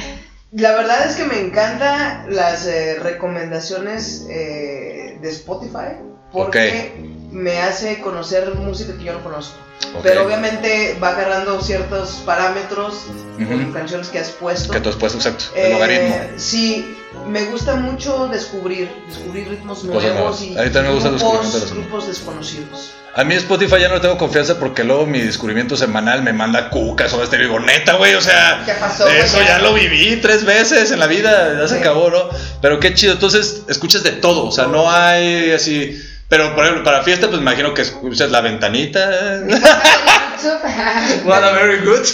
La 0.53 0.71
verdad 0.77 1.05
es 1.05 1.17
que 1.17 1.25
me 1.25 1.41
encantan 1.41 2.27
las 2.29 2.65
eh, 2.69 3.01
recomendaciones 3.03 4.25
eh, 4.31 5.19
de 5.21 5.29
Spotify 5.31 5.97
porque 6.31 6.95
me 7.37 7.59
hace 7.61 8.01
conocer 8.01 8.55
música 8.55 8.97
que 8.97 9.05
yo 9.05 9.13
no 9.13 9.23
conozco. 9.23 9.57
Ok. 9.95 10.01
Pero 10.03 10.25
obviamente 10.25 10.99
va 11.03 11.11
agarrando 11.11 11.61
ciertos 11.61 12.23
parámetros 12.25 12.95
con 13.37 13.63
Ujú. 13.63 13.73
canciones 13.75 14.09
que 14.09 14.19
has 14.19 14.31
puesto. 14.31 14.73
Que 14.73 14.81
tú 14.81 14.89
has 14.89 14.97
puesto, 14.97 15.19
exacto. 15.19 15.45
El 15.55 15.67
Eh, 15.67 15.73
logaritmo. 15.73 16.17
sí, 16.37 16.97
me 17.29 17.45
gusta 17.45 17.75
mucho 17.77 18.27
descubrir, 18.29 18.91
descubrir 19.09 19.49
ritmos 19.49 19.81
Cosas 19.81 20.13
nuevos 20.15 20.41
y 20.43 20.57
A 20.59 20.63
mí 20.63 20.71
también 20.71 20.85
me 20.87 20.95
gusta 20.95 21.11
grupos, 21.11 21.21
descubrimiento 21.23 21.59
de 21.59 21.65
los- 21.65 21.73
grupos 21.75 22.07
desconocidos. 22.09 22.91
A 23.15 23.25
mí 23.25 23.35
Spotify 23.35 23.81
ya 23.81 23.89
no 23.89 24.01
tengo 24.01 24.17
confianza 24.19 24.59
porque 24.59 24.85
luego 24.85 25.07
mi 25.07 25.21
descubrimiento 25.21 25.77
semanal 25.77 26.23
me 26.23 26.33
manda 26.33 26.69
cucas 26.71 27.13
o 27.15 27.23
este 27.23 27.39
digo, 27.39 27.59
neta, 27.61 27.95
güey, 27.97 28.15
o 28.15 28.21
sea, 28.21 28.63
¿Qué 28.67 28.73
pasó, 28.75 29.07
eso 29.09 29.39
ya 29.43 29.59
lo 29.59 29.73
viví 29.75 30.17
tres 30.23 30.45
veces 30.45 30.91
en 30.91 30.99
la 31.01 31.07
vida, 31.07 31.55
ya 31.59 31.69
se 31.69 31.77
Sí. 31.77 31.81
acabó, 31.81 32.11
¿no? 32.11 32.29
Pero 32.61 32.79
qué 32.81 32.93
chido, 32.95 33.13
entonces 33.15 33.63
escuchas 33.69 34.03
de 34.03 34.13
todo, 34.13 34.47
o 34.47 34.53
sea, 34.53 34.67
no 34.67 34.91
hay 34.91 35.51
así, 35.53 35.99
pero 36.29 36.55
por 36.55 36.65
ejemplo, 36.65 36.85
para 36.85 37.03
fiesta, 37.03 37.29
pues 37.29 37.41
me 37.41 37.51
imagino 37.51 37.73
que 37.75 37.83
escuchas 37.83 38.31
la 38.31 38.41
ventanita. 38.41 39.43
What 41.25 41.45
a 41.45 41.53
very 41.53 41.85
good. 41.85 42.05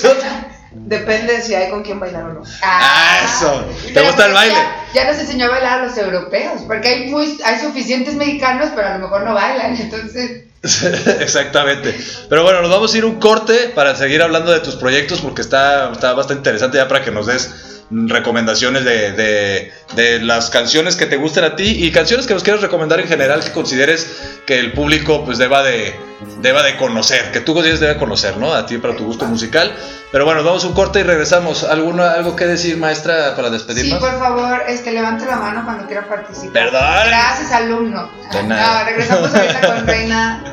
Depende 0.75 1.41
si 1.43 1.55
hay 1.55 1.71
con 1.71 1.83
quién 1.83 2.01
bailar 2.01 2.25
o 2.25 2.33
no. 2.35 2.43
Ah, 2.63 3.21
eso. 3.25 3.65
¿Te 3.93 4.01
gusta 4.01 4.27
el 4.27 4.33
baile? 4.33 4.55
Ya, 4.55 5.05
ya 5.05 5.13
nos 5.13 5.21
enseñó 5.21 5.47
a 5.47 5.51
bailar 5.51 5.81
a 5.81 5.87
los 5.87 5.97
europeos, 5.99 6.63
porque 6.67 6.89
hay, 6.89 7.11
muy, 7.11 7.39
hay 7.45 7.61
suficientes 7.61 8.15
mexicanos, 8.15 8.71
pero 8.75 8.89
a 8.89 8.95
lo 8.95 9.01
mejor 9.01 9.23
no 9.25 9.35
bailan, 9.35 9.77
entonces... 9.77 10.45
Exactamente. 11.21 11.95
Pero 12.29 12.43
bueno, 12.43 12.63
nos 12.63 12.71
vamos 12.71 12.95
a 12.95 12.99
ir 12.99 13.05
un 13.05 13.19
corte 13.19 13.71
para 13.75 13.95
seguir 13.97 14.23
hablando 14.23 14.53
de 14.53 14.61
tus 14.61 14.77
proyectos 14.77 15.21
porque 15.21 15.43
está, 15.43 15.93
está 15.93 16.15
bastante 16.15 16.41
interesante 16.41 16.79
ya 16.79 16.89
para 16.89 17.05
que 17.05 17.11
nos 17.11 17.27
des 17.27 17.72
recomendaciones 18.07 18.85
de, 18.85 19.13
de- 19.13 19.73
de 19.95 20.21
las 20.21 20.49
canciones 20.51 20.97
que 20.97 21.07
te 21.07 21.17
gusten 21.17 21.45
a 21.45 21.55
ti 21.57 21.85
y 21.85 21.93
canciones 21.93 22.27
que 22.27 22.33
nos 22.35 22.43
quieras 22.43 22.63
recomendar 22.63 22.99
en 23.01 23.09
general 23.09 23.45
que 23.45 23.53
consideres 23.53 24.41
que 24.47 24.59
el 24.59 24.73
público 24.73 25.25
pues 25.25 25.37
deba 25.39 25.63
de, 25.63 25.95
deba 26.41 26.63
de 26.63 26.77
conocer, 26.79 27.31
que 27.33 27.41
tú 27.41 27.53
consideres 27.53 27.81
debe 27.81 27.99
conocer, 27.99 28.37
¿no? 28.39 28.55
A 28.55 28.65
ti 28.67 28.79
para 28.79 28.97
tu 28.97 29.05
gusto 29.05 29.27
musical. 29.27 29.75
Pero 30.11 30.25
bueno, 30.25 30.43
vamos 30.43 30.65
un 30.65 30.73
corte 30.75 31.01
y 31.01 31.03
regresamos. 31.03 31.65
¿Alguna, 31.65 32.13
¿Algo 32.13 32.35
que 32.37 32.47
decir, 32.47 32.77
maestra, 32.79 33.35
para 33.37 33.49
Sí, 33.49 33.55
despedirnos? 33.55 33.99
por 34.01 34.19
favor, 34.19 34.63
este, 34.69 34.93
levante 34.93 35.25
la 35.27 35.37
mano 35.37 35.63
cuando 35.65 35.87
quiera 35.87 36.09
participar. 36.09 36.53
Perdón. 36.53 36.83
Gracias, 37.07 37.53
alumno. 37.53 38.11
De 38.33 38.43
nada. 38.45 38.81
No, 38.81 38.87
regresamos 38.91 39.35
ahorita 39.35 39.61
con 39.75 39.87
Reina 39.87 40.45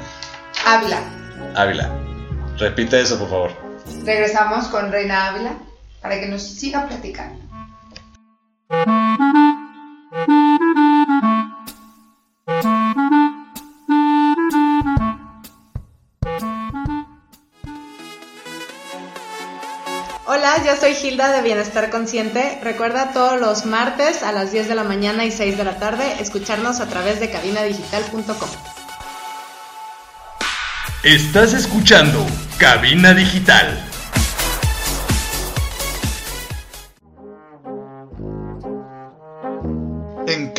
Ávila. 0.65 0.99
Ávila. 1.55 1.89
Repite 2.57 2.99
eso, 3.01 3.17
por 3.17 3.29
favor. 3.29 3.51
Regresamos 4.05 4.67
con 4.67 4.91
Reina 4.91 5.27
Ávila 5.27 5.51
para 6.01 6.19
que 6.19 6.27
nos 6.27 6.43
siga 6.43 6.87
platicando. 6.87 7.39
Hola, 20.25 20.63
yo 20.63 20.75
soy 20.75 20.93
Hilda 20.93 21.31
de 21.31 21.41
Bienestar 21.41 21.89
Consciente. 21.89 22.59
Recuerda 22.63 23.11
todos 23.11 23.39
los 23.41 23.65
martes 23.65 24.21
a 24.21 24.31
las 24.31 24.51
10 24.51 24.67
de 24.69 24.75
la 24.75 24.83
mañana 24.83 25.25
y 25.25 25.31
6 25.31 25.57
de 25.57 25.63
la 25.63 25.79
tarde 25.79 26.03
escucharnos 26.19 26.79
a 26.79 26.87
través 26.87 27.19
de 27.19 27.31
cabinadigital.com. 27.31 28.49
Estás 31.03 31.53
escuchando 31.53 32.25
Cabina 32.57 33.13
Digital. 33.13 33.88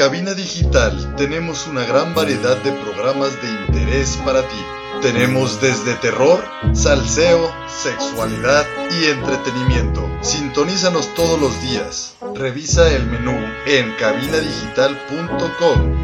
Cabina 0.00 0.32
Digital 0.32 1.14
tenemos 1.16 1.66
una 1.66 1.84
gran 1.84 2.14
variedad 2.14 2.56
de 2.62 2.72
programas 2.72 3.38
de 3.42 3.50
interés 3.66 4.16
para 4.24 4.40
ti. 4.48 4.56
Tenemos 5.02 5.60
desde 5.60 5.94
terror, 5.96 6.42
salseo, 6.72 7.52
sexualidad 7.68 8.66
y 8.98 9.10
entretenimiento. 9.10 10.08
Sintonízanos 10.22 11.14
todos 11.14 11.38
los 11.38 11.60
días. 11.60 12.16
Revisa 12.34 12.90
el 12.90 13.04
menú 13.04 13.36
en 13.66 13.94
cabinadigital.com 13.96 15.94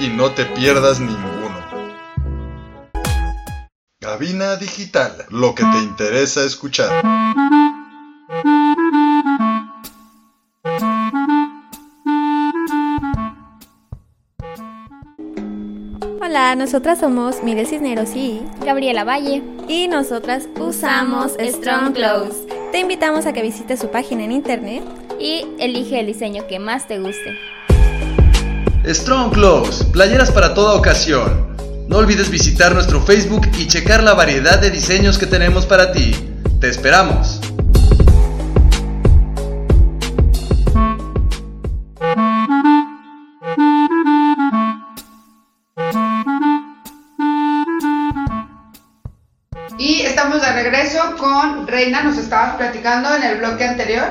y 0.00 0.08
no 0.08 0.32
te 0.32 0.44
pierdas 0.44 0.98
ninguno. 0.98 1.64
Cabina 4.00 4.56
Digital, 4.56 5.26
lo 5.28 5.54
que 5.54 5.62
te 5.62 5.78
interesa 5.78 6.42
escuchar. 6.42 7.04
Hola, 16.48 16.64
nosotras 16.64 17.00
somos 17.00 17.42
Mire 17.42 17.66
Cisneros 17.66 18.16
y 18.16 18.40
Gabriela 18.64 19.04
Valle. 19.04 19.42
y 19.68 19.86
nosotras 19.86 20.44
usamos 20.58 21.32
Strong 21.38 21.92
Clothes. 21.92 22.46
Te 22.72 22.78
invitamos 22.78 23.26
a 23.26 23.34
que 23.34 23.42
visites 23.42 23.78
su 23.78 23.90
página 23.90 24.24
en 24.24 24.32
internet. 24.32 24.82
Y 25.20 25.44
elige 25.58 26.00
el 26.00 26.06
diseño 26.06 26.46
que 26.48 26.58
más 26.58 26.88
te 26.88 27.00
guste. 27.00 27.36
Strong 28.86 29.34
Clothes, 29.34 29.84
playeras 29.92 30.30
para 30.30 30.54
toda 30.54 30.72
ocasión. 30.72 31.54
No 31.86 31.98
olvides 31.98 32.30
visitar 32.30 32.72
nuestro 32.72 33.02
Facebook 33.02 33.46
y 33.58 33.66
checar 33.66 34.02
la 34.02 34.14
variedad 34.14 34.58
de 34.58 34.70
diseños 34.70 35.18
que 35.18 35.26
tenemos 35.26 35.66
para 35.66 35.92
ti. 35.92 36.14
Te 36.60 36.70
esperamos. 36.70 37.37
Reina, 51.78 52.02
nos 52.02 52.18
estabas 52.18 52.56
platicando 52.56 53.14
en 53.14 53.22
el 53.22 53.38
bloque 53.38 53.64
anterior 53.64 54.04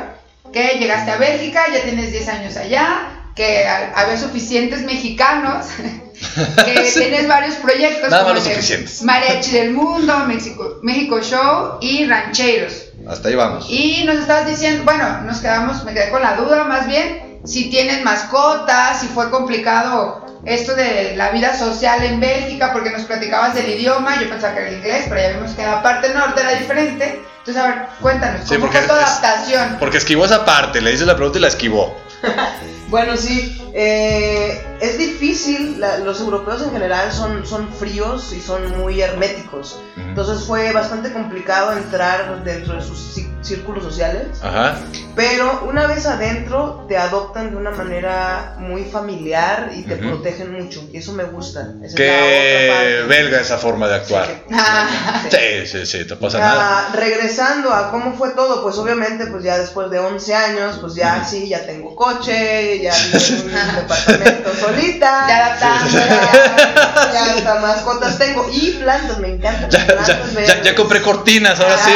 que 0.53 0.77
llegaste 0.79 1.11
a 1.11 1.17
Bélgica, 1.17 1.65
ya 1.73 1.81
tienes 1.83 2.13
10 2.13 2.29
años 2.29 2.55
allá, 2.55 3.09
que 3.35 3.67
ha- 3.67 3.91
había 3.93 4.17
suficientes 4.17 4.83
mexicanos, 4.83 5.65
que 6.65 6.91
tienes 6.93 7.27
varios 7.27 7.55
proyectos 7.55 8.09
Nada 8.09 8.23
como 8.23 8.39
suficientes. 8.39 9.03
Mariachi 9.03 9.51
del 9.51 9.71
Mundo, 9.73 10.17
México, 10.19 10.77
México 10.81 11.19
Show 11.21 11.79
y 11.81 12.05
Rancheros. 12.05 12.85
Hasta 13.05 13.27
ahí 13.27 13.35
vamos. 13.35 13.65
Y 13.69 14.05
nos 14.05 14.15
estabas 14.15 14.47
diciendo, 14.47 14.83
bueno, 14.85 15.23
nos 15.23 15.39
quedamos, 15.39 15.83
me 15.83 15.93
quedé 15.93 16.09
con 16.09 16.21
la 16.21 16.35
duda 16.37 16.63
más 16.63 16.87
bien, 16.87 17.39
si 17.43 17.69
tienen 17.69 18.01
mascotas, 18.05 19.01
si 19.01 19.07
fue 19.07 19.29
complicado 19.29 20.25
esto 20.45 20.73
de 20.75 21.17
la 21.17 21.31
vida 21.31 21.53
social 21.57 22.01
en 22.05 22.21
Bélgica, 22.21 22.71
porque 22.71 22.91
nos 22.91 23.01
platicabas 23.03 23.53
del 23.55 23.69
idioma, 23.69 24.21
yo 24.21 24.29
pensaba 24.29 24.53
que 24.53 24.61
era 24.61 24.69
el 24.69 24.77
inglés, 24.77 25.05
pero 25.09 25.19
ya 25.21 25.29
vimos 25.37 25.51
que 25.51 25.63
en 25.63 25.71
la 25.71 25.83
parte 25.83 26.13
norte 26.13 26.39
era 26.41 26.53
diferente. 26.53 27.19
Entonces, 27.47 27.63
a 27.63 27.67
ver, 27.67 27.87
cuéntanos, 28.01 28.41
Sí, 28.41 28.55
¿cómo 28.55 28.59
porque 28.65 28.79
fue 28.79 28.87
tu 28.87 28.93
es- 28.93 29.07
adaptación? 29.07 29.77
Porque 29.79 29.97
esquivó 29.97 30.25
esa 30.25 30.43
parte, 30.43 30.81
le 30.81 30.91
dices 30.91 31.07
la 31.07 31.15
pregunta 31.15 31.39
y 31.39 31.41
la 31.41 31.47
esquivó. 31.47 31.97
Bueno, 32.89 33.17
sí, 33.17 33.61
eh, 33.73 34.76
es 34.79 34.97
difícil, 34.97 35.79
la- 35.79 35.97
los 35.99 36.19
europeos 36.21 36.61
en 36.61 36.71
general 36.71 37.11
son, 37.11 37.45
son 37.45 37.71
fríos 37.73 38.33
y 38.33 38.41
son 38.41 38.77
muy 38.79 39.01
herméticos, 39.01 39.79
entonces 39.95 40.45
fue 40.45 40.71
bastante 40.71 41.11
complicado 41.13 41.73
entrar 41.73 42.43
dentro 42.43 42.75
de 42.75 42.81
sus 42.83 43.15
cí- 43.17 43.27
círculos 43.41 43.83
sociales, 43.83 44.27
Ajá. 44.41 44.77
pero 45.15 45.63
una 45.69 45.85
vez 45.87 46.05
adentro 46.05 46.85
te 46.87 46.97
adoptan 46.97 47.51
de 47.51 47.55
una 47.57 47.71
manera 47.71 48.55
muy 48.59 48.83
familiar 48.85 49.71
y 49.75 49.83
te 49.83 49.95
Ujú. 49.95 50.07
protegen 50.09 50.53
mucho, 50.53 50.83
y 50.91 50.97
eso 50.97 51.13
me 51.13 51.23
gusta. 51.25 51.73
Es 51.83 51.91
parte. 51.93 53.03
belga 53.07 53.39
esa 53.41 53.57
forma 53.57 53.87
de 53.87 53.95
actuar. 53.95 54.27
Ah, 54.51 55.23
Sí, 55.29 55.65
sí, 55.67 55.85
sí, 55.85 56.05
te 56.05 56.15
pasa 56.15 56.39
nada. 56.39 56.87
Ah, 56.89 56.95
regresando 56.95 57.71
a 57.73 57.91
cómo 57.91 58.13
fue 58.13 58.31
todo, 58.31 58.63
pues 58.63 58.77
obviamente, 58.77 59.27
pues 59.27 59.43
ya 59.43 59.57
después 59.57 59.89
de 59.89 59.99
11 59.99 60.33
años, 60.35 60.77
pues 60.81 60.95
ya 60.95 61.23
sí, 61.25 61.47
ya 61.47 61.65
tengo 61.65 61.95
coche, 61.95 62.79
ya 62.81 62.93
vivo 62.95 63.19
en 63.49 63.59
un 63.69 63.75
departamento 63.75 64.49
solita, 64.69 65.25
Ya 65.27 65.45
adaptando, 65.45 65.99
ya, 65.99 67.11
ya 67.13 67.33
hasta 67.35 67.55
mascotas 67.59 68.17
tengo 68.17 68.47
y 68.51 68.71
plantas, 68.71 69.17
me 69.19 69.29
encantan 69.29 69.69
Ya, 69.69 69.85
plantas 69.85 70.07
ya, 70.07 70.17
ya, 70.19 70.33
verdes. 70.33 70.63
ya 70.63 70.75
compré 70.75 71.01
cortinas, 71.01 71.59
ahora 71.59 71.77
sí. 71.77 71.91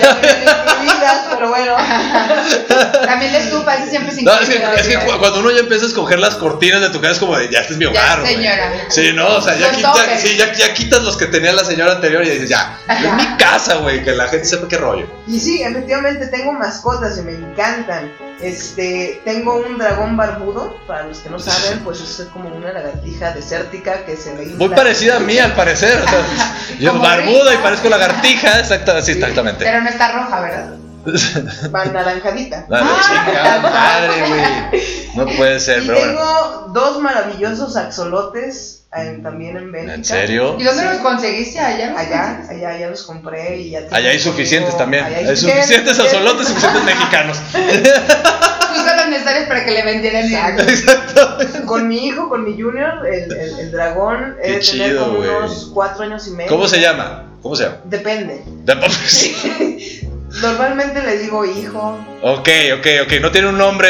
Ya 0.00 0.14
vienen 0.14 0.42
incluidas, 0.48 1.20
pero 1.30 1.48
bueno. 1.48 1.76
También 3.06 3.32
la 3.32 3.38
estufa, 3.38 3.74
ese 3.76 3.90
siempre 3.90 4.14
se 4.14 4.22
No, 4.22 4.32
es 4.38 4.48
que, 4.48 4.56
incluye, 4.56 4.80
es 4.80 4.88
que 4.88 4.96
¿verdad? 4.96 5.12
cu- 5.14 5.18
cuando 5.18 5.40
uno 5.40 5.50
ya 5.50 5.60
empieza 5.60 5.84
a 5.84 5.88
escoger 5.88 6.18
las 6.18 6.34
cortinas 6.36 6.80
de 6.80 6.90
tu 6.90 7.00
casa 7.00 7.14
es 7.14 7.18
como 7.18 7.36
de, 7.36 7.48
ya 7.50 7.60
este 7.60 7.72
es 7.74 7.78
mi 7.78 7.84
hogar. 7.86 8.26
señora. 8.26 8.72
Sí, 8.88 9.12
no, 9.14 9.26
o 9.36 9.40
sea, 9.40 9.56
ya, 9.56 9.70
quita- 9.72 10.18
sí, 10.18 10.36
ya, 10.36 10.52
ya 10.52 10.74
quitas 10.74 11.02
los 11.02 11.16
que 11.16 11.26
tenía 11.26 11.52
la 11.52 11.64
señora 11.64 11.92
anterior 11.92 12.24
y 12.24 12.30
dices, 12.30 12.48
ya, 12.48 12.78
es 12.88 13.12
mi 13.12 13.36
casa, 13.36 13.76
güey, 13.76 14.02
que 14.04 14.12
la 14.12 14.28
gente 14.28 14.46
sepa 14.46 14.68
qué 14.68 14.76
rollo. 14.78 15.06
Y 15.26 15.38
sí, 15.38 15.62
efectivamente 15.62 16.26
tengo 16.28 16.52
mascotas 16.52 17.18
y 17.18 17.22
me 17.22 17.32
encantan. 17.32 18.10
Este, 18.40 19.20
tengo 19.24 19.56
un 19.56 19.78
dragón 19.78 20.16
barbudo, 20.16 20.76
para 20.86 21.06
los 21.06 21.18
que 21.18 21.28
no 21.28 21.38
saben, 21.40 21.80
pues 21.80 22.00
es 22.00 22.26
como 22.28 22.48
una 22.48 22.72
lagartija 22.72 23.32
desértica 23.32 24.04
que 24.04 24.16
se 24.16 24.36
le 24.36 24.46
Muy 24.54 24.68
parecida 24.68 25.16
a 25.16 25.20
mí, 25.20 25.38
al 25.38 25.54
parecer. 25.54 26.00
O 26.00 26.08
sea, 26.08 26.56
yo 26.78 26.98
barbuda 27.00 27.54
y 27.54 27.56
parezco 27.58 27.88
lagartija, 27.88 28.60
exacta, 28.60 29.02
sí, 29.02 29.12
exactamente. 29.12 29.64
Pero 29.64 29.80
no 29.82 29.88
está 29.88 30.12
roja, 30.12 30.40
¿verdad? 30.40 30.74
va 31.74 31.84
naranjadita. 31.86 32.66
La 32.68 32.80
chingada 32.80 33.60
madre, 33.60 34.28
güey. 34.28 34.82
No 35.16 35.26
puede 35.36 35.58
ser, 35.58 35.82
Y 35.82 35.86
pero 35.86 35.98
bueno. 35.98 36.12
tengo 36.12 36.70
dos 36.74 37.00
maravillosos 37.00 37.76
axolotes 37.76 38.77
en- 38.94 39.22
también 39.22 39.56
en 39.56 39.70
Bélgica. 39.72 39.94
¿En 39.94 40.04
serio? 40.04 40.56
¿Y 40.58 40.64
dónde 40.64 40.84
los 40.84 40.96
conseguiste 40.98 41.58
allá? 41.58 41.90
los 41.90 41.98
Allá, 42.00 42.36
conseguiste? 42.36 42.66
allá, 42.66 42.78
ya 42.78 42.88
los 42.88 43.02
compré 43.02 43.56
y 43.58 43.70
ya. 43.70 43.80
Allá 43.90 44.10
hay 44.10 44.18
suficientes 44.18 44.76
también. 44.76 45.04
allá 45.04 45.18
Hay 45.30 45.36
suficientes 45.36 45.98
azolotes, 45.98 46.48
suficientes 46.48 46.84
mexicanos. 46.84 47.38
Justo 47.52 48.96
los 48.96 49.08
necesarios 49.08 49.48
para 49.48 49.64
que 49.64 49.70
le 49.72 49.82
vendieran 49.82 50.24
el 50.24 50.68
Exacto. 50.68 51.38
Con 51.66 51.88
mi 51.88 52.06
hijo, 52.06 52.28
con 52.28 52.44
mi 52.44 52.52
junior, 52.60 53.06
el, 53.06 53.32
el, 53.32 53.58
el 53.60 53.70
dragón, 53.72 54.36
Qué 54.42 54.48
he 54.48 54.52
de 54.56 54.60
tener 54.60 54.62
chido, 54.90 55.04
como 55.06 55.18
güey. 55.18 55.30
unos 55.30 55.70
cuatro 55.72 56.04
años 56.04 56.26
y 56.26 56.30
medio. 56.32 56.50
¿Cómo 56.50 56.68
se 56.68 56.80
llama? 56.80 57.24
¿Cómo 57.42 57.56
se 57.56 57.64
llama? 57.64 57.76
Depende. 57.84 58.42
De- 58.46 58.74
Normalmente 60.30 61.02
le 61.02 61.18
digo 61.18 61.44
hijo, 61.44 61.98
Ok, 62.20 62.48
ok, 62.78 62.86
ok. 63.04 63.12
No 63.20 63.30
tiene 63.30 63.48
un 63.48 63.56
nombre 63.58 63.88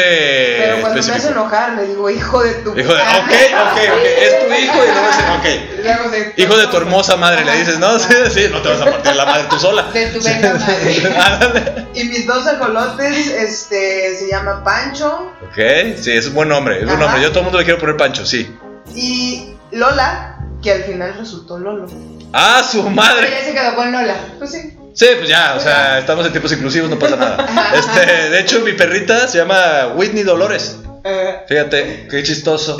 pero 0.57 0.79
cuando 0.81 0.93
me 0.95 0.99
hace 0.99 1.09
específico. 1.11 1.39
enojar 1.41 1.73
le 1.73 1.87
digo 1.87 2.09
hijo 2.09 2.43
de 2.43 2.53
tu. 2.55 2.69
Hijo 2.79 2.93
de. 2.93 3.01
Ok, 3.01 3.07
ok, 3.11 3.77
ok. 3.77 4.05
Es 4.21 4.39
tu 4.39 4.53
hijo 4.53 4.75
y 4.85 4.87
luego 4.87 5.07
dice, 5.07 5.23
ok. 5.37 5.43
De- 6.11 6.33
Hijo 6.43 6.57
de 6.57 6.67
tu 6.67 6.77
hermosa 6.77 7.17
madre, 7.17 7.43
le 7.43 7.57
dices, 7.57 7.77
¿no? 7.79 7.97
Sí, 7.99 8.13
sí, 8.31 8.47
no 8.51 8.61
te 8.61 8.69
vas 8.69 8.81
a 8.81 8.85
partir 8.85 9.15
la 9.15 9.25
madre 9.25 9.45
tú 9.49 9.59
sola. 9.59 9.83
De 9.91 10.05
tu 10.07 10.21
venga 10.23 10.53
madre. 10.53 11.87
Y 11.93 12.03
mis 12.05 12.25
dos 12.25 12.45
ajolotes, 12.47 13.27
este, 13.27 14.15
se 14.15 14.29
llama 14.29 14.63
Pancho 14.63 15.33
Ok, 15.43 15.57
sí, 15.97 16.11
es 16.11 16.27
un 16.27 16.35
buen 16.35 16.49
nombre. 16.49 16.77
Es 16.77 16.83
un 16.83 16.89
Ajá. 16.91 16.97
nombre. 16.99 17.21
Yo 17.21 17.27
a 17.27 17.31
todo 17.31 17.39
el 17.39 17.45
mundo 17.45 17.59
le 17.59 17.65
quiero 17.65 17.79
poner 17.79 17.97
Pancho, 17.97 18.25
sí. 18.25 18.57
y 18.95 19.55
Lola, 19.71 20.28
que 20.61 20.71
al 20.71 20.83
final 20.83 21.15
resultó 21.17 21.57
Lolo. 21.57 21.87
¡Ah, 22.33 22.61
su 22.69 22.89
madre! 22.89 23.29
ya 23.31 23.45
se 23.45 23.53
quedó 23.53 23.75
con 23.75 23.91
Lola. 23.91 24.15
Pues 24.37 24.51
sí. 24.51 24.77
Sí, 24.93 25.07
pues 25.17 25.29
ya, 25.29 25.55
o 25.55 25.59
sea, 25.59 25.99
estamos 25.99 26.25
en 26.25 26.31
tiempos 26.31 26.51
inclusivos, 26.51 26.89
no 26.89 26.99
pasa 26.99 27.15
nada. 27.15 27.47
Este, 27.73 28.29
de 28.29 28.39
hecho, 28.39 28.59
mi 28.61 28.73
perrita 28.73 29.27
se 29.27 29.37
llama 29.37 29.93
Whitney 29.95 30.23
Dolores. 30.23 30.77
Eh, 31.03 31.45
Fíjate, 31.47 32.07
qué 32.09 32.23
chistoso. 32.23 32.75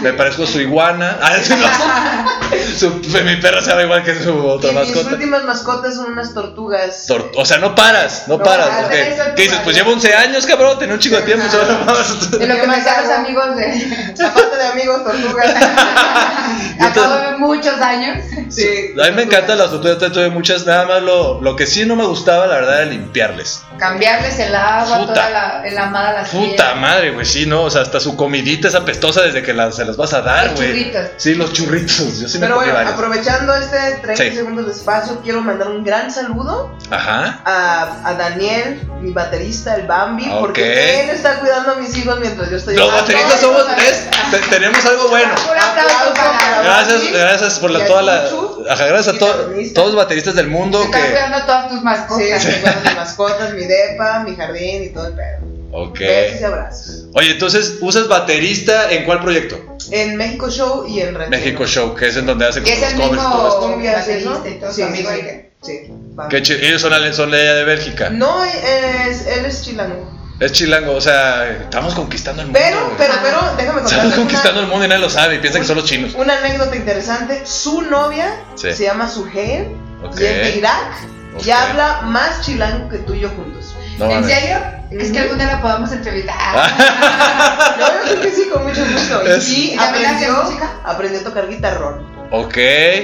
Me 0.00 0.12
parezco 0.12 0.44
a 0.44 0.46
su 0.46 0.60
iguana. 0.60 1.18
Ah, 1.22 1.36
sí, 1.42 1.52
no. 1.54 2.78
Su- 2.78 3.00
mi 3.24 3.36
perra 3.36 3.60
se 3.62 3.70
llama 3.70 3.82
igual 3.82 4.02
que 4.04 4.14
su 4.14 4.46
otra 4.46 4.70
y 4.70 4.74
mis 4.74 4.88
mascota. 4.88 5.14
últimas 5.14 5.44
mascotas 5.44 5.94
son 5.94 6.12
unas 6.12 6.32
tortugas. 6.34 7.06
Tor- 7.08 7.30
o 7.36 7.44
sea, 7.44 7.58
no 7.58 7.74
paras, 7.74 8.24
no, 8.28 8.36
No, 8.38 8.44
paras. 8.44 8.68
ah, 8.70 8.78
porque- 8.82 9.16
¿Qué 9.36 9.42
dices? 9.44 9.60
Pues 9.64 9.76
llevo 9.76 9.92
11 9.92 10.14
años, 10.14 10.46
cabrón, 10.46 10.78
tenía 10.78 10.94
un 10.94 11.00
chico 11.00 11.16
de 11.16 11.22
tiempo. 11.22 11.44
De 11.46 12.46
lo 12.46 12.54
que 12.54 12.60
¿Qué 12.60 12.66
me 12.66 12.76
decían 12.76 13.02
los 13.02 13.10
amigos 13.12 13.56
de. 13.56 14.14
Aparte 14.24 14.56
de 14.56 14.66
amigos, 14.66 15.04
tortugas. 15.04 15.54
Acabo 16.80 17.14
de 17.16 17.36
muchos 17.38 17.80
años. 17.80 18.18
sí, 18.50 18.66
A 19.02 19.06
mí 19.06 19.12
me 19.16 19.22
encantan 19.22 19.58
las 19.58 19.70
tortugas, 19.70 19.98
yo 20.00 20.12
tuve 20.12 20.30
muchas, 20.30 20.66
nada 20.66 20.86
más 20.86 21.02
lo, 21.02 21.40
lo 21.40 21.56
que 21.56 21.66
sí 21.66 21.84
no 21.86 21.96
me 21.96 22.04
gustaba, 22.04 22.46
la 22.46 22.54
verdad, 22.56 22.82
era 22.82 22.90
limpiarles. 22.90 23.62
Cambiarles 23.78 24.38
el 24.38 24.54
agua, 24.54 24.98
Puta. 24.98 25.14
toda 25.14 25.30
la 25.30 25.62
enlamada 25.66 26.12
las 26.12 26.28
Puta 26.28 26.74
madre, 26.74 27.10
güey, 27.12 27.24
sí, 27.26 27.46
no, 27.46 27.63
o 27.64 27.70
sea, 27.70 27.82
hasta 27.82 28.00
su 28.00 28.16
comidita 28.16 28.68
es 28.68 28.74
apestosa 28.74 29.22
desde 29.22 29.42
que 29.42 29.52
la- 29.54 29.72
se 29.72 29.84
las 29.84 29.96
vas 29.96 30.12
a 30.14 30.20
dar, 30.22 30.46
Los 30.46 30.54
güey. 30.56 30.68
churritos. 30.68 31.02
Sí, 31.16 31.34
los 31.34 31.52
churritos, 31.52 32.18
yo 32.20 32.28
sí 32.28 32.38
me 32.38 32.46
Pero 32.46 32.54
comí 32.56 32.66
bueno, 32.70 32.74
varios. 32.74 32.94
aprovechando 32.94 33.54
este 33.54 33.76
30 34.02 34.22
Sí. 34.24 34.30
segundos 34.34 34.66
de 34.66 34.72
espacio, 34.72 35.20
quiero 35.22 35.40
mandar 35.40 35.68
un 35.68 35.82
gran 35.84 36.10
saludo 36.10 36.76
Ajá. 36.90 37.40
a, 37.44 38.08
a 38.08 38.14
Daniel, 38.14 38.80
mi 39.00 39.12
baterista, 39.12 39.74
el 39.76 39.86
Bambi, 39.86 40.28
Ok. 40.30 40.40
porque 40.40 41.00
él 41.04 41.10
está 41.10 41.38
cuidando 41.40 41.72
a 41.72 41.74
mis 41.76 41.96
hijos 41.96 42.18
mientras 42.20 42.50
yo 42.50 42.56
estoy 42.56 42.76
Los 42.76 42.92
bateristas 42.92 43.40
somos, 43.40 43.64
¿ves? 43.76 44.08
Te- 44.30 44.38
tenemos 44.48 44.84
algo 44.86 45.08
bueno. 45.08 45.32
Un 45.34 45.58
aplauso 45.58 46.14
para. 46.14 46.62
Gracias, 46.62 47.00
Bambi, 47.04 47.12
gracias 47.18 47.58
por 47.58 47.70
la, 47.70 47.86
toda 47.86 48.02
la, 48.02 48.24
ajá, 48.70 48.86
gracias 48.86 49.16
a 49.16 49.18
to- 49.18 49.50
todos 49.74 49.88
los 49.88 49.96
bateristas 49.96 50.34
del 50.34 50.48
mundo 50.48 50.82
Están 50.82 51.02
que, 51.02 51.08
cuidando 51.10 51.38
todas 51.46 51.68
tus 51.70 51.82
mascotas. 51.82 52.42
Sí, 52.42 52.50
cuidando 52.60 52.80
mis 52.82 52.96
mascotas, 52.96 53.52
mi 53.54 53.64
depa, 53.66 54.20
mi 54.20 54.36
jardín 54.36 54.84
y 54.84 54.88
todo 54.90 55.06
el 55.08 55.14
pedo. 55.14 55.53
Ok. 55.76 55.98
Besos 55.98 56.40
y 56.40 56.44
abrazos. 56.44 57.04
Oye, 57.14 57.32
entonces, 57.32 57.78
¿usas 57.80 58.06
baterista 58.06 58.90
en 58.92 59.04
cuál 59.04 59.20
proyecto? 59.20 59.76
En 59.90 60.16
México 60.16 60.48
Show 60.48 60.86
y 60.86 61.00
en 61.00 61.14
Ranchero. 61.14 61.30
México 61.30 61.66
Show, 61.66 61.94
que 61.94 62.06
es 62.08 62.16
en 62.16 62.26
donde 62.26 62.46
como 62.46 62.74
es 62.74 62.80
los 62.80 62.92
el 62.92 62.98
covers 62.98 63.12
y 63.12 63.16
mismo 63.16 63.30
todo 63.32 63.48
esto. 63.48 64.04
¿sí, 64.04 64.24
no? 64.24 64.30
baterista 64.30 64.48
y 64.48 64.60
todo, 64.60 64.72
Sí, 64.72 64.82
amigo 64.82 65.10
sí. 65.10 65.16
Sí, 65.64 65.86
vamos. 65.88 66.30
Que 66.30 66.42
chi- 66.42 66.52
ellos 66.60 66.80
son, 66.80 66.92
ale- 66.92 67.12
son 67.12 67.30
de 67.32 67.40
allá 67.40 67.54
de 67.54 67.64
Bélgica. 67.64 68.10
No, 68.10 68.44
es, 68.44 69.26
él 69.26 69.46
es 69.46 69.62
chilango. 69.62 70.12
Es 70.40 70.52
chilango, 70.52 70.92
o 70.92 71.00
sea, 71.00 71.48
estamos 71.62 71.94
conquistando 71.94 72.42
el 72.42 72.48
mundo. 72.48 72.60
Pero, 72.62 72.80
güey. 72.84 72.96
pero, 72.98 73.14
pero, 73.22 73.36
déjame 73.56 73.80
Estamos 73.80 73.82
contarte 73.90 74.16
conquistando 74.16 74.58
una, 74.60 74.66
el 74.66 74.70
mundo 74.70 74.84
y 74.84 74.88
nadie 74.88 75.00
lo 75.02 75.10
sabe 75.10 75.36
y 75.36 75.38
piensan 75.38 75.62
que 75.62 75.66
son 75.68 75.76
los 75.76 75.86
chinos. 75.86 76.14
una 76.16 76.38
anécdota 76.38 76.76
interesante. 76.76 77.42
Su 77.46 77.82
novia 77.82 78.44
Sí. 78.54 78.72
se 78.72 78.84
llama 78.84 79.08
Suheil 79.08 79.68
Ok. 80.04 80.20
y 80.20 80.24
es 80.24 80.52
de 80.52 80.56
Irak 80.58 81.08
Ok. 81.36 81.46
y 81.46 81.50
habla 81.50 82.02
más 82.02 82.40
chilango 82.42 82.88
que 82.88 82.98
tú 82.98 83.14
y 83.14 83.20
yo 83.20 83.28
juntos. 83.30 83.74
No 83.98 84.10
¿En 84.10 84.24
serio? 84.24 84.56
Es 84.90 85.10
que 85.12 85.18
algún 85.20 85.38
día 85.38 85.46
la 85.46 85.60
podamos 85.60 85.90
entrevistar. 85.92 86.34
Yo 87.78 87.86
creo 88.04 88.20
que 88.20 88.30
sí, 88.30 88.48
con 88.52 88.64
mucho 88.66 88.84
gusto. 88.84 89.22
Es- 89.22 89.48
Y 89.48 89.72
¿Y 89.72 89.76
también 89.76 90.06
hace 90.06 90.26
aprendió, 90.26 90.68
aprendió 90.84 91.20
a 91.20 91.24
tocar 91.24 91.48
guitarrón. 91.48 92.06
Ok. 92.30 92.56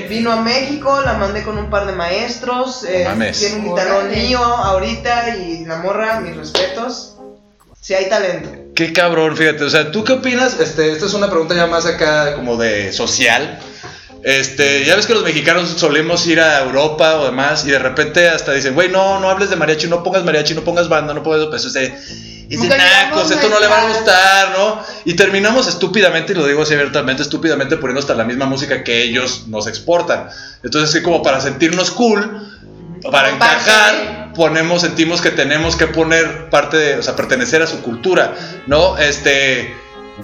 Vino 0.09 0.33
a 0.33 0.37
México, 0.43 1.01
la 1.05 1.14
mandé 1.14 1.43
con 1.43 1.59
un 1.59 1.70
par 1.70 1.87
de 1.87 1.93
maestros. 1.93 2.85
eh, 2.85 3.05
mames. 3.07 3.39
tiene 3.39 3.57
un 3.57 3.64
guitarrón 3.70 4.07
Órale. 4.07 4.16
mío 4.16 4.39
ahorita 4.43 5.37
y 5.37 5.64
la 5.64 5.76
morra, 5.76 6.20
mis 6.20 6.37
respetos. 6.37 7.16
Si 7.81 7.95
hay 7.95 8.09
talento. 8.09 8.51
Qué 8.74 8.93
cabrón, 8.93 9.37
fíjate. 9.37 9.64
O 9.64 9.70
sea, 9.70 9.91
¿tú 9.91 10.05
qué 10.05 10.12
opinas? 10.14 10.59
Este, 10.61 10.93
esta 10.93 11.07
es 11.07 11.14
una 11.14 11.28
pregunta 11.28 11.55
ya 11.55 11.66
más 11.66 11.87
acá 11.87 12.35
como 12.35 12.57
de 12.57 12.93
social. 12.93 13.59
Este, 14.22 14.84
ya 14.84 14.96
ves 14.96 15.06
que 15.06 15.14
los 15.14 15.24
mexicanos 15.24 15.70
solemos 15.76 16.26
ir 16.26 16.40
a 16.40 16.60
Europa 16.60 17.16
o 17.16 17.24
demás 17.24 17.64
y 17.64 17.70
de 17.70 17.78
repente 17.78 18.28
hasta 18.28 18.52
dicen, 18.52 18.74
güey, 18.74 18.90
no, 18.90 19.18
no 19.18 19.30
hables 19.30 19.48
de 19.48 19.56
mariachi, 19.56 19.88
no 19.88 20.02
pongas 20.02 20.24
mariachi, 20.24 20.54
no 20.54 20.62
pongas 20.62 20.88
banda, 20.88 21.14
no 21.14 21.22
pongas 21.22 21.46
pues, 21.46 21.64
es 21.64 21.72
de, 21.72 21.86
es 21.86 22.48
de 22.50 22.56
Nunca 22.58 22.76
nacos, 22.76 23.30
esto 23.30 23.48
no 23.48 23.58
le 23.58 23.66
va 23.66 23.80
a 23.80 23.88
gustar, 23.88 24.58
¿no? 24.58 24.82
Y 25.06 25.14
terminamos 25.14 25.68
estúpidamente, 25.68 26.32
y 26.32 26.36
lo 26.36 26.46
digo 26.46 26.62
así 26.62 26.74
abiertamente, 26.74 27.22
estúpidamente 27.22 27.76
poniendo 27.76 28.00
hasta 28.00 28.14
la 28.14 28.24
misma 28.24 28.44
música 28.44 28.84
que 28.84 29.02
ellos 29.02 29.44
nos 29.46 29.66
exportan. 29.66 30.28
Entonces, 30.62 30.90
sí, 30.90 31.02
como 31.02 31.22
para 31.22 31.40
sentirnos 31.40 31.90
cool, 31.90 32.60
para 33.10 33.30
encajar, 33.30 34.32
ponemos, 34.34 34.82
sentimos 34.82 35.22
que 35.22 35.30
tenemos 35.30 35.76
que 35.76 35.86
poner 35.86 36.50
parte 36.50 36.76
de, 36.76 36.98
o 36.98 37.02
sea, 37.02 37.16
pertenecer 37.16 37.62
a 37.62 37.66
su 37.66 37.80
cultura, 37.80 38.34
¿no? 38.66 38.98
Este, 38.98 39.74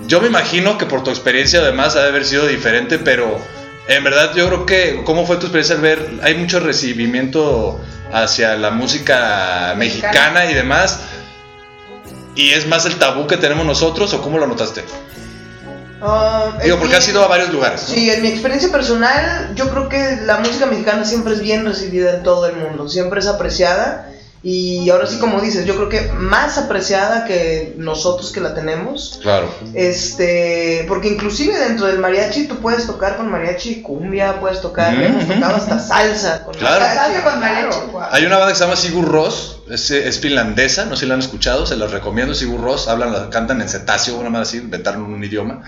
yo 0.07 0.21
me 0.21 0.27
imagino 0.27 0.77
que 0.77 0.85
por 0.85 1.03
tu 1.03 1.11
experiencia 1.11 1.61
además 1.61 1.97
ha 1.97 2.03
de 2.03 2.09
haber 2.09 2.27
sido 2.27 2.47
diferente, 2.47 2.99
pero 2.99 3.41
en 3.89 4.05
verdad 4.05 4.35
yo 4.35 4.47
creo 4.49 4.67
que, 4.67 5.03
¿cómo 5.05 5.27
fue 5.27 5.37
tu 5.37 5.43
experiencia 5.47 5.75
al 5.77 5.81
ver? 5.81 6.11
Hay 6.23 6.35
mucho 6.35 6.61
recibimiento 6.61 7.81
hacia 8.13 8.57
la 8.57 8.71
música 8.71 9.75
mexicana, 9.77 10.13
Mexicana. 10.13 10.51
y 10.51 10.55
demás. 10.55 11.01
¿Y 12.35 12.53
es 12.53 12.67
más 12.67 12.85
el 12.87 12.97
tabú 12.97 13.27
que 13.27 13.37
tenemos 13.37 13.65
nosotros 13.65 14.13
o 14.13 14.21
cómo 14.21 14.39
lo 14.39 14.47
notaste? 14.47 14.85
Ah, 16.03 16.53
Digo, 16.63 16.77
porque 16.79 16.93
mi- 16.93 16.99
has 16.99 17.09
ido 17.09 17.25
a 17.25 17.27
varios 17.29 17.51
lugares. 17.51 17.89
¿no? 17.89 17.95
Sí, 17.95 18.11
en 18.11 18.21
mi 18.23 18.29
experiencia 18.29 18.71
personal, 18.71 19.53
yo 19.55 19.71
creo 19.71 19.89
que 19.89 20.19
la 20.25 20.37
música 20.39 20.67
mexicana 20.67 21.05
siempre 21.05 21.33
es 21.33 21.41
bien 21.41 21.65
recibida 21.65 22.15
en 22.17 22.23
todo 22.23 22.47
el 22.47 22.57
mundo, 22.57 22.89
siempre 22.89 23.21
es 23.21 23.27
apreciada 23.27 24.11
y 24.43 24.89
ahora 24.91 25.07
sí 25.07 25.19
como 25.19 25.41
dices, 25.41 25.65
yo 25.67 25.75
creo 25.75 25.89
que 25.89 26.13
más 26.13 26.57
apreciada 26.59 27.25
que 27.25 27.75
nosotros 27.79 28.31
que 28.33 28.41
la 28.41 28.55
tenemos, 28.55 29.19
Claro. 29.23 29.53
este, 29.75 30.85
porque 30.89 31.09
inclusive 31.09 31.59
dentro 31.59 31.87
del 31.87 31.99
mariachi 31.99 32.47
tú 32.47 32.59
puedes 32.59 32.87
tocar 32.87 33.17
con 33.17 33.31
mariachi 33.31 33.83
cumbia, 33.83 34.39
puedes 34.39 34.61
tocar, 34.61 34.95
hemos 34.95 35.27
tocado 35.27 35.57
hasta 35.57 35.79
salsa 35.79 36.45
con 36.45 36.55
Claro. 36.55 36.85
Salsa 36.85 37.25
con 37.25 37.41
mariachi, 37.41 37.77
claro. 37.91 38.09
Hay 38.13 38.25
una 38.25 38.37
banda 38.39 38.53
que 38.53 38.59
se 38.59 38.65
llama 38.65 38.77
Sigur 38.77 39.09
Rós, 39.09 39.59
es, 39.71 39.91
es 39.91 40.21
finlandesa, 40.21 40.85
no 40.85 40.95
sé 40.97 41.01
si 41.01 41.07
la 41.07 41.15
han 41.15 41.21
escuchado, 41.21 41.67
se 41.67 41.77
los 41.77 41.91
recomiendo. 41.91 42.35
Sigur 42.35 42.61
Rós, 42.61 42.87
hablan, 42.89 43.13
la- 43.13 43.31
cantan 43.31 43.61
en 43.63 43.69
cetáceo, 43.69 44.17
una 44.17 44.31
más 44.31 44.49
así, 44.49 44.59
inventaron 44.59 45.03
un 45.03 45.25
idioma. 45.25 45.63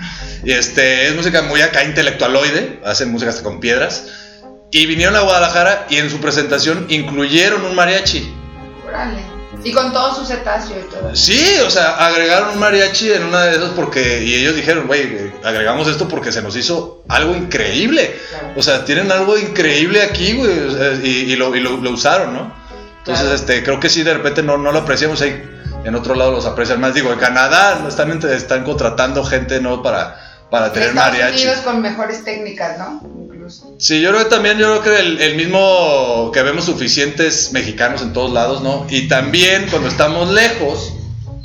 Y 0.44 0.52
este, 0.52 1.08
es 1.08 1.16
música 1.16 1.42
muy 1.42 1.60
acá 1.62 1.82
intelectualoide, 1.84 2.80
hacen 2.84 3.10
música 3.10 3.30
hasta 3.30 3.42
con 3.42 3.58
piedras. 3.60 4.04
Y 4.70 4.84
vinieron 4.86 5.16
a 5.16 5.20
Guadalajara 5.20 5.86
y 5.88 5.96
en 5.96 6.10
su 6.10 6.18
presentación 6.20 6.86
incluyeron 6.90 7.64
un 7.64 7.74
mariachi. 7.74 8.34
Órale. 8.88 9.22
Y 9.64 9.72
con 9.72 9.92
todo 9.92 10.14
su 10.14 10.24
cetáceo 10.24 10.78
y 10.78 10.90
todo. 10.90 11.16
Sí, 11.16 11.42
o 11.66 11.70
sea, 11.70 11.96
agregaron 11.96 12.50
un 12.50 12.58
mariachi 12.60 13.12
en 13.12 13.24
una 13.24 13.44
de 13.46 13.56
esas 13.56 13.70
porque. 13.70 14.22
Y 14.22 14.34
ellos 14.34 14.54
dijeron, 14.54 14.86
güey, 14.86 15.32
agregamos 15.42 15.88
esto 15.88 16.06
porque 16.08 16.30
se 16.32 16.42
nos 16.42 16.54
hizo 16.56 17.02
algo 17.08 17.34
increíble. 17.34 18.18
Claro. 18.30 18.52
O 18.56 18.62
sea, 18.62 18.84
tienen 18.84 19.10
algo 19.10 19.36
increíble 19.36 20.02
aquí, 20.02 20.34
güey. 20.34 20.58
o 20.60 20.70
sea, 20.70 20.92
y, 21.02 21.32
y 21.32 21.36
lo, 21.36 21.54
y 21.56 21.60
lo- 21.60 21.78
lo 21.78 21.90
usaron, 21.90 22.34
¿no? 22.34 22.54
Entonces, 22.98 23.24
Claro. 23.24 23.34
este, 23.36 23.64
creo 23.64 23.80
que 23.80 23.88
sí, 23.88 24.02
de 24.02 24.14
repente 24.14 24.42
no, 24.42 24.58
no 24.58 24.70
lo 24.70 24.80
apreciamos 24.80 25.20
ahí. 25.22 25.42
En 25.84 25.94
otro 25.94 26.14
lado 26.14 26.30
los 26.32 26.44
aprecian 26.46 26.80
más. 26.80 26.92
Digo, 26.94 27.12
en 27.12 27.18
Canadá 27.18 27.82
están, 27.88 28.10
están 28.30 28.64
contratando 28.64 29.24
gente, 29.24 29.60
¿no? 29.60 29.82
Para, 29.82 30.20
para 30.50 30.66
En 30.66 30.72
tener 30.72 30.88
Estados 30.90 31.12
mariachi. 31.12 31.42
Unidos 31.44 31.60
con 31.64 31.80
mejores 31.80 32.22
técnicas, 32.24 32.78
¿no? 32.78 33.00
Sí, 33.78 34.00
yo 34.00 34.10
creo 34.10 34.24
que 34.24 34.30
también, 34.30 34.58
yo 34.58 34.80
creo 34.80 34.82
que 34.94 35.00
el, 35.00 35.20
el 35.20 35.36
mismo 35.36 36.30
que 36.32 36.42
vemos 36.42 36.64
suficientes 36.64 37.52
mexicanos 37.52 38.02
en 38.02 38.12
todos 38.12 38.32
lados, 38.32 38.62
¿no? 38.62 38.86
Y 38.90 39.08
también 39.08 39.66
cuando 39.70 39.88
estamos 39.88 40.30
lejos, 40.30 40.92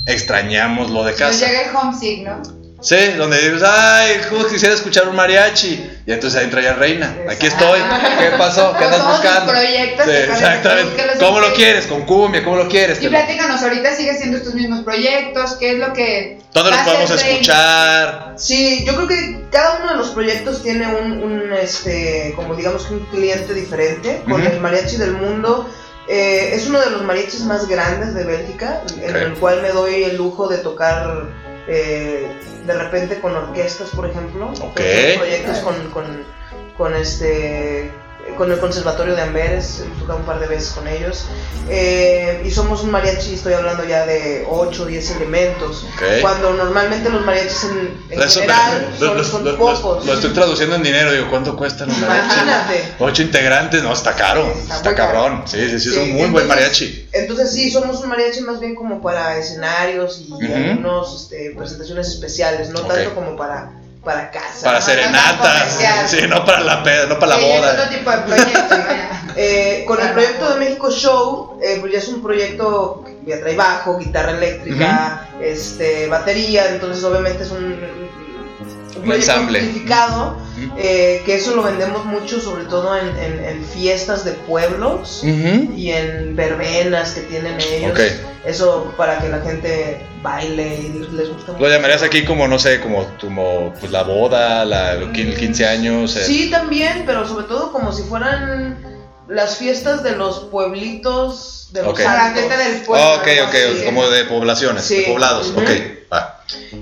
extrañamos 0.06 0.90
lo 0.92 1.04
de 1.04 1.12
Nos 1.12 1.20
casa. 1.20 1.48
llega 1.48 1.70
el 1.70 1.76
homesick, 1.76 2.24
¿no? 2.26 2.42
Sí, 2.84 2.98
donde 3.18 3.38
dices, 3.38 3.64
ay, 3.66 4.20
¿cómo 4.30 4.46
quisiera 4.46 4.76
escuchar 4.76 5.08
un 5.08 5.16
mariachi? 5.16 6.02
Y 6.06 6.12
entonces 6.12 6.38
ahí 6.38 6.46
entra 6.46 6.62
ya 6.62 6.74
Reina. 6.74 7.16
Aquí 7.30 7.48
estoy. 7.48 7.80
¿Qué 8.20 8.38
pasó? 8.38 8.76
¿Qué 8.78 8.84
andas 8.84 9.00
todos 9.00 9.22
buscando? 9.22 9.54
proyectos, 9.54 10.06
Sí, 10.06 10.12
exactamente. 10.12 11.04
¿Cómo 11.18 11.40
lo 11.40 11.54
quieres? 11.54 11.88
¿Con 11.88 12.02
cumbia? 12.02 12.44
¿Cómo 12.44 12.58
lo 12.58 12.68
quieres? 12.68 13.02
Y 13.02 13.08
platícanos, 13.08 13.62
ahorita 13.62 13.96
sigues 13.96 14.16
haciendo 14.16 14.38
estos 14.38 14.54
mismos 14.54 14.84
proyectos, 14.84 15.54
¿qué 15.54 15.72
es 15.72 15.80
lo 15.80 15.94
que... 15.94 16.40
¿Dónde 16.54 16.72
los 16.72 16.82
podemos 16.82 17.12
escuchar? 17.12 18.34
Sí, 18.36 18.84
yo 18.86 18.96
creo 18.96 19.08
que 19.08 19.46
cada 19.50 19.78
uno 19.78 19.92
de 19.92 19.98
los 19.98 20.10
proyectos 20.10 20.62
tiene 20.62 20.86
un, 20.88 21.24
un, 21.24 21.54
este, 21.54 22.34
como 22.36 22.54
digamos 22.54 22.86
que 22.86 22.96
un 22.96 23.06
cliente 23.06 23.54
diferente. 23.54 24.22
Con 24.30 24.46
el 24.46 24.60
mariachi 24.60 24.98
del 24.98 25.14
mundo, 25.14 25.70
eh, 26.10 26.52
es 26.54 26.68
uno 26.68 26.82
de 26.82 26.90
los 26.90 27.04
mariachis 27.04 27.42
más 27.42 27.66
grandes 27.70 28.14
de 28.14 28.26
Bélgica, 28.26 28.82
en 29.02 29.16
el 29.16 29.34
cual 29.36 29.62
me 29.62 29.70
doy 29.70 30.04
el 30.04 30.18
lujo 30.18 30.50
de 30.50 30.58
tocar 30.58 31.30
eh, 31.68 32.28
de 32.66 32.74
repente 32.74 33.20
con 33.20 33.36
orquestas, 33.36 33.90
por 33.90 34.10
ejemplo. 34.10 34.52
Proyectos 35.18 35.60
con, 35.60 35.76
con, 35.92 36.06
con 36.78 36.96
este 36.96 37.92
con 38.38 38.52
el 38.52 38.58
Conservatorio 38.60 39.16
de 39.16 39.22
Amberes, 39.22 39.82
he 39.86 40.00
tocado 40.00 40.18
un 40.20 40.26
par 40.26 40.40
de 40.40 40.48
veces 40.48 40.72
con 40.72 40.88
ellos. 40.88 41.26
Eh, 41.70 42.42
y 42.46 42.50
somos 42.52 42.82
un 42.84 42.90
mariachi, 42.90 43.36
estoy 43.36 43.54
hablando 43.54 43.84
ya 43.86 44.06
de 44.06 44.46
8 44.50 44.84
o 44.84 44.86
10 44.86 45.12
elementos. 45.18 45.86
Ok. 45.96 46.22
Cuando 46.22 46.54
normalmente 46.54 47.10
los 47.10 47.24
mariachis 47.26 47.64
en, 47.66 47.98
en 48.10 48.22
Eso, 48.22 48.40
general 48.42 48.88
lo, 49.00 49.08
son, 49.08 49.18
lo- 49.18 49.24
son 49.24 49.46
lo- 49.46 49.58
pocos. 49.58 50.06
lo 50.06 50.14
estoy 50.14 50.32
traduciendo 50.32 50.76
en 50.76 50.84
dinero, 50.84 51.12
digo, 51.12 51.28
¿cuánto 51.30 51.56
cuesta 51.56 51.84
un 51.84 51.92
mariachi? 51.92 52.34
Imagínate. 52.34 52.84
Ocho 53.00 53.22
integrantes, 53.22 53.84
no, 53.84 53.94
está 53.94 54.16
caro, 54.16 54.48
Está 54.52 54.78
está 54.78 54.96
caro. 54.96 55.14
cabrón. 55.14 55.44
Sí, 55.46 55.70
sí, 55.70 55.80
sí, 55.80 55.90
es 55.90 55.98
un 55.98 56.14
muy 56.14 56.30
buen 56.30 56.48
mariachi. 56.48 57.10
Entonces 57.12 57.52
sí, 57.52 57.70
somos 57.70 58.02
un 58.02 58.10
mariachi 58.10 58.42
más 58.42 58.60
bien 58.60 58.74
como 58.74 59.02
para 59.02 59.38
escenarios 59.38 60.22
y 60.28 60.32
Ujú. 60.34 60.44
algunos 60.54 61.24
este, 61.24 61.54
presentaciones 61.56 62.08
especiales, 62.08 62.70
no 62.70 62.80
Ok. 62.82 62.88
tanto 62.94 63.14
como 63.16 63.36
para, 63.36 63.72
para 64.04 64.30
casa. 64.32 64.66
Para 64.66 64.80
¿no? 64.80 64.86
serenatas, 64.86 65.80
sí, 66.08 66.28
no 66.28 66.46
para 66.46 66.60
la 66.62 66.84
peda, 66.84 67.06
no 67.06 67.18
para 67.20 67.38
la 67.38 67.40
Sí, 67.40 67.46
es 67.46 67.60
otro 67.60 67.72
boda. 67.72 67.90
tipo 67.90 68.12
de 68.12 68.18
proyecto. 68.18 68.76
Eh, 69.36 69.84
con 69.88 70.00
el 70.00 70.12
proyecto 70.12 70.54
de 70.54 70.60
México 70.60 70.92
Show, 70.92 71.58
eh, 71.60 71.78
pues 71.82 71.92
ya 71.92 71.98
es 71.98 72.08
un 72.08 72.22
proyecto 72.22 73.04
que 73.04 73.32
ya 73.32 73.40
trae 73.40 73.56
bajo, 73.56 73.98
guitarra 73.98 74.34
eléctrica, 74.34 75.28
este, 75.42 76.08
batería, 76.08 76.68
entonces 76.70 77.04
obviamente 77.04 77.42
es 77.42 77.50
un, 77.50 78.03
un 79.10 79.12
ensamble. 79.14 79.60
amplificado, 79.60 80.38
Ujú. 80.58 80.74
eh, 80.78 81.22
que 81.26 81.36
eso 81.36 81.56
lo 81.56 81.64
vendemos 81.64 82.06
mucho, 82.06 82.40
sobre 82.40 82.66
todo 82.66 82.96
en, 82.98 83.08
en- 83.18 83.44
en 83.46 83.66
fiestas 83.66 84.24
de 84.26 84.32
pueblos 84.34 85.22
y 85.24 85.92
en 85.92 86.36
verbenas 86.36 87.12
que 87.12 87.22
tienen 87.22 87.58
ellos. 87.60 87.98
Eso 88.46 88.94
para 88.98 89.20
que 89.20 89.30
la 89.30 89.40
gente 89.40 90.02
baile 90.22 90.76
y 90.82 91.16
les 91.16 91.30
gusta 91.30 91.54
mucho. 91.54 91.64
Lo 91.64 91.70
llamarías 91.70 92.04
aquí 92.04 92.26
como, 92.26 92.48
no 92.48 92.60
sé, 92.60 92.82
como, 92.82 93.06
como 93.22 93.74
pues, 93.80 93.92
la 93.92 94.04
boda, 94.04 94.66
la, 94.66 94.96
los 94.96 95.10
15 95.12 95.66
años. 95.66 96.16
eh. 96.18 96.26
Sí, 96.26 96.50
también, 96.52 97.04
pero 97.06 97.26
sobre 97.28 97.46
todo 97.46 97.72
como 97.72 97.92
si 97.94 98.04
fueran 98.04 98.78
las 99.30 99.56
fiestas 99.58 100.04
de 100.04 100.18
los 100.18 100.40
pueblitos 100.52 101.70
de 101.72 101.82
los 101.84 101.94
Ok. 101.94 102.02
A 102.02 102.04
la 102.04 102.26
altos. 102.28 102.44
fiesta 102.44 102.58
del 102.70 102.82
pueblo. 102.82 103.06
Ah, 103.06 103.16
ok, 103.16 103.28
ok, 103.48 103.56
así. 103.76 103.86
como 103.86 104.10
de 104.10 104.26
poblaciones, 104.26 104.84
Sí. 104.84 104.98
de 104.98 105.04
poblados, 105.04 105.50
Ujú. 105.52 105.62
ok. 105.62 105.70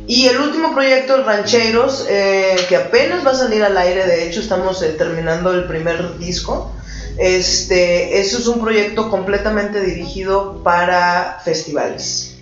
Y 0.08 0.28
el 0.28 0.40
último 0.40 0.74
proyecto, 0.74 1.16
el 1.16 1.26
Rancheros, 1.26 2.06
eh, 2.10 2.56
que 2.68 2.76
apenas 2.76 3.26
va 3.26 3.32
a 3.32 3.36
salir 3.36 3.64
al 3.64 3.78
aire, 3.78 4.06
de 4.06 4.28
hecho 4.28 4.40
estamos 4.42 4.82
eh, 4.84 4.90
terminando 4.98 5.52
el 5.54 5.66
primer 5.66 6.18
disco. 6.18 6.72
Este, 7.18 8.20
eso 8.20 8.38
es 8.40 8.48
un 8.48 8.62
proyecto 8.62 9.10
completamente 9.10 9.80
dirigido 9.82 10.62
para 10.64 11.40
festivales, 11.46 12.36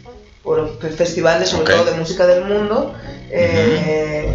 por 0.43 0.79
fe- 0.79 0.89
festivales 0.89 1.49
sobre 1.49 1.63
Ok. 1.63 1.69
todo 1.69 1.85
de 1.91 1.97
música 1.99 2.25
del 2.25 2.45
mundo 2.45 2.95
eh, 3.29 4.33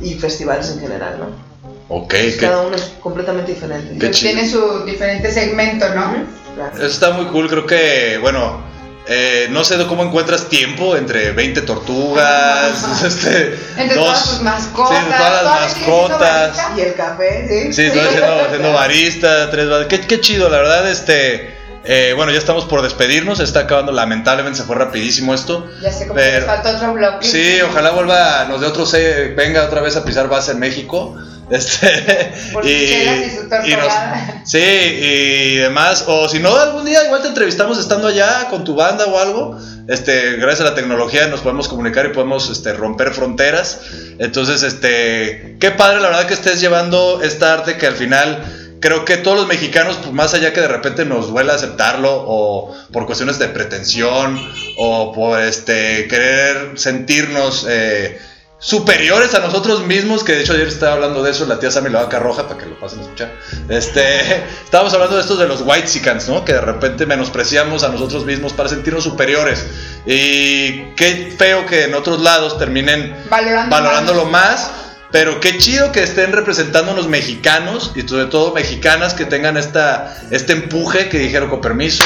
y 0.00 0.14
festivales 0.14 0.70
en 0.70 0.80
general, 0.80 1.18
¿no? 1.18 1.50
Ok, 1.88 2.08
que, 2.10 2.36
Cada 2.38 2.60
uno 2.62 2.76
es 2.76 2.92
completamente 3.02 3.52
diferente. 3.52 3.94
Pues 3.98 4.20
tiene 4.20 4.48
su 4.48 4.84
diferente 4.84 5.30
segmento, 5.32 5.86
¿no? 5.94 6.14
Claro. 6.54 6.76
eso 6.76 6.86
está 6.86 7.10
muy 7.10 7.26
cool, 7.26 7.48
creo 7.48 7.66
que, 7.66 8.18
bueno, 8.20 8.60
Eh, 9.06 9.48
no 9.50 9.64
sé 9.64 9.76
de 9.76 9.86
cómo 9.86 10.04
encuentras 10.04 10.48
tiempo 10.48 10.94
entre 10.96 11.32
20 11.32 11.62
tortugas, 11.62 13.02
este, 13.04 13.58
Entre 13.76 13.96
dos- 13.96 14.04
todas 14.06 14.24
tus 14.30 14.40
mascotas. 14.42 14.98
sí, 14.98 15.04
todas 15.16 15.32
las 15.32 15.42
¿todavía 15.42 15.68
sigues 15.68 15.84
siendo 15.86 16.18
mascotas. 16.18 16.58
Y 16.76 16.80
el 16.80 16.94
café, 16.94 17.46
sí. 17.48 17.72
Sí, 17.72 17.82
estoy 17.86 18.00
haciendo 18.46 18.72
barista, 18.72 19.50
tres 19.50 19.68
bar- 19.68 19.88
qué, 19.88 20.00
qué 20.00 20.20
chido, 20.20 20.48
la 20.48 20.58
verdad, 20.58 20.88
este. 20.88 21.56
eh, 21.84 22.12
bueno, 22.14 22.30
ya 22.30 22.38
estamos 22.38 22.66
por 22.66 22.82
despedirnos, 22.82 23.38
se 23.38 23.44
está 23.44 23.60
acabando, 23.60 23.90
lamentablemente 23.90 24.58
se 24.58 24.64
fue 24.64 24.76
rapidísimo 24.76 25.34
esto. 25.34 25.66
Ya 25.82 25.90
sé, 25.90 26.06
como 26.06 26.20
que 26.20 26.26
Pero- 26.26 26.46
nos 26.46 26.54
falta 26.56 26.76
otro 26.76 26.92
bloque. 26.92 27.26
Sí, 27.26 27.58
ojalá 27.62 27.90
vuelva, 27.90 28.44
nos 28.48 28.60
dé 28.60 28.66
otro, 28.66 28.84
se- 28.86 29.28
venga 29.28 29.64
otra 29.64 29.80
vez 29.80 29.96
a 29.96 30.04
pisar 30.04 30.28
base 30.28 30.52
en 30.52 30.58
México. 30.60 31.16
Este, 31.60 32.32
Por 32.52 32.64
chelas 32.64 33.26
y 33.26 33.30
su 33.30 33.48
tortogada. 33.48 34.42
sí, 34.44 34.58
y 34.58 35.56
demás. 35.56 36.04
O 36.06 36.28
si 36.28 36.38
no, 36.38 36.54
algún 36.54 36.84
día 36.84 37.04
igual 37.04 37.22
te 37.22 37.28
entrevistamos 37.28 37.78
estando 37.78 38.06
allá 38.06 38.46
con 38.48 38.64
tu 38.64 38.76
banda 38.76 39.06
o 39.06 39.18
algo. 39.18 39.58
Este, 39.88 40.36
gracias 40.36 40.60
a 40.60 40.70
la 40.70 40.74
tecnología 40.76 41.26
nos 41.26 41.40
podemos 41.40 41.66
comunicar 41.66 42.06
y 42.06 42.10
podemos 42.10 42.48
este, 42.50 42.72
romper 42.72 43.12
fronteras. 43.12 43.80
Entonces, 44.18 44.62
este, 44.62 45.56
qué 45.58 45.72
padre 45.72 46.00
la 46.00 46.08
verdad 46.10 46.26
que 46.26 46.34
estés 46.34 46.60
llevando 46.60 47.20
esta 47.22 47.52
arte 47.52 47.76
que 47.76 47.86
al 47.88 47.94
final 47.94 48.44
creo 48.80 49.04
que 49.04 49.16
todos 49.16 49.36
los 49.36 49.46
mexicanos, 49.46 49.98
pues 50.00 50.12
más 50.12 50.34
allá 50.34 50.52
que 50.52 50.60
de 50.60 50.68
repente 50.68 51.04
nos 51.04 51.28
duela 51.28 51.54
aceptarlo 51.54 52.10
o 52.12 52.74
por 52.92 53.06
cuestiones 53.06 53.38
de 53.38 53.48
pretensión 53.48 54.40
o 54.78 55.12
por 55.12 55.40
este 55.40 56.06
querer 56.08 56.78
sentirnos 56.78 57.66
eh, 57.68 58.18
superiores 58.60 59.34
a 59.34 59.40
nosotros 59.40 59.84
mismos, 59.86 60.22
que 60.22 60.32
de 60.34 60.42
hecho 60.42 60.52
ayer 60.52 60.68
estaba 60.68 60.92
hablando 60.92 61.22
de 61.22 61.30
eso, 61.30 61.46
la 61.46 61.58
tía 61.58 61.70
Sammy 61.70 61.88
la 61.88 62.02
vaca 62.02 62.18
roja, 62.18 62.46
para 62.46 62.60
que 62.60 62.66
lo 62.66 62.78
pasen 62.78 63.00
a 63.00 63.02
escuchar. 63.02 63.32
Este, 63.68 64.44
estábamos 64.64 64.92
hablando 64.92 65.16
de 65.16 65.22
estos 65.22 65.38
de 65.38 65.48
los 65.48 65.62
white 65.64 65.88
¿no? 66.28 66.44
Que 66.44 66.52
de 66.52 66.60
repente 66.60 67.06
menospreciamos 67.06 67.82
a 67.82 67.88
nosotros 67.88 68.26
mismos 68.26 68.52
para 68.52 68.68
sentirnos 68.68 69.02
superiores. 69.02 69.66
Y 70.04 70.92
qué 70.94 71.34
feo 71.36 71.64
que 71.66 71.84
en 71.84 71.94
otros 71.94 72.20
lados 72.20 72.58
terminen 72.58 73.16
Valorando 73.30 73.70
valorándolo 73.70 74.26
más. 74.26 74.70
Pero 75.10 75.40
qué 75.40 75.58
chido 75.58 75.90
que 75.90 76.04
estén 76.04 76.30
representando 76.30 76.94
los 76.94 77.08
mexicanos 77.08 77.92
y 77.96 78.06
sobre 78.06 78.26
todo 78.26 78.54
mexicanas 78.54 79.14
que 79.14 79.24
tengan 79.24 79.56
esta, 79.56 80.16
este 80.30 80.52
empuje 80.52 81.08
que 81.08 81.18
dijeron 81.18 81.50
con 81.50 81.60
permiso, 81.60 82.04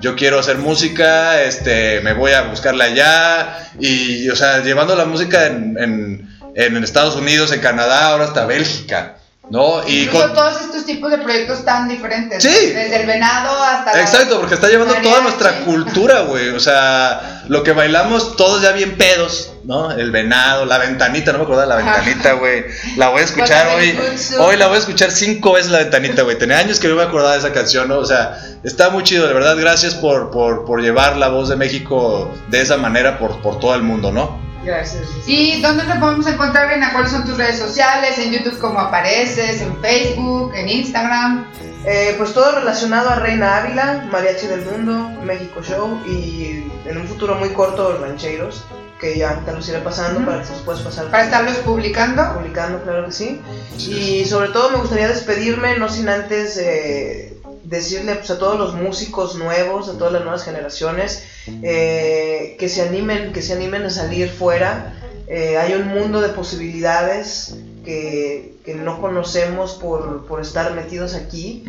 yo 0.00 0.14
quiero 0.16 0.38
hacer 0.38 0.58
música, 0.58 1.42
este, 1.42 2.00
me 2.02 2.12
voy 2.14 2.32
a 2.32 2.42
buscarla 2.42 2.84
allá 2.84 3.70
y, 3.80 4.28
o 4.30 4.36
sea, 4.36 4.62
llevando 4.62 4.94
la 4.94 5.04
música 5.04 5.46
en, 5.46 5.76
en, 5.78 6.38
en 6.54 6.84
Estados 6.84 7.16
Unidos, 7.16 7.52
en 7.52 7.60
Canadá, 7.60 8.06
ahora 8.10 8.24
hasta 8.24 8.46
Bélgica, 8.46 9.16
¿no? 9.50 9.86
Y 9.88 10.06
con, 10.06 10.32
todos 10.34 10.60
estos 10.60 10.84
tipos 10.84 11.10
de 11.10 11.18
proyectos 11.18 11.64
tan 11.64 11.88
diferentes. 11.88 12.42
Sí. 12.42 12.48
¿no? 12.48 12.78
Desde 12.80 13.00
el 13.00 13.06
venado 13.06 13.62
hasta. 13.62 13.92
la- 13.94 14.00
Exacto, 14.02 14.38
porque 14.38 14.54
está 14.54 14.68
llevando 14.68 14.94
toda 15.02 15.20
nuestra 15.22 15.60
cultura, 15.60 16.20
güey. 16.22 16.50
O 16.50 16.60
sea, 16.60 17.42
lo 17.48 17.62
que 17.62 17.72
bailamos 17.72 18.36
todos 18.36 18.62
ya 18.62 18.72
bien 18.72 18.96
pedos, 18.96 19.52
¿no? 19.68 19.90
El 19.90 20.10
venado, 20.10 20.64
la 20.64 20.78
ventanita, 20.78 21.30
no 21.30 21.38
me 21.38 21.44
acuerdo 21.44 21.60
de 21.60 21.68
la 21.68 21.76
ventanita, 21.76 22.32
güey. 22.32 22.64
La 22.96 23.10
voy 23.10 23.20
a 23.20 23.24
escuchar 23.24 23.68
hoy. 23.76 23.96
Hoy 24.38 24.56
la 24.56 24.66
voy 24.66 24.76
a 24.76 24.78
escuchar 24.78 25.10
cinco 25.10 25.52
veces 25.52 25.70
la 25.70 25.80
ventanita, 25.80 26.22
güey. 26.22 26.38
Tenía 26.38 26.58
años 26.58 26.80
que 26.80 26.88
no 26.88 26.96
me 26.96 27.02
acordaba 27.02 27.34
de 27.34 27.40
esa 27.40 27.52
canción, 27.52 27.86
¿no? 27.86 27.98
O 27.98 28.06
sea, 28.06 28.40
está 28.64 28.88
muy 28.88 29.02
chido, 29.02 29.28
de 29.28 29.34
verdad. 29.34 29.56
Gracias 29.58 29.94
por, 29.94 30.30
por, 30.30 30.64
por 30.64 30.80
llevar 30.80 31.18
la 31.18 31.28
voz 31.28 31.50
de 31.50 31.56
México 31.56 32.34
de 32.48 32.62
esa 32.62 32.78
manera 32.78 33.18
por, 33.18 33.42
por 33.42 33.60
todo 33.60 33.74
el 33.74 33.82
mundo, 33.82 34.10
¿no? 34.10 34.40
Gracias. 34.64 35.02
¿Y 35.26 35.60
dónde 35.60 35.84
te 35.84 35.98
podemos 35.98 36.26
encontrar, 36.26 36.68
Reina? 36.68 36.90
¿Cuáles 36.92 37.12
son 37.12 37.26
tus 37.26 37.36
redes 37.36 37.58
sociales? 37.58 38.18
¿En 38.18 38.32
YouTube 38.32 38.58
cómo 38.58 38.80
apareces? 38.80 39.60
¿En 39.60 39.78
Facebook? 39.82 40.52
¿En 40.54 40.68
Instagram? 40.70 41.46
Eh, 41.84 42.14
pues 42.16 42.32
todo 42.32 42.52
relacionado 42.52 43.10
a 43.10 43.16
Reina 43.16 43.58
Ávila, 43.58 44.08
Mariachi 44.10 44.46
del 44.46 44.64
Mundo, 44.64 45.10
México 45.22 45.62
Show 45.62 46.00
y 46.06 46.64
en 46.86 46.98
un 46.98 47.06
futuro 47.06 47.34
muy 47.36 47.50
corto 47.50 47.98
Rancheros, 47.98 48.64
que 49.00 49.16
ya 49.16 49.40
te 49.44 49.52
los 49.52 49.68
iré 49.68 49.78
pasando 49.78 50.20
Ujú. 50.20 50.28
para 50.28 50.42
que 50.42 50.50
los 50.50 50.62
puedas 50.62 50.82
pasar. 50.82 51.10
Para 51.10 51.24
estarlos 51.24 51.56
publicando. 51.58 52.34
publicando, 52.34 52.82
claro 52.82 53.06
que 53.06 53.12
sí. 53.12 53.40
Y 53.78 54.24
sobre 54.24 54.48
todo 54.48 54.70
me 54.70 54.78
gustaría 54.78 55.08
despedirme, 55.08 55.78
no 55.78 55.88
sin 55.88 56.08
antes 56.08 56.56
eh, 56.58 57.34
decirle 57.64 58.16
pues, 58.16 58.30
a 58.30 58.38
todos 58.38 58.58
los 58.58 58.74
músicos 58.74 59.36
nuevos, 59.36 59.88
a 59.88 59.98
todas 59.98 60.12
las 60.12 60.22
nuevas 60.22 60.44
generaciones, 60.44 61.22
eh, 61.62 62.56
que 62.58 62.68
se 62.68 62.82
animen, 62.82 63.32
que 63.32 63.42
se 63.42 63.52
animen 63.52 63.84
a 63.84 63.90
salir 63.90 64.30
fuera. 64.30 64.94
Eh, 65.28 65.58
hay 65.58 65.74
un 65.74 65.88
mundo 65.88 66.20
de 66.22 66.30
posibilidades 66.30 67.54
que, 67.84 68.54
que 68.64 68.74
no 68.74 69.00
conocemos 69.00 69.74
por, 69.74 70.26
por 70.26 70.40
estar 70.40 70.72
metidos 70.72 71.14
aquí 71.14 71.64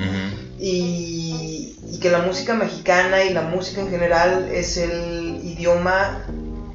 y, 0.58 1.76
y 1.92 2.00
que 2.00 2.10
la 2.10 2.20
música 2.20 2.54
mexicana 2.54 3.24
y 3.24 3.34
la 3.34 3.42
música 3.42 3.82
en 3.82 3.90
general 3.90 4.50
es 4.52 4.78
el 4.78 5.42
idioma 5.44 6.26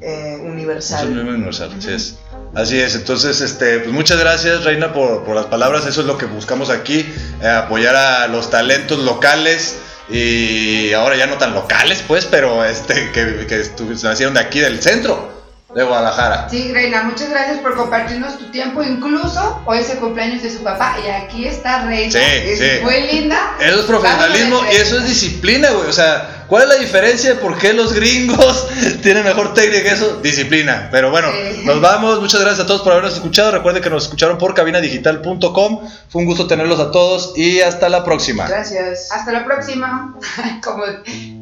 eh, 0.01 0.35
Es 0.35 0.41
universal. 0.41 1.07
un 1.07 1.15
número 1.15 1.35
universal, 1.35 1.71
así 1.77 1.91
es. 1.91 2.15
Así 2.53 2.79
es, 2.79 2.95
entonces, 2.95 3.41
este, 3.41 3.79
pues 3.79 3.91
muchas 3.91 4.17
gracias, 4.19 4.63
Reina, 4.63 4.93
por, 4.93 5.23
por 5.25 5.35
las 5.35 5.45
palabras. 5.47 5.85
Eso 5.85 6.01
es 6.01 6.07
lo 6.07 6.17
que 6.17 6.25
buscamos 6.25 6.69
aquí, 6.69 7.05
eh, 7.41 7.47
apoyar 7.47 7.95
a 7.95 8.27
los 8.27 8.49
talentos 8.49 8.99
locales 8.99 9.75
y 10.09 10.93
ahora 10.93 11.15
ya 11.17 11.27
no 11.27 11.35
tan 11.35 11.53
locales, 11.53 12.03
pues, 12.07 12.25
pero 12.25 12.63
este, 12.63 13.11
que, 13.11 13.45
que 13.47 13.63
nacieron 14.03 14.35
de 14.35 14.39
aquí, 14.39 14.59
del 14.59 14.81
centro 14.81 15.33
de 15.73 15.83
Guadalajara. 15.83 16.47
Sí, 16.49 16.71
Reina, 16.71 17.03
muchas 17.03 17.29
gracias 17.29 17.57
por 17.59 17.75
compartirnos 17.75 18.37
tu 18.37 18.45
tiempo. 18.51 18.81
Incluso 18.81 19.61
hoy 19.65 19.79
es 19.79 19.89
el 19.89 19.97
cumpleaños 19.97 20.41
de 20.41 20.49
su 20.49 20.63
papá 20.63 20.95
y 21.05 21.09
aquí 21.09 21.45
está 21.45 21.83
Reina. 21.85 22.11
Sí, 22.13 22.19
Es 22.21 22.59
sí. 22.59 22.65
Muy 22.81 23.01
linda. 23.11 23.57
Eso 23.59 23.81
es 23.81 23.85
profesionalismo 23.85 24.61
y 24.71 24.75
eso 24.75 24.99
es 24.99 25.07
disciplina, 25.09 25.71
güey. 25.71 25.89
O 25.89 25.93
sea, 25.93 26.34
¿cuál 26.47 26.63
es 26.63 26.69
la 26.69 26.75
diferencia 26.75 27.31
de 27.31 27.35
por 27.39 27.57
qué 27.57 27.73
los 27.73 27.93
gringos 27.93 28.67
tienen 29.01 29.23
mejor 29.23 29.53
técnica 29.53 29.83
que 29.83 29.89
eso? 29.89 30.19
Disciplina. 30.21 30.89
Pero 30.91 31.09
bueno, 31.11 31.29
Sí. 31.31 31.61
nos 31.65 31.81
vamos. 31.81 32.19
Muchas 32.21 32.41
gracias 32.41 32.63
a 32.63 32.67
todos 32.67 32.81
por 32.81 32.91
habernos 32.93 33.13
escuchado. 33.13 33.51
Recuerden 33.51 33.81
que 33.83 33.89
nos 33.89 34.03
escucharon 34.03 34.37
por 34.37 34.53
cabinadigital.com. 34.53 35.89
Fue 36.09 36.21
un 36.21 36.25
gusto 36.25 36.47
tenerlos 36.47 36.79
a 36.79 36.91
todos 36.91 37.33
y 37.35 37.61
hasta 37.61 37.89
la 37.89 38.03
próxima. 38.03 38.47
Gracias. 38.47 39.11
Hasta 39.11 39.31
la 39.31 39.45
próxima. 39.45 40.15
Como 40.63 40.83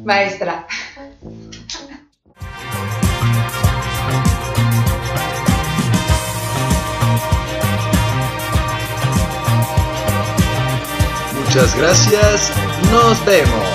maestra. 0.04 0.66
Muchas 11.38 11.76
gracias. 11.76 12.52
Nos 12.90 13.24
vemos. 13.24 13.73